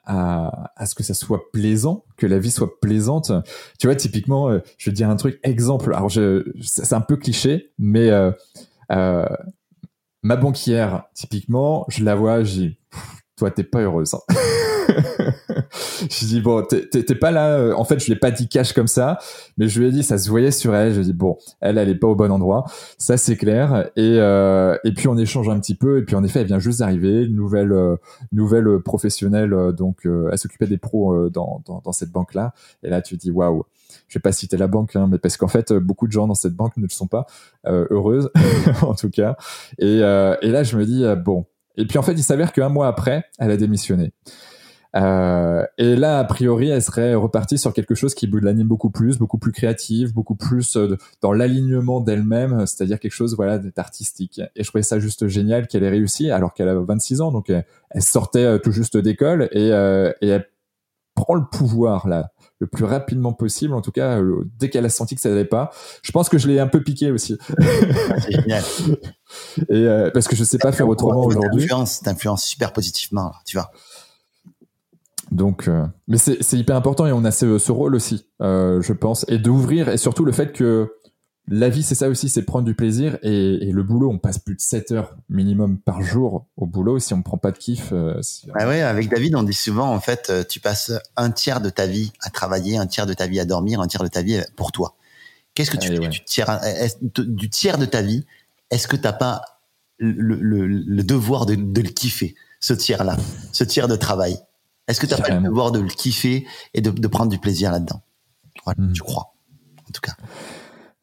[0.06, 3.32] à, à, ce que ça soit plaisant, que la vie soit plaisante.
[3.80, 7.72] Tu vois, typiquement, euh, je vais dire un truc, exemple, alors c'est un peu cliché,
[7.80, 8.32] mais euh,
[8.92, 9.26] euh,
[10.26, 12.78] ma banquière, typiquement, je la vois, je dis,
[13.38, 14.16] toi, t'es pas heureuse.
[14.16, 14.34] Hein.
[16.10, 17.58] je dis bon, t'es pas là.
[17.58, 19.20] Euh, en fait, je lui ai pas dit cash comme ça,
[19.58, 20.94] mais je lui ai dit ça se voyait sur elle.
[20.94, 22.66] Je lui ai dit bon, elle, elle est pas au bon endroit.
[22.98, 23.92] Ça c'est clair.
[23.96, 26.00] Et euh, et puis on échange un petit peu.
[26.00, 27.98] Et puis en effet, elle vient juste d'arriver, nouvelle euh,
[28.32, 29.56] nouvelle professionnelle.
[29.78, 32.54] donc elle s'occupait des pros dans, dans, dans cette banque là.
[32.84, 33.66] Et là tu dis waouh.
[34.08, 36.36] Je vais pas citer la banque, hein, mais parce qu'en fait, beaucoup de gens dans
[36.36, 37.26] cette banque ne le sont pas
[37.66, 38.30] heureuses,
[38.82, 39.36] en tout cas.
[39.80, 41.46] Et, et là, je me dis bon.
[41.78, 44.14] Et puis en fait, il s'avère qu'un mois après, elle a démissionné.
[44.96, 49.18] Euh, et là, a priori, elle serait repartie sur quelque chose qui l'anime beaucoup plus,
[49.18, 54.40] beaucoup plus créative, beaucoup plus euh, dans l'alignement d'elle-même, c'est-à-dire quelque chose voilà d'artistique.
[54.56, 57.50] Et je trouvais ça juste génial qu'elle ait réussi, alors qu'elle a 26 ans, donc
[57.50, 57.66] elle,
[58.02, 60.48] sortait euh, tout juste d'école et, euh, et elle
[61.14, 63.74] prend le pouvoir là le plus rapidement possible.
[63.74, 64.20] En tout cas,
[64.58, 65.72] dès qu'elle a senti que ça n'allait pas,
[66.02, 67.38] je pense que je l'ai un peu piqué aussi.
[67.60, 68.64] C'est génial.
[69.70, 71.68] et parce que je sais pas faire autrement aujourd'hui.
[72.04, 73.72] T'influences super positivement, tu vois.
[75.32, 78.94] Donc, euh, mais c'est hyper important et on a ce, ce rôle aussi, euh, je
[78.94, 80.94] pense, et d'ouvrir et surtout le fait que
[81.48, 84.40] la vie, c'est ça aussi, c'est prendre du plaisir et, et, le boulot, on passe
[84.40, 86.98] plus de 7 heures minimum par jour au boulot.
[86.98, 87.92] Si on ne prend pas de kiff.
[87.92, 88.20] Euh,
[88.56, 91.70] ah ouais, avec David, on dit souvent, en fait, euh, tu passes un tiers de
[91.70, 94.24] ta vie à travailler, un tiers de ta vie à dormir, un tiers de ta
[94.24, 94.96] vie pour toi.
[95.54, 96.08] Qu'est-ce que tu fais?
[96.08, 96.60] du, tiers,
[97.02, 98.26] du tiers de ta vie
[98.72, 99.42] Est-ce que tu n'as pas
[100.00, 103.18] le, le, le, devoir de, de le kiffer, ce tiers-là,
[103.52, 104.38] ce tiers de travail?
[104.88, 107.38] Est-ce que tu as pas le devoir de le kiffer et de, de prendre du
[107.38, 108.02] plaisir là-dedans?
[108.66, 108.96] Voilà, hmm.
[108.96, 109.36] Je crois,
[109.88, 110.16] en tout cas.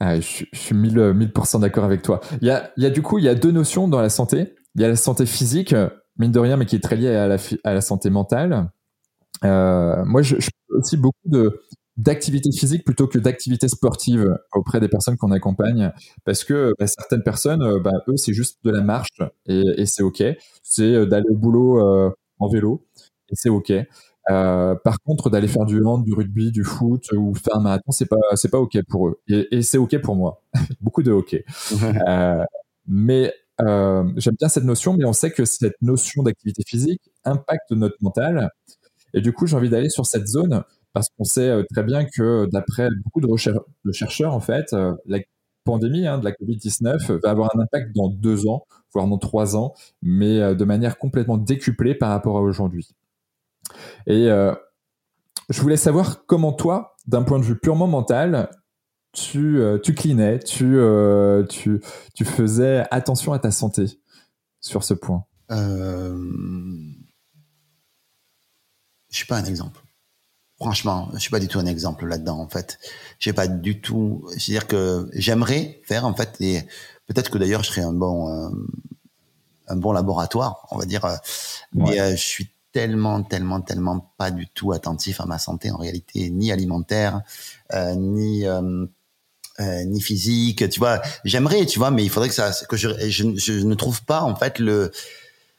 [0.04, 2.20] Ah, je, je, suis 1000%, 1000 d'accord avec toi.
[2.40, 4.54] Il y, a, du coup, il y a deux notions dans la santé.
[4.74, 5.76] Il y a la santé physique,
[6.18, 8.68] mine de rien, mais qui est très liée à la, santé mentale.
[9.44, 11.30] Euh, moi, je, je aussi beaucoup
[11.96, 15.92] d'activité physique plutôt que d'activité sportive auprès des personnes qu'on accompagne
[16.24, 19.84] parce que bah, certaines personnes euh, bah, eux c'est juste de la marche et, et
[19.84, 20.22] c'est ok
[20.62, 22.86] c'est euh, d'aller au boulot euh, en vélo
[23.34, 23.72] c'est ok.
[24.30, 27.90] Euh, par contre, d'aller faire du hand, du rugby, du foot ou faire un marathon,
[27.90, 29.20] c'est pas c'est pas ok pour eux.
[29.28, 30.40] Et, c'est ok pour moi.
[30.80, 31.36] Beaucoup de ok.
[32.08, 32.44] euh,
[32.86, 37.70] mais euh, j'aime bien cette notion, mais on sait que cette notion d'activité physique impacte
[37.70, 38.50] notre mental.
[39.14, 42.04] Et du coup, j'ai envie d'aller sur cette zone parce qu'on sait euh, très bien
[42.04, 43.28] que d'après beaucoup de,
[43.84, 45.18] de, chercheurs, en fait, euh, la
[45.64, 49.56] pandémie hein, de la Covid-19 va avoir un impact dans deux ans, voire dans trois
[49.56, 52.88] ans, mais de manière complètement décuplée par rapport à aujourd'hui.
[54.06, 54.54] Et euh,
[55.48, 58.50] je voulais savoir comment toi, d'un point de vue purement mental,
[59.12, 61.82] tu, euh, tu clinais, tu, euh, tu,
[62.14, 64.00] tu faisais attention à ta santé
[64.60, 65.24] sur ce point.
[65.50, 66.16] Euh...
[69.10, 69.80] Je suis pas un exemple.
[70.56, 72.38] Franchement, je suis pas du tout un exemple là-dedans.
[72.38, 72.78] En fait,
[73.18, 74.26] j'ai pas du tout.
[74.30, 76.62] C'est-à-dire que j'aimerais faire en fait, et
[77.06, 78.54] peut-être que d'ailleurs je serais un bon,
[79.66, 81.04] un bon laboratoire, on va dire.
[81.74, 86.30] Mais je suis tellement, tellement, tellement pas du tout attentif à ma santé en réalité,
[86.30, 87.22] ni alimentaire,
[87.72, 88.86] euh, ni euh,
[89.60, 90.68] euh, ni physique.
[90.70, 93.74] Tu vois, j'aimerais, tu vois, mais il faudrait que ça, que je, je, je, ne
[93.74, 94.90] trouve pas en fait le.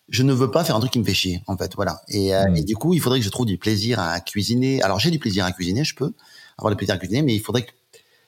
[0.10, 2.02] Je ne veux pas faire un truc qui me fait chier, en fait, voilà.
[2.10, 2.56] Et, euh, hmm.
[2.57, 4.81] et du coup, il faudrait que je trouve du plaisir à cuisiner.
[4.81, 6.11] Alors, j'ai du plaisir à cuisiner, je peux
[6.57, 7.72] avoir du plaisir à cuisiner, mais il faudrait que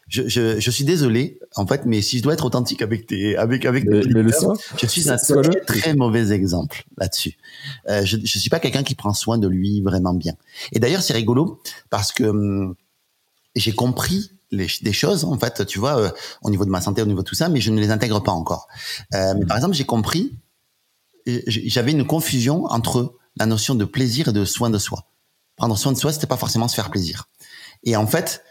[0.08, 3.36] je, je, je, suis désolé, en fait, mais si je dois être authentique avec tes,
[3.38, 4.32] avec, avec mais, mais
[4.80, 7.38] je suis un très, très mauvais exemple là-dessus.
[7.90, 10.34] Euh, je, je suis pas quelqu'un qui prend soin de lui vraiment bien.
[10.74, 11.60] Et d'ailleurs, c'est rigolo
[11.90, 12.76] parce que hum,
[13.56, 16.12] j'ai compris les, des choses, en fait, tu vois, euh,
[16.44, 18.22] au niveau de ma santé, au niveau de tout ça, mais je ne les intègre
[18.22, 18.68] pas encore.
[19.16, 20.34] Euh, mais par exemple, j'ai compris,
[21.26, 25.08] j'avais une confusion entre la notion de plaisir et de soin de soi.
[25.56, 27.28] Prendre soin de soi, c'était pas forcément se faire plaisir.
[27.84, 28.44] Et en fait,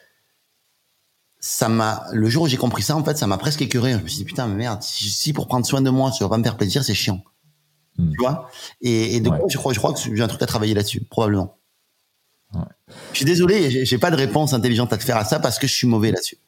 [1.46, 3.92] ça m'a le jour où j'ai compris ça en fait ça m'a presque écœuré.
[3.92, 6.30] Je me suis dit putain mais merde si, pour prendre soin de moi ça va
[6.30, 7.22] pas me faire plaisir c'est chiant.
[7.98, 8.10] Hmm.
[8.12, 8.48] tu vois?
[8.80, 11.58] Et, et donc je crois je crois que j'ai un truc à travailler là-dessus probablement.
[12.54, 12.62] Ouais.
[13.12, 15.66] je suis désolé j'ai pas de réponse intelligente à te faire à ça parce que
[15.66, 16.38] je suis mauvais là-dessus.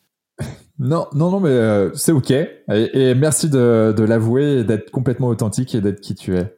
[0.78, 2.30] Non non non mais euh, c'est ok.
[2.30, 6.55] Et, et, merci de, de l'avouer et d'être complètement authentique et d'être qui tu es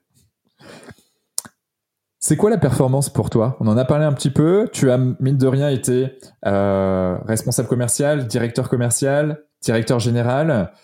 [2.29, 3.57] c'est quoi la performance pour toi?
[3.59, 4.69] On en a parlé un petit peu.
[4.71, 10.75] Tu as, mine de rien, été euh, responsable commercial, directeur commercial, directeur général.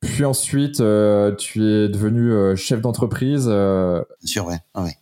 [0.00, 3.46] Puis ensuite, euh, tu es devenu euh, chef d'entreprise.
[3.46, 4.58] Bien sûr, ouais.
[4.74, 4.94] Ouais.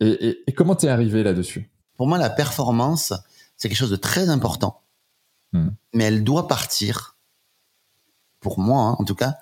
[0.00, 1.70] Et, et, et comment t'es arrivé là-dessus?
[1.96, 3.14] Pour moi, la performance,
[3.56, 4.82] c'est quelque chose de très important.
[5.54, 5.70] Hmm.
[5.94, 7.16] Mais elle doit partir,
[8.40, 9.38] pour moi hein, en tout cas,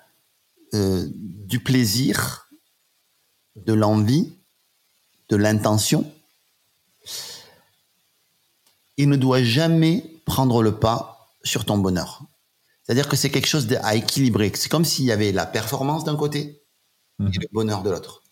[0.71, 2.47] du plaisir,
[3.57, 4.38] de l'envie,
[5.29, 6.11] de l'intention,
[8.97, 12.21] il ne doit jamais prendre le pas sur ton bonheur.
[12.83, 14.51] C'est-à-dire que c'est quelque chose à équilibrer.
[14.55, 16.63] C'est comme s'il y avait la performance d'un côté
[17.19, 18.23] et le bonheur de l'autre.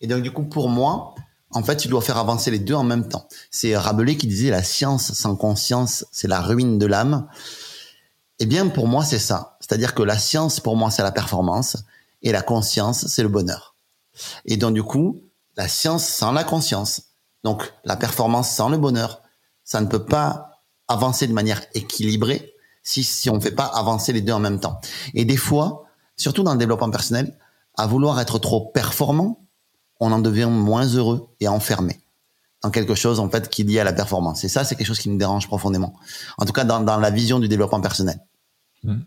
[0.00, 1.14] Et donc, du coup, pour moi,
[1.50, 3.28] en fait, tu dois faire avancer les deux en même temps.
[3.50, 7.28] C'est Rabelais qui disait la science sans conscience, c'est la ruine de l'âme.
[8.38, 9.56] Eh bien, pour moi, c'est ça.
[9.60, 11.76] C'est-à-dire que la science, pour moi, c'est la performance
[12.22, 13.74] et la conscience, c'est le bonheur.
[14.44, 15.20] Et donc, du coup,
[15.56, 17.02] la science sans la conscience,
[17.44, 19.22] donc la performance sans le bonheur,
[19.64, 22.52] ça ne peut pas avancer de manière équilibrée
[22.82, 24.80] si, on ne fait pas avancer les deux en même temps.
[25.14, 27.36] Et des fois, surtout dans le développement personnel,
[27.76, 29.44] à vouloir être trop performant,
[29.98, 32.00] on en devient moins heureux et enfermé
[32.62, 34.44] dans quelque chose en fait qui est lié à la performance.
[34.44, 35.94] Et ça, c'est quelque chose qui me dérange profondément.
[36.38, 38.20] En tout cas, dans, dans la vision du développement personnel.
[38.84, 38.98] Mmh.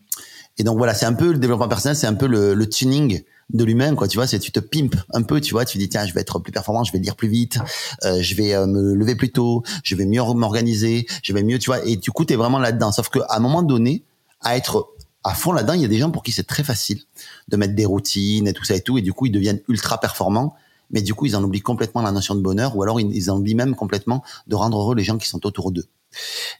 [0.59, 3.23] Et donc voilà, c'est un peu le développement personnel, c'est un peu le, le tuning
[3.49, 4.07] de l'humain, quoi.
[4.07, 5.65] Tu vois, c'est tu te pimpes un peu, tu vois.
[5.65, 7.57] Tu dis tiens, je vais être plus performant, je vais lire plus vite,
[8.03, 11.57] euh, je vais euh, me lever plus tôt, je vais mieux m'organiser, je vais mieux,
[11.57, 11.83] tu vois.
[11.85, 12.91] Et du coup, t'es vraiment là-dedans.
[12.91, 14.03] Sauf qu'à un moment donné,
[14.41, 17.01] à être à fond là-dedans, il y a des gens pour qui c'est très facile
[17.47, 19.99] de mettre des routines et tout ça et tout, et du coup, ils deviennent ultra
[19.99, 20.55] performants
[20.91, 23.37] mais du coup, ils en oublient complètement la notion de bonheur, ou alors ils en
[23.37, 25.85] oublient même complètement de rendre heureux les gens qui sont autour d'eux.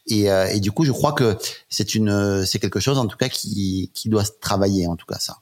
[0.08, 1.38] Et, euh, du coup, je crois que
[1.70, 5.20] c'est une, c'est quelque chose en tout cas qui, qui doit travailler, en tout cas
[5.20, 5.38] ça.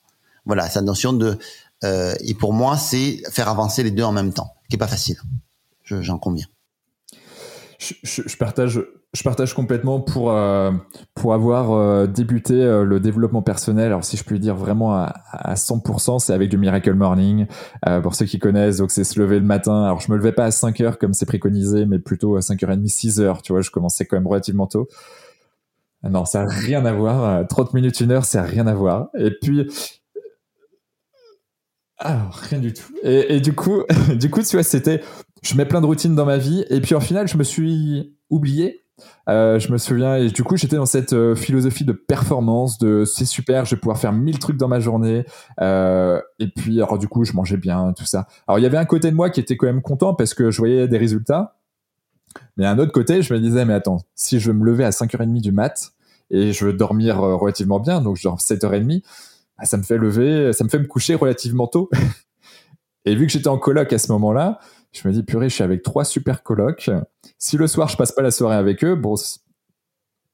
[0.45, 1.37] Voilà, cette notion de,
[1.83, 4.87] euh, et pour moi, c'est faire avancer les deux en même temps, qui est pas
[4.87, 5.17] facile.
[5.83, 6.47] J'en conviens.
[7.79, 8.81] Je, je, je, partage
[9.17, 10.71] je partage complètement pour euh,
[11.15, 13.87] pour avoir euh, débuté euh, le développement personnel.
[13.87, 17.47] Alors si je puis dire vraiment à, à 100%, c'est avec du Miracle Morning.
[18.03, 19.85] Pour ceux qui connaissent, donc c'est se lever le matin.
[19.85, 22.87] Alors je me levais pas à 5 heures comme c'est préconisé, mais plutôt à 5h30,
[22.87, 23.41] 6 heures.
[23.41, 24.87] Tu vois, je commençais quand même relativement tôt.
[26.03, 27.47] Non, ça a rien à voir.
[27.47, 29.07] 30 minutes, une heure, ça a rien à voir.
[29.17, 29.67] Et puis
[31.99, 32.93] ah, rien du tout.
[33.01, 33.81] Et, et du coup,
[34.15, 35.01] du coup, tu vois, c'était,
[35.41, 38.15] je mets plein de routines dans ma vie, et puis au final, je me suis
[38.29, 38.86] oublié
[39.29, 43.05] euh, je me souviens et du coup j'étais dans cette euh, philosophie de performance, de
[43.05, 45.25] c'est super, je vais pouvoir faire mille trucs dans ma journée.
[45.61, 48.27] Euh, et puis alors du coup je mangeais bien, tout ça.
[48.47, 50.51] Alors il y avait un côté de moi qui était quand même content parce que
[50.51, 51.55] je voyais des résultats.
[52.55, 54.91] Mais un autre côté, je me disais mais attends, si je veux me lever à
[54.91, 55.91] 5h30 du mat
[56.29, 59.01] et je veux dormir relativement bien, donc genre 7h30,
[59.57, 61.89] bah, ça me fait lever, ça me fait me coucher relativement tôt.
[63.05, 64.59] et vu que j'étais en coloc à ce moment-là,
[64.91, 66.89] je me dis, purée, je suis avec trois super colocs.
[67.37, 69.15] Si le soir, je passe pas la soirée avec eux, bon,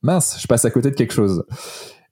[0.01, 1.45] mince, je passe à côté de quelque chose.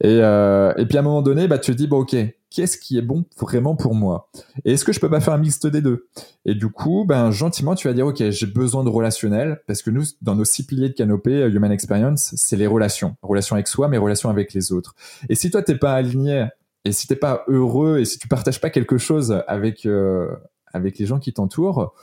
[0.04, 2.16] Et, euh, et puis à un moment donné, bah, tu te dis, bon, ok,
[2.50, 4.30] qu'est-ce qui est bon vraiment pour moi?
[4.66, 6.08] Et est-ce que je peux pas faire un mixte des deux?
[6.44, 9.92] Et du coup, ben, gentiment, tu vas dire, ok, j'ai besoin de relationnel, parce que
[9.92, 13.16] nous, dans nos six piliers de canopée, euh, Human Experience, c'est les relations.
[13.22, 14.96] Relations avec soi, mais relations avec les autres.
[15.30, 16.48] Et si toi, t'es pas aligné,
[16.84, 20.36] et si t'es pas heureux, et si tu partages pas quelque chose avec, euh,
[20.74, 21.94] avec les gens qui t'entourent,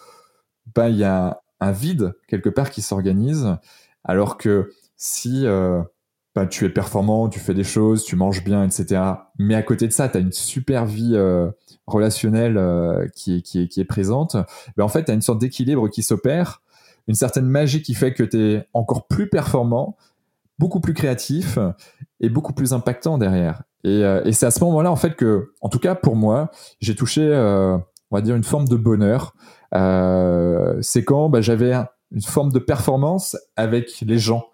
[0.75, 3.57] bah, il y a un vide quelque part qui s'organise,
[4.05, 5.83] alors que si euh,
[6.35, 9.01] bah, tu es performant, tu fais des choses, tu manges bien, etc.
[9.39, 11.51] Mais à côté de ça, tu as une super vie euh,
[11.87, 14.37] relationnelle euh, qui, est, qui, est, qui est présente.
[14.77, 16.63] Bah, en fait, tu as une sorte d'équilibre qui s'opère,
[17.07, 19.97] une certaine magie qui fait que tu es encore plus performant,
[20.59, 21.59] beaucoup plus créatif
[22.21, 23.63] et beaucoup plus impactant derrière.
[23.85, 26.51] Et, et c'est à ce moment-là, en fait, que, en tout cas pour moi,
[26.81, 29.35] j'ai touché, on va dire, une forme de bonheur
[29.73, 31.75] c'est quand bah, j'avais
[32.13, 34.47] une forme de performance avec les gens.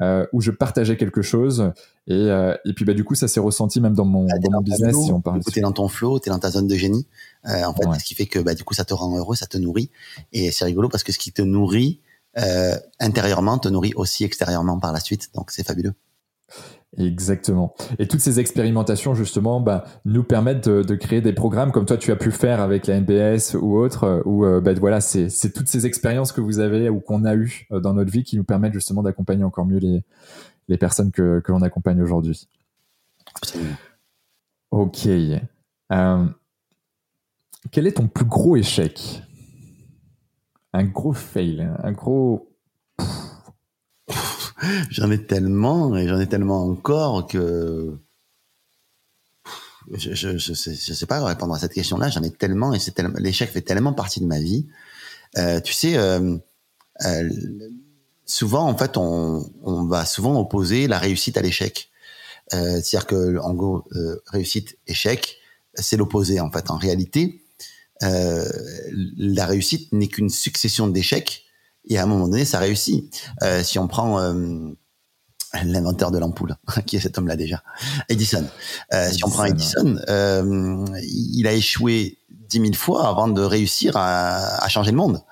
[0.00, 1.72] Euh, où je partageais quelque chose.
[2.06, 4.52] Et, euh, et puis bah du coup ça s'est ressenti même dans mon, bah, dans
[4.52, 7.08] mon business si on parle t'es dans ton flow t'es dans ta zone de génie.
[7.46, 7.98] Euh, en fait ouais.
[7.98, 9.90] ce qui fait que bah du coup ça te rend heureux ça te nourrit.
[10.32, 12.00] Et c'est rigolo parce que ce qui te nourrit
[12.38, 15.30] euh, intérieurement te nourrit aussi extérieurement par la suite.
[15.34, 15.94] Donc c'est fabuleux
[16.98, 17.74] Exactement.
[18.00, 21.96] Et toutes ces expérimentations, justement, bah, nous permettent de, de, créer des programmes comme toi,
[21.96, 25.52] tu as pu faire avec la NBS ou autre, euh, où euh, bah, voilà, c'est
[25.54, 28.36] toutes ces expériences que vous avez ou qu'on a eues euh, dans notre vie qui
[28.36, 30.02] nous permettent justement d'accompagner encore mieux les,
[30.66, 32.48] les personnes que, que l'on accompagne aujourd'hui.
[34.72, 35.06] Ok.
[35.06, 36.26] Euh,
[37.70, 39.22] quel est ton plus gros échec?
[40.72, 42.50] Un gros fail, un gros
[44.90, 47.96] j'en ai tellement et j'en ai tellement encore que
[49.94, 52.10] je, je, sais, pas répondre à cette question-là.
[52.10, 54.66] J'en ai tellement et c'est tellement, l'échec fait tellement partie de ma vie.
[55.36, 56.36] Euh, tu sais, euh,
[57.04, 57.30] euh,
[58.26, 61.90] souvent en fait, on, on, va souvent opposer la réussite à l'échec.
[62.50, 63.84] C'est-à-dire que en gros,
[64.26, 65.36] réussite échec,
[65.74, 66.70] c'est l'opposé en fait.
[66.70, 67.44] En réalité,
[68.00, 71.44] la réussite n'est qu'une succession d'échecs
[71.88, 73.22] et à un moment donné, ça réussit.
[73.42, 74.70] Euh, si on prend, euh,
[75.64, 76.56] l'inventeur de l'ampoule,
[76.86, 77.62] qui est cet homme-là déjà,
[78.08, 78.46] Edison.
[78.92, 83.96] Euh, si on prend Edison, euh, il a échoué dix mille fois avant de réussir
[83.96, 85.22] à, à changer le monde.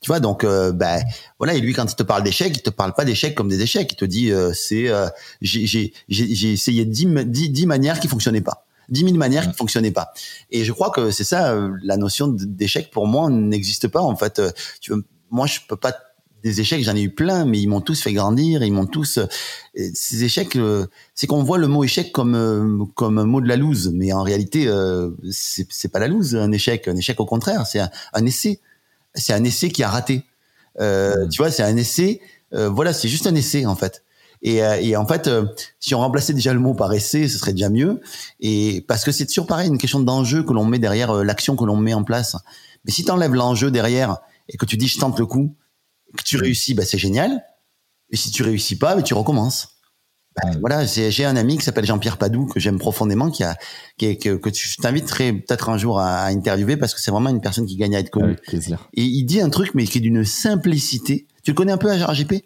[0.00, 1.02] Tu vois, donc euh, ben
[1.38, 1.54] voilà.
[1.54, 3.90] Et lui, quand il te parle d'échecs, il te parle pas d'échecs comme des échecs.
[3.90, 5.08] Il te dit euh, c'est euh,
[5.40, 5.92] j'ai
[6.52, 8.66] essayé dix, dix, dix manières qui fonctionnaient pas.
[8.90, 10.12] dix mille manières qui fonctionnaient pas.
[10.50, 14.14] Et je crois que c'est ça euh, la notion d'échec pour moi n'existe pas en
[14.14, 14.42] fait.
[14.82, 15.94] Tu veux, moi je peux pas
[16.42, 19.18] des échecs, j'en ai eu plein, mais ils m'ont tous fait grandir, ils m'ont tous.
[19.74, 20.58] Ces échecs,
[21.14, 24.22] c'est qu'on voit le mot échec comme comme un mot de la loose, mais en
[24.22, 24.70] réalité,
[25.30, 26.86] c'est c'est pas la loose un échec.
[26.86, 28.60] Un échec au contraire, c'est un, un essai
[29.14, 30.24] c'est un essai qui a raté.
[30.80, 32.20] Euh, tu vois, c'est un essai.
[32.52, 34.02] Euh, voilà, c'est juste un essai en fait.
[34.42, 35.46] Et, euh, et en fait, euh,
[35.80, 38.00] si on remplaçait déjà le mot par essai, ce serait déjà mieux.
[38.40, 41.56] Et parce que c'est toujours pareil, une question d'enjeu que l'on met derrière euh, l'action
[41.56, 42.36] que l'on met en place.
[42.84, 44.18] Mais si tu enlèves l'enjeu derrière
[44.48, 45.56] et que tu dis je tente le coup,
[46.16, 47.44] que tu réussis, bah, c'est génial.
[48.10, 49.68] Et si tu réussis pas, bah, tu recommences.
[50.42, 53.56] Ben, voilà, j'ai un ami qui s'appelle Jean-Pierre Padou que j'aime profondément, qui a,
[53.98, 57.30] qui que, que tu t'inviterai peut-être un jour à, à, interviewer parce que c'est vraiment
[57.30, 58.32] une personne qui gagne à être connue.
[58.32, 58.88] Avec plaisir.
[58.94, 61.28] Et il dit un truc mais qui est d'une simplicité.
[61.44, 62.44] Tu le connais un peu à RGP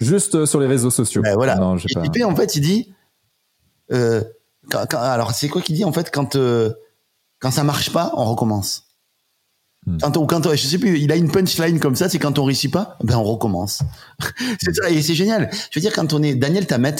[0.00, 1.22] Juste euh, sur les réseaux sociaux.
[1.22, 1.56] Ben voilà.
[1.56, 2.26] Non, pas...
[2.26, 2.94] en fait, il dit.
[3.92, 4.22] Euh,
[4.70, 6.72] quand, quand, alors c'est quoi qu'il dit en fait quand euh,
[7.40, 8.91] quand ça marche pas, on recommence.
[9.86, 9.98] Hmm.
[9.98, 12.44] Quand on, quand on, sais plus, il a une punchline comme ça, c'est quand on
[12.44, 13.82] réussit pas, ben on recommence.
[14.60, 15.50] c'est ça, c'est génial.
[15.70, 16.96] Je veux dire, quand on est, Daniel Tamet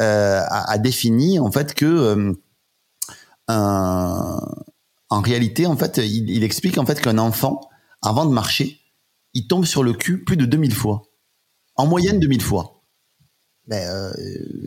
[0.00, 2.34] euh, a, défini en fait que euh,
[5.10, 7.68] en réalité, en fait, il, il explique en fait qu'un enfant,
[8.02, 8.78] avant de marcher,
[9.34, 11.02] il tombe sur le cul plus de 2000 fois,
[11.76, 12.82] en moyenne 2000 fois.
[13.66, 14.12] Ben, euh,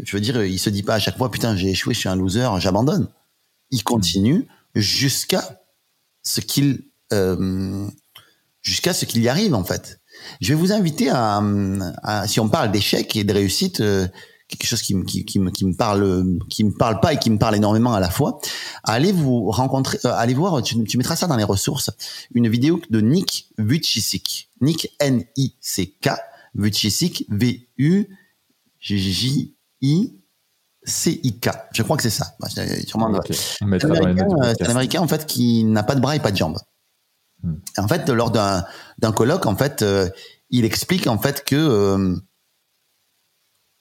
[0.04, 2.10] je veux dire, il se dit pas à chaque fois, putain, j'ai échoué, je suis
[2.10, 3.08] un loser, j'abandonne.
[3.72, 5.64] Il continue jusqu'à
[6.24, 7.88] ce qu'il euh,
[8.62, 10.00] jusqu'à ce qu'il y arrive en fait.
[10.40, 11.42] Je vais vous inviter à,
[12.04, 14.08] à si on parle d'échecs et de réussite, euh,
[14.48, 17.30] quelque chose qui, qui, qui, me, qui me parle, qui me parle pas et qui
[17.30, 18.40] me parle énormément à la fois.
[18.84, 21.90] Allez vous rencontrer, euh, allez voir, tu, tu, mettras ça dans les ressources,
[22.34, 26.10] une vidéo de Nick Vujicic, Nick N I C K
[26.54, 28.06] Vujicic V U
[28.80, 30.14] J I
[30.84, 31.50] C-I-K.
[31.74, 32.36] Je crois que c'est ça.
[32.88, 33.34] Sûrement okay.
[33.36, 36.58] C'est un américain, en fait, qui n'a pas de bras et pas de jambes.
[37.78, 40.10] En fait, lors d'un colloque, en fait, euh,
[40.50, 42.16] il explique en fait que, euh,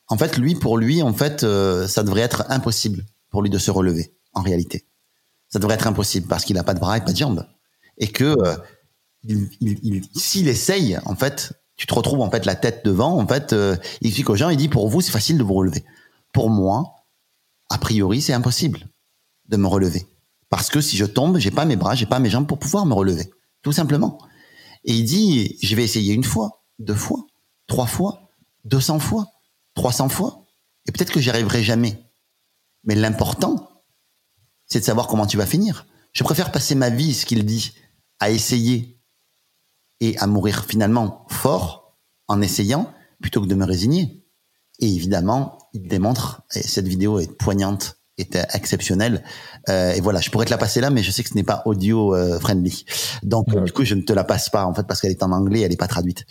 [0.08, 3.58] en fait, lui pour lui, en fait, euh, ça devrait être impossible pour lui de
[3.58, 4.14] se relever.
[4.32, 4.86] En réalité,
[5.48, 7.46] ça devrait être impossible parce qu'il n'a pas de bras et pas de jambes,
[7.98, 8.36] et que
[9.24, 13.18] il, il, il, s'il essaye, en fait, tu te retrouves en fait la tête devant.
[13.18, 13.54] En fait,
[14.00, 15.84] il explique aux gens, il dit pour vous c'est facile de vous relever.
[16.32, 16.94] Pour moi,
[17.68, 18.88] a priori, c'est impossible
[19.48, 20.06] de me relever
[20.48, 22.86] parce que si je tombe, j'ai pas mes bras, j'ai pas mes jambes pour pouvoir
[22.86, 23.30] me relever
[23.62, 24.18] tout simplement.
[24.84, 27.26] Et il dit, je vais essayer une fois, deux fois,
[27.66, 28.30] trois fois,
[28.64, 29.26] deux cents fois,
[29.74, 30.46] trois cents fois,
[30.86, 32.02] et peut-être que j'y arriverai jamais.
[32.84, 33.82] Mais l'important,
[34.66, 35.86] c'est de savoir comment tu vas finir.
[36.12, 37.72] Je préfère passer ma vie, ce qu'il dit,
[38.18, 39.00] à essayer
[40.00, 44.26] et à mourir finalement fort en essayant, plutôt que de me résigner.
[44.78, 49.22] Et évidemment, il démontre, et cette vidéo est poignante, était exceptionnel.
[49.68, 51.42] Euh, et voilà, je pourrais te la passer là, mais je sais que ce n'est
[51.42, 52.84] pas audio euh, friendly.
[53.22, 53.62] Donc ouais.
[53.62, 55.60] du coup, je ne te la passe pas en fait parce qu'elle est en anglais,
[55.60, 56.24] elle n'est pas traduite.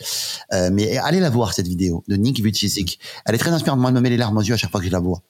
[0.52, 3.00] Euh, mais allez la voir cette vidéo de Nick Vujicic.
[3.26, 3.78] Elle est très inspirante.
[3.80, 5.22] Moi, elle me met les larmes aux yeux à chaque fois que je la vois.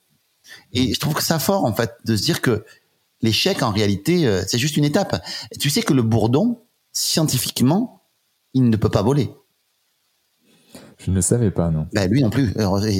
[0.72, 2.64] Et je trouve que ça fort en fait de se dire que
[3.22, 5.22] l'échec en réalité c'est juste une étape.
[5.52, 6.58] Et tu sais que le bourdon
[6.92, 8.02] scientifiquement,
[8.54, 9.30] il ne peut pas voler.
[11.04, 11.86] Je ne savais pas, non.
[11.92, 12.52] Bah, lui non plus.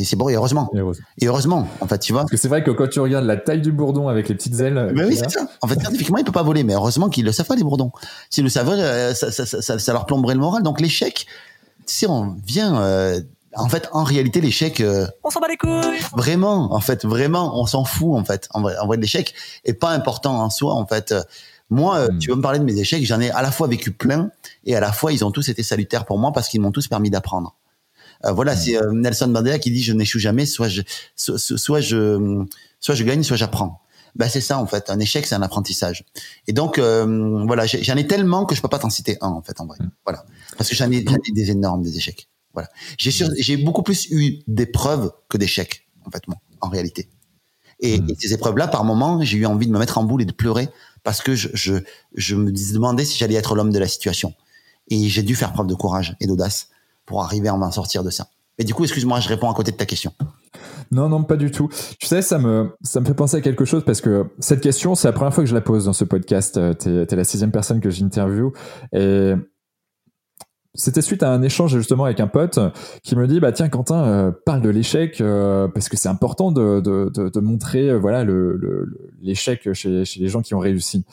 [0.05, 0.71] C'est bon, et heureusement.
[0.75, 1.05] et heureusement.
[1.21, 2.23] Et heureusement, en fait, tu vois.
[2.23, 4.59] Parce que c'est vrai que quand tu regardes la taille du bourdon avec les petites
[4.61, 4.93] ailes.
[4.95, 5.49] Mais oui, c'est ça.
[5.61, 7.93] En fait, scientifiquement, il peut pas voler, mais heureusement qu'ils le savent pas, les bourdons.
[8.31, 10.63] S'ils le savaient, ça, ça, ça, ça, leur plomberait le moral.
[10.63, 11.27] Donc, l'échec,
[11.87, 13.21] tu sais, on vient, euh,
[13.55, 14.81] en fait, en réalité, l'échec.
[14.81, 16.01] Euh, on s'en bat les couilles.
[16.17, 18.49] Vraiment, en fait, vraiment, on s'en fout, en fait.
[18.53, 21.15] En vrai, en vrai l'échec est pas important en soi, en fait.
[21.69, 22.19] Moi, mmh.
[22.19, 24.31] tu veux me parler de mes échecs, j'en ai à la fois vécu plein
[24.65, 26.89] et à la fois ils ont tous été salutaires pour moi parce qu'ils m'ont tous
[26.89, 27.55] permis d'apprendre.
[28.25, 30.83] Euh, voilà, c'est euh, Nelson Mandela qui dit je n'échoue jamais, soit je,
[31.17, 32.45] soit, soit je,
[32.81, 33.83] soit je gagne, soit j'apprends.
[34.17, 34.91] Ben c'est ça en fait.
[34.91, 36.05] Un échec, c'est un apprentissage.
[36.47, 39.43] Et donc euh, voilà, j'en ai tellement que je peux pas t'en citer un en
[39.43, 39.79] fait en vrai.
[39.81, 39.91] Mmh.
[40.05, 40.25] Voilà,
[40.59, 42.29] parce que j'en ai, ai, des énormes des échecs.
[42.53, 42.69] Voilà,
[42.99, 47.09] j'ai j'ai beaucoup plus eu d'épreuves que d'échecs en fait moi, en réalité.
[47.79, 48.11] Et, mmh.
[48.11, 50.33] et ces épreuves-là, par moments, j'ai eu envie de me mettre en boule et de
[50.33, 50.69] pleurer
[51.03, 51.75] parce que je, je,
[52.15, 54.35] je me demandais si j'allais être l'homme de la situation.
[54.89, 56.69] Et j'ai dû faire preuve de courage et d'audace
[57.11, 58.29] pour arriver à m'en sortir de ça.
[58.59, 60.13] Et du coup, excuse-moi, je réponds à côté de ta question.
[60.93, 61.69] Non, non, pas du tout.
[61.99, 64.95] Tu sais, ça me, ça me fait penser à quelque chose parce que cette question,
[64.95, 66.61] c'est la première fois que je la pose dans ce podcast.
[66.79, 68.53] T'es es la sixième personne que j'interview.
[68.93, 69.33] Et
[70.75, 72.61] c'était suite à un échange justement avec un pote
[73.03, 76.53] qui me dit bah tiens Quentin euh, parle de l'échec euh, parce que c'est important
[76.53, 80.61] de, de, de, montrer euh, voilà le, le- l'échec chez, chez les gens qui ont
[80.61, 81.05] réussi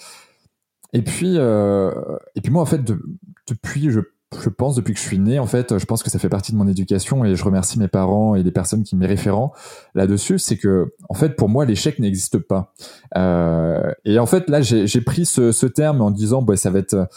[0.94, 1.92] et puis euh,
[2.36, 3.02] et puis moi en fait de-
[3.48, 4.00] depuis je
[4.44, 6.52] je pense depuis que je suis né en fait je pense que ça fait partie
[6.52, 9.54] de mon éducation et je remercie mes parents et les personnes qui mes référents
[9.96, 10.38] là-dessus.
[10.40, 12.74] C'est que en fait pour moi l'échec n'existe pas.
[13.16, 16.70] Euh, et en fait là j'ai j'ai pris ce, ce terme en disant bah ça
[16.70, 17.08] va être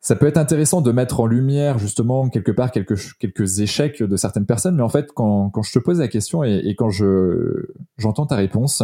[0.00, 4.16] ça peut être intéressant de mettre en lumière justement quelque part quelques, quelques échecs de
[4.16, 6.88] certaines personnes, mais en fait, quand, quand je te pose la question et, et quand
[6.88, 7.66] je
[7.98, 8.82] j'entends ta réponse,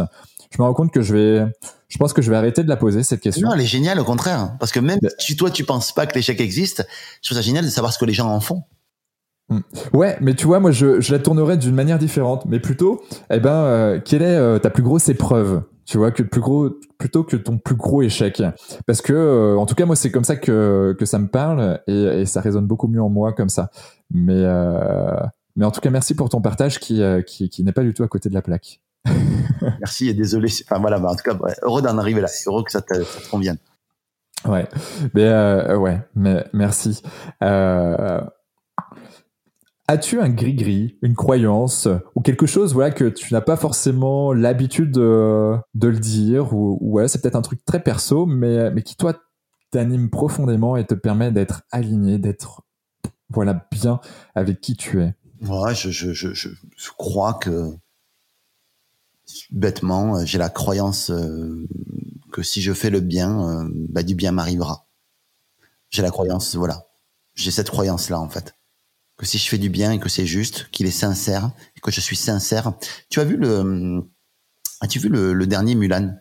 [0.50, 1.46] je me rends compte que je vais,
[1.88, 3.48] je pense que je vais arrêter de la poser cette question.
[3.48, 4.56] Non, elle est géniale au contraire.
[4.58, 6.86] Parce que même si toi tu penses pas que l'échec existe,
[7.22, 8.62] je trouve ça génial de savoir ce que les gens en font.
[9.92, 13.38] Ouais, mais tu vois, moi, je, je la tournerais d'une manière différente, mais plutôt, eh
[13.38, 17.22] ben, euh, quelle est euh, ta plus grosse épreuve Tu vois, que plus gros, plutôt
[17.22, 18.42] que ton plus gros échec,
[18.86, 21.80] parce que, euh, en tout cas, moi, c'est comme ça que que ça me parle
[21.86, 23.70] et, et ça résonne beaucoup mieux en moi comme ça.
[24.10, 25.16] Mais euh,
[25.54, 28.02] mais en tout cas, merci pour ton partage qui qui, qui n'est pas du tout
[28.02, 28.80] à côté de la plaque.
[29.80, 30.48] Merci et désolé.
[30.64, 32.28] Enfin voilà, bah, en tout cas, ouais, heureux d'en arriver là.
[32.46, 33.58] Heureux que ça te, ça te convienne.
[34.44, 34.68] Ouais,
[35.14, 37.02] mais euh, ouais, mais merci.
[37.42, 38.20] Euh,
[39.88, 44.90] As-tu un gris-gris, une croyance ou quelque chose voilà que tu n'as pas forcément l'habitude
[44.90, 48.82] de, de le dire ou, ou voilà, c'est peut-être un truc très perso mais mais
[48.82, 49.14] qui toi
[49.70, 52.62] t'anime profondément et te permet d'être aligné, d'être
[53.30, 54.00] voilà bien
[54.34, 55.14] avec qui tu es?
[55.42, 57.70] Ouais, je, je, je, je crois que
[59.50, 61.66] bêtement, euh, j'ai la croyance euh,
[62.32, 64.86] que si je fais le bien, euh, bah, du bien m'arrivera.
[65.90, 66.86] J'ai la croyance, voilà.
[67.34, 68.54] J'ai cette croyance-là, en fait.
[69.16, 71.90] Que si je fais du bien et que c'est juste, qu'il est sincère, et que
[71.90, 72.74] je suis sincère.
[73.08, 74.02] Tu as vu le,
[74.80, 76.14] as-tu vu le, le dernier Mulan?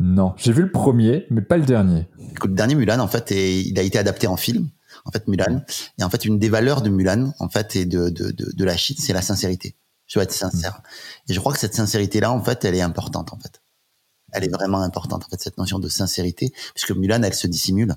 [0.00, 2.08] Non, j'ai vu le premier mais pas le dernier.
[2.32, 4.68] Écoute, le dernier Mulan, en fait, est- il a été adapté en film.
[5.04, 5.62] En fait, Mulan.
[5.98, 8.64] Et en fait, une des valeurs de Mulan, en fait, et de, de, de, de
[8.64, 9.76] la Chine, c'est la sincérité.
[10.06, 10.82] Je dois être sincère.
[11.28, 13.62] Et je crois que cette sincérité-là, en fait, elle est importante, en fait.
[14.32, 17.96] Elle est vraiment importante, en fait, cette notion de sincérité, puisque Mulan, elle se dissimule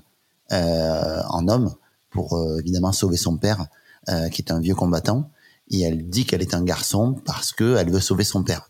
[0.52, 1.74] euh, en homme
[2.10, 3.66] pour euh, évidemment sauver son père,
[4.08, 5.30] euh, qui est un vieux combattant.
[5.68, 8.68] Et elle dit qu'elle est un garçon parce que elle veut sauver son père.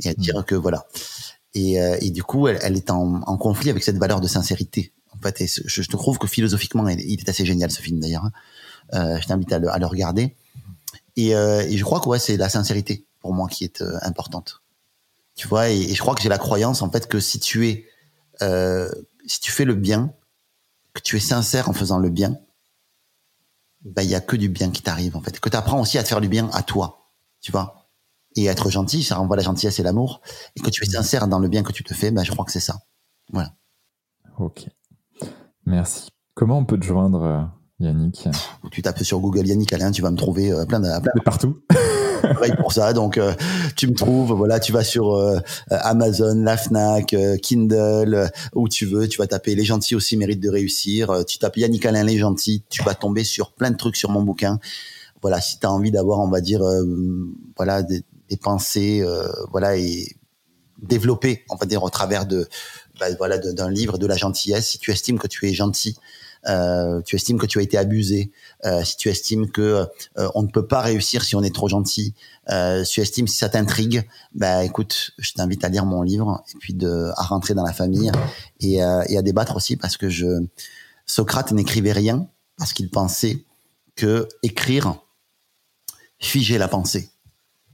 [0.00, 0.86] Et elle dit que voilà.
[1.54, 4.92] Et, euh, et du coup, elle, est en, conflit avec cette valeur de sincérité.
[5.14, 8.24] En fait, et je, trouve que philosophiquement, il, est assez génial ce film d'ailleurs.
[8.24, 8.32] hein.
[8.94, 10.36] Euh, je t'invite à à le regarder.
[11.18, 13.98] Et, euh, et je crois que ouais, c'est la sincérité pour moi qui est euh,
[14.02, 14.62] importante.
[15.34, 17.68] Tu vois, et, et je crois que j'ai la croyance en fait que si tu
[17.68, 17.86] es,
[18.40, 18.88] euh,
[19.26, 20.14] si tu fais le bien,
[20.94, 22.38] que tu es sincère en faisant le bien,
[23.84, 25.40] bah il y a que du bien qui t'arrive en fait.
[25.40, 27.08] Que tu apprends aussi à te faire du bien à toi,
[27.40, 27.88] tu vois.
[28.36, 30.20] Et être gentil, ça renvoie la gentillesse et l'amour.
[30.54, 32.44] Et que tu es sincère dans le bien que tu te fais, bah je crois
[32.44, 32.78] que c'est ça.
[33.32, 33.56] Voilà.
[34.38, 34.68] Ok,
[35.66, 36.10] merci.
[36.34, 37.50] Comment on peut te joindre,
[37.80, 38.28] Yannick
[38.72, 41.20] tu tapes sur Google Yannick Alain, tu vas me trouver euh, plein de plein De
[41.20, 41.60] partout.
[42.58, 42.92] pour ça.
[42.92, 43.32] Donc, euh,
[43.76, 45.38] tu me trouves, voilà, tu vas sur euh,
[45.70, 49.08] Amazon, la Fnac, euh, Kindle, où tu veux.
[49.08, 51.10] Tu vas taper Les gentils aussi méritent de réussir.
[51.10, 54.10] Euh, tu tapes Yannick Alain Les gentils, tu vas tomber sur plein de trucs sur
[54.10, 54.58] mon bouquin.
[55.22, 56.84] Voilà, si tu as envie d'avoir, on va dire, euh,
[57.56, 60.06] voilà, des, des pensées, euh, voilà, et
[60.80, 62.48] développer, on va dire, au travers de,
[63.00, 64.68] bah, voilà, d'un livre de la gentillesse.
[64.68, 65.96] Si tu estimes que tu es gentil,
[66.46, 68.30] euh, tu estimes que tu as été abusé,
[68.64, 69.86] euh, si tu estimes que
[70.18, 72.14] euh, on ne peut pas réussir si on est trop gentil,
[72.50, 76.42] euh, si tu estimes si ça t'intrigue, bah écoute, je t'invite à lire mon livre
[76.54, 78.10] et puis de à rentrer dans la famille
[78.60, 80.26] et, euh, et à débattre aussi parce que je
[81.06, 83.44] Socrate n'écrivait rien parce qu'il pensait
[83.96, 85.00] que écrire
[86.18, 87.10] figeait la pensée.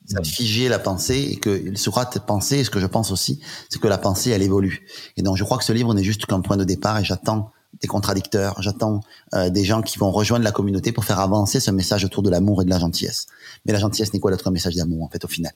[0.06, 3.80] Ça figeait la pensée et que Socrate pensait, et ce que je pense aussi, c'est
[3.80, 4.86] que la pensée, elle évolue.
[5.16, 7.52] Et donc, je crois que ce livre n'est juste qu'un point de départ et j'attends
[7.80, 9.00] des contradicteurs, j'attends
[9.34, 12.30] euh, des gens qui vont rejoindre la communauté pour faire avancer ce message autour de
[12.30, 13.26] l'amour et de la gentillesse.
[13.66, 15.52] Mais la gentillesse n'est quoi d'autre qu'un message d'amour, en fait, au final?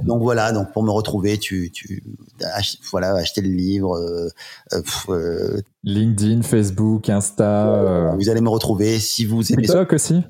[0.00, 2.02] Donc voilà, donc pour me retrouver, tu, tu,
[2.54, 4.28] ach- voilà, acheter le livre, euh,
[4.72, 7.66] euh, euh, LinkedIn, Facebook, Insta,
[8.18, 10.22] vous allez me retrouver si vous aimez TikTok aussi?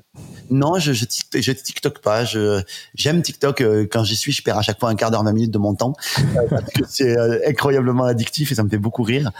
[0.49, 2.25] Non, je, je, tic- je TikTok pas.
[2.25, 2.61] Je
[2.93, 3.61] j'aime TikTok.
[3.61, 5.57] euh, Quand j'y suis, je perds à chaque fois un quart d'heure, 20 minutes de
[5.57, 5.93] mon temps
[6.35, 6.57] euh,
[6.89, 9.31] c'est euh, incroyablement addictif et ça me fait beaucoup rire.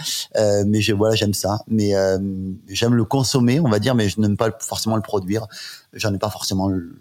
[0.66, 1.60] Mais je, voilà, j'aime ça.
[1.68, 1.94] Mais
[2.68, 5.48] j'aime le consommer, on va dire, mais je n'aime pas forcément le produire.
[5.94, 6.96] J'en ai pas forcément le.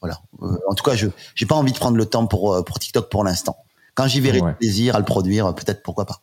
[0.00, 0.20] Voilà.
[0.42, 2.78] Euh, en tout cas, je j'ai pas envie de prendre le temps pour euh, pour
[2.78, 3.56] TikTok pour l'instant.
[3.94, 4.52] Quand j'y verrai Ouais.
[4.52, 6.20] du plaisir à le produire, peut-être pourquoi pas.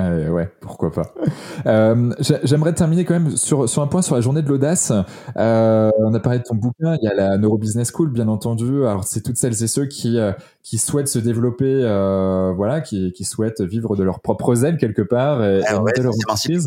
[0.00, 1.12] Euh, ouais, pourquoi pas.
[1.66, 2.14] Euh,
[2.44, 4.90] j'aimerais terminer quand même sur, sur un point sur la journée de l'audace.
[5.36, 8.86] Euh, on a parlé de ton bouquin, il y a la Neurobusiness School, bien entendu.
[8.86, 10.18] Alors, c'est toutes celles et ceux qui,
[10.62, 11.82] qui souhaitent se développer,
[12.56, 15.82] voilà, qui, qui souhaitent vivre de leurs propres ailes quelque part et, ah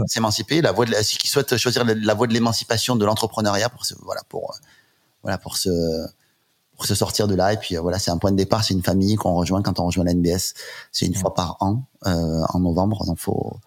[0.06, 4.22] S'émanciper, la voie de qui souhaitent choisir la, voie de l'émancipation de l'entrepreneuriat pour, voilà,
[4.30, 4.54] pour,
[5.24, 5.70] voilà, pour se
[6.76, 7.54] pour se sortir de là.
[7.54, 9.86] Et puis voilà, c'est un point de départ, c'est une famille qu'on rejoint quand on
[9.86, 10.54] rejoint l'NBS.
[10.92, 13.58] C'est une fois par an euh, en novembre, donc faut,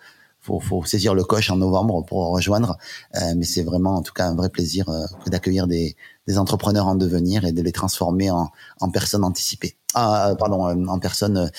[0.41, 2.79] faut faut saisir le coche en novembre pour rejoindre.
[3.17, 6.87] Euh, mais c'est vraiment en tout cas un vrai plaisir euh, d'accueillir des, des entrepreneurs
[6.87, 9.77] en devenir et de les transformer en, en personnes anticipées.
[9.95, 11.51] Ah, pardon, en personnes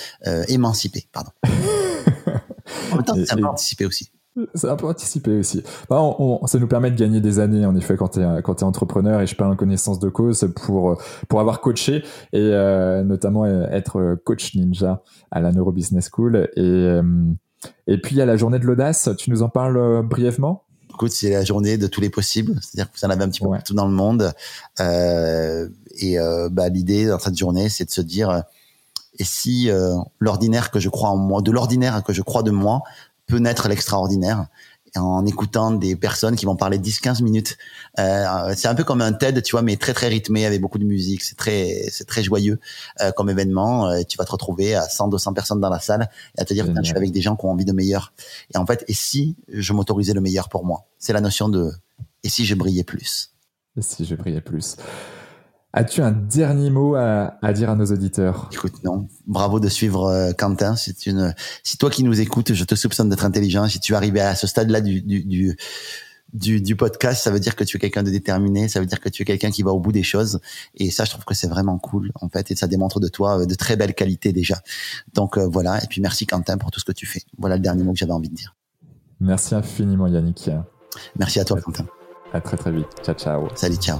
[0.48, 1.32] émancipées, pardon.
[2.92, 4.12] en même temps, c'est un anticipé aussi.
[4.54, 5.64] C'est un peu anticipé aussi.
[5.90, 6.02] Bah,
[6.46, 9.22] ça nous permet de gagner des années, en effet, quand tu es, quand es entrepreneur,
[9.22, 12.04] et je parle en connaissance de cause pour, pour avoir coaché,
[12.34, 15.02] et euh, notamment euh, être coach ninja
[15.32, 16.50] à la Neurobusiness School.
[16.56, 17.04] Et, euh,
[17.88, 20.64] et puis, il y a la journée de l'audace, tu nous en parles brièvement?
[20.92, 23.42] Écoute, c'est la journée de tous les possibles, c'est-à-dire que vous en avez un petit
[23.42, 24.34] peu partout dans le monde.
[24.80, 26.18] et
[26.52, 28.44] bah, l'idée dans cette journée, c'est de se dire,
[29.18, 29.70] et si
[30.20, 32.82] l'ordinaire que je crois en moi, de l'ordinaire que je crois de moi,
[33.30, 34.48] peut naître l'extraordinaire
[34.96, 37.58] en écoutant des personnes qui vont parler 10-15 minutes.
[38.00, 40.80] Euh, c'est un peu comme un TED, tu vois, mais très très rythmé avec beaucoup
[40.80, 41.22] de musique.
[41.22, 42.60] C'est très c'est très joyeux
[43.02, 43.88] euh, comme événement.
[43.88, 46.66] Euh, tu vas te retrouver à 100-200 personnes dans la salle et à te dire
[46.76, 48.14] je suis avec des gens qui ont envie de meilleur.
[48.54, 50.86] Et en fait, et si je m'autorisais le meilleur pour moi?
[50.98, 51.72] C'est la notion de
[52.24, 53.32] et si je brillais plus?
[53.78, 54.76] Et si je brillais plus?
[55.72, 58.50] As-tu un dernier mot à, dire à nos auditeurs?
[58.52, 59.08] Écoute, non.
[59.28, 60.76] Bravo de suivre euh, Quentin.
[60.76, 61.36] C'est une.
[61.64, 63.68] Si toi qui nous écoutes, je te soupçonne d'être intelligent.
[63.68, 65.56] Si tu es arrivé à ce stade-là du, du,
[66.34, 68.68] du, du, podcast, ça veut dire que tu es quelqu'un de déterminé.
[68.68, 70.40] Ça veut dire que tu es quelqu'un qui va au bout des choses.
[70.74, 72.50] Et ça, je trouve que c'est vraiment cool, en fait.
[72.50, 74.60] Et ça démontre de toi euh, de très belles qualités déjà.
[75.14, 75.84] Donc euh, voilà.
[75.84, 77.22] Et puis merci Quentin pour tout ce que tu fais.
[77.38, 78.56] Voilà le dernier mot que j'avais envie de dire.
[79.20, 80.50] Merci infiniment Yannick.
[81.18, 81.86] Merci à toi Quentin.
[82.34, 82.88] À très très vite.
[83.04, 83.48] Ciao ciao.
[83.56, 84.00] Salut ciao.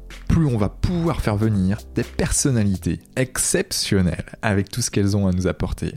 [0.27, 5.31] plus on va pouvoir faire venir des personnalités exceptionnelles avec tout ce qu'elles ont à
[5.31, 5.95] nous apporter.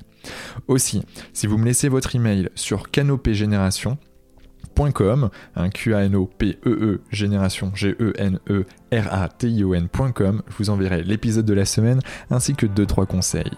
[0.68, 1.02] Aussi,
[1.32, 6.70] si vous me laissez votre email sur canopégénération.com, un Q A N O P E
[6.70, 11.02] E génération G E N E R A T I O N.com, je vous enverrai
[11.02, 13.51] l'épisode de la semaine ainsi que 2 3 conseils.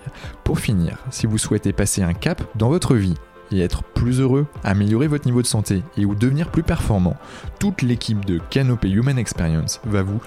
[0.45, 3.15] Pour finir, si vous souhaitez passer un cap dans votre vie
[3.53, 7.17] et être plus heureux, améliorer votre niveau de santé et ou devenir plus performant,
[7.59, 10.21] toute l'équipe de Canopé Human Experience va vous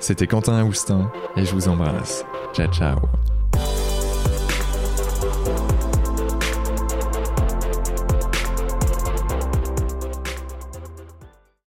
[0.00, 2.24] C'était Quentin Aoustin et je vous embrasse.
[2.54, 2.98] Ciao ciao.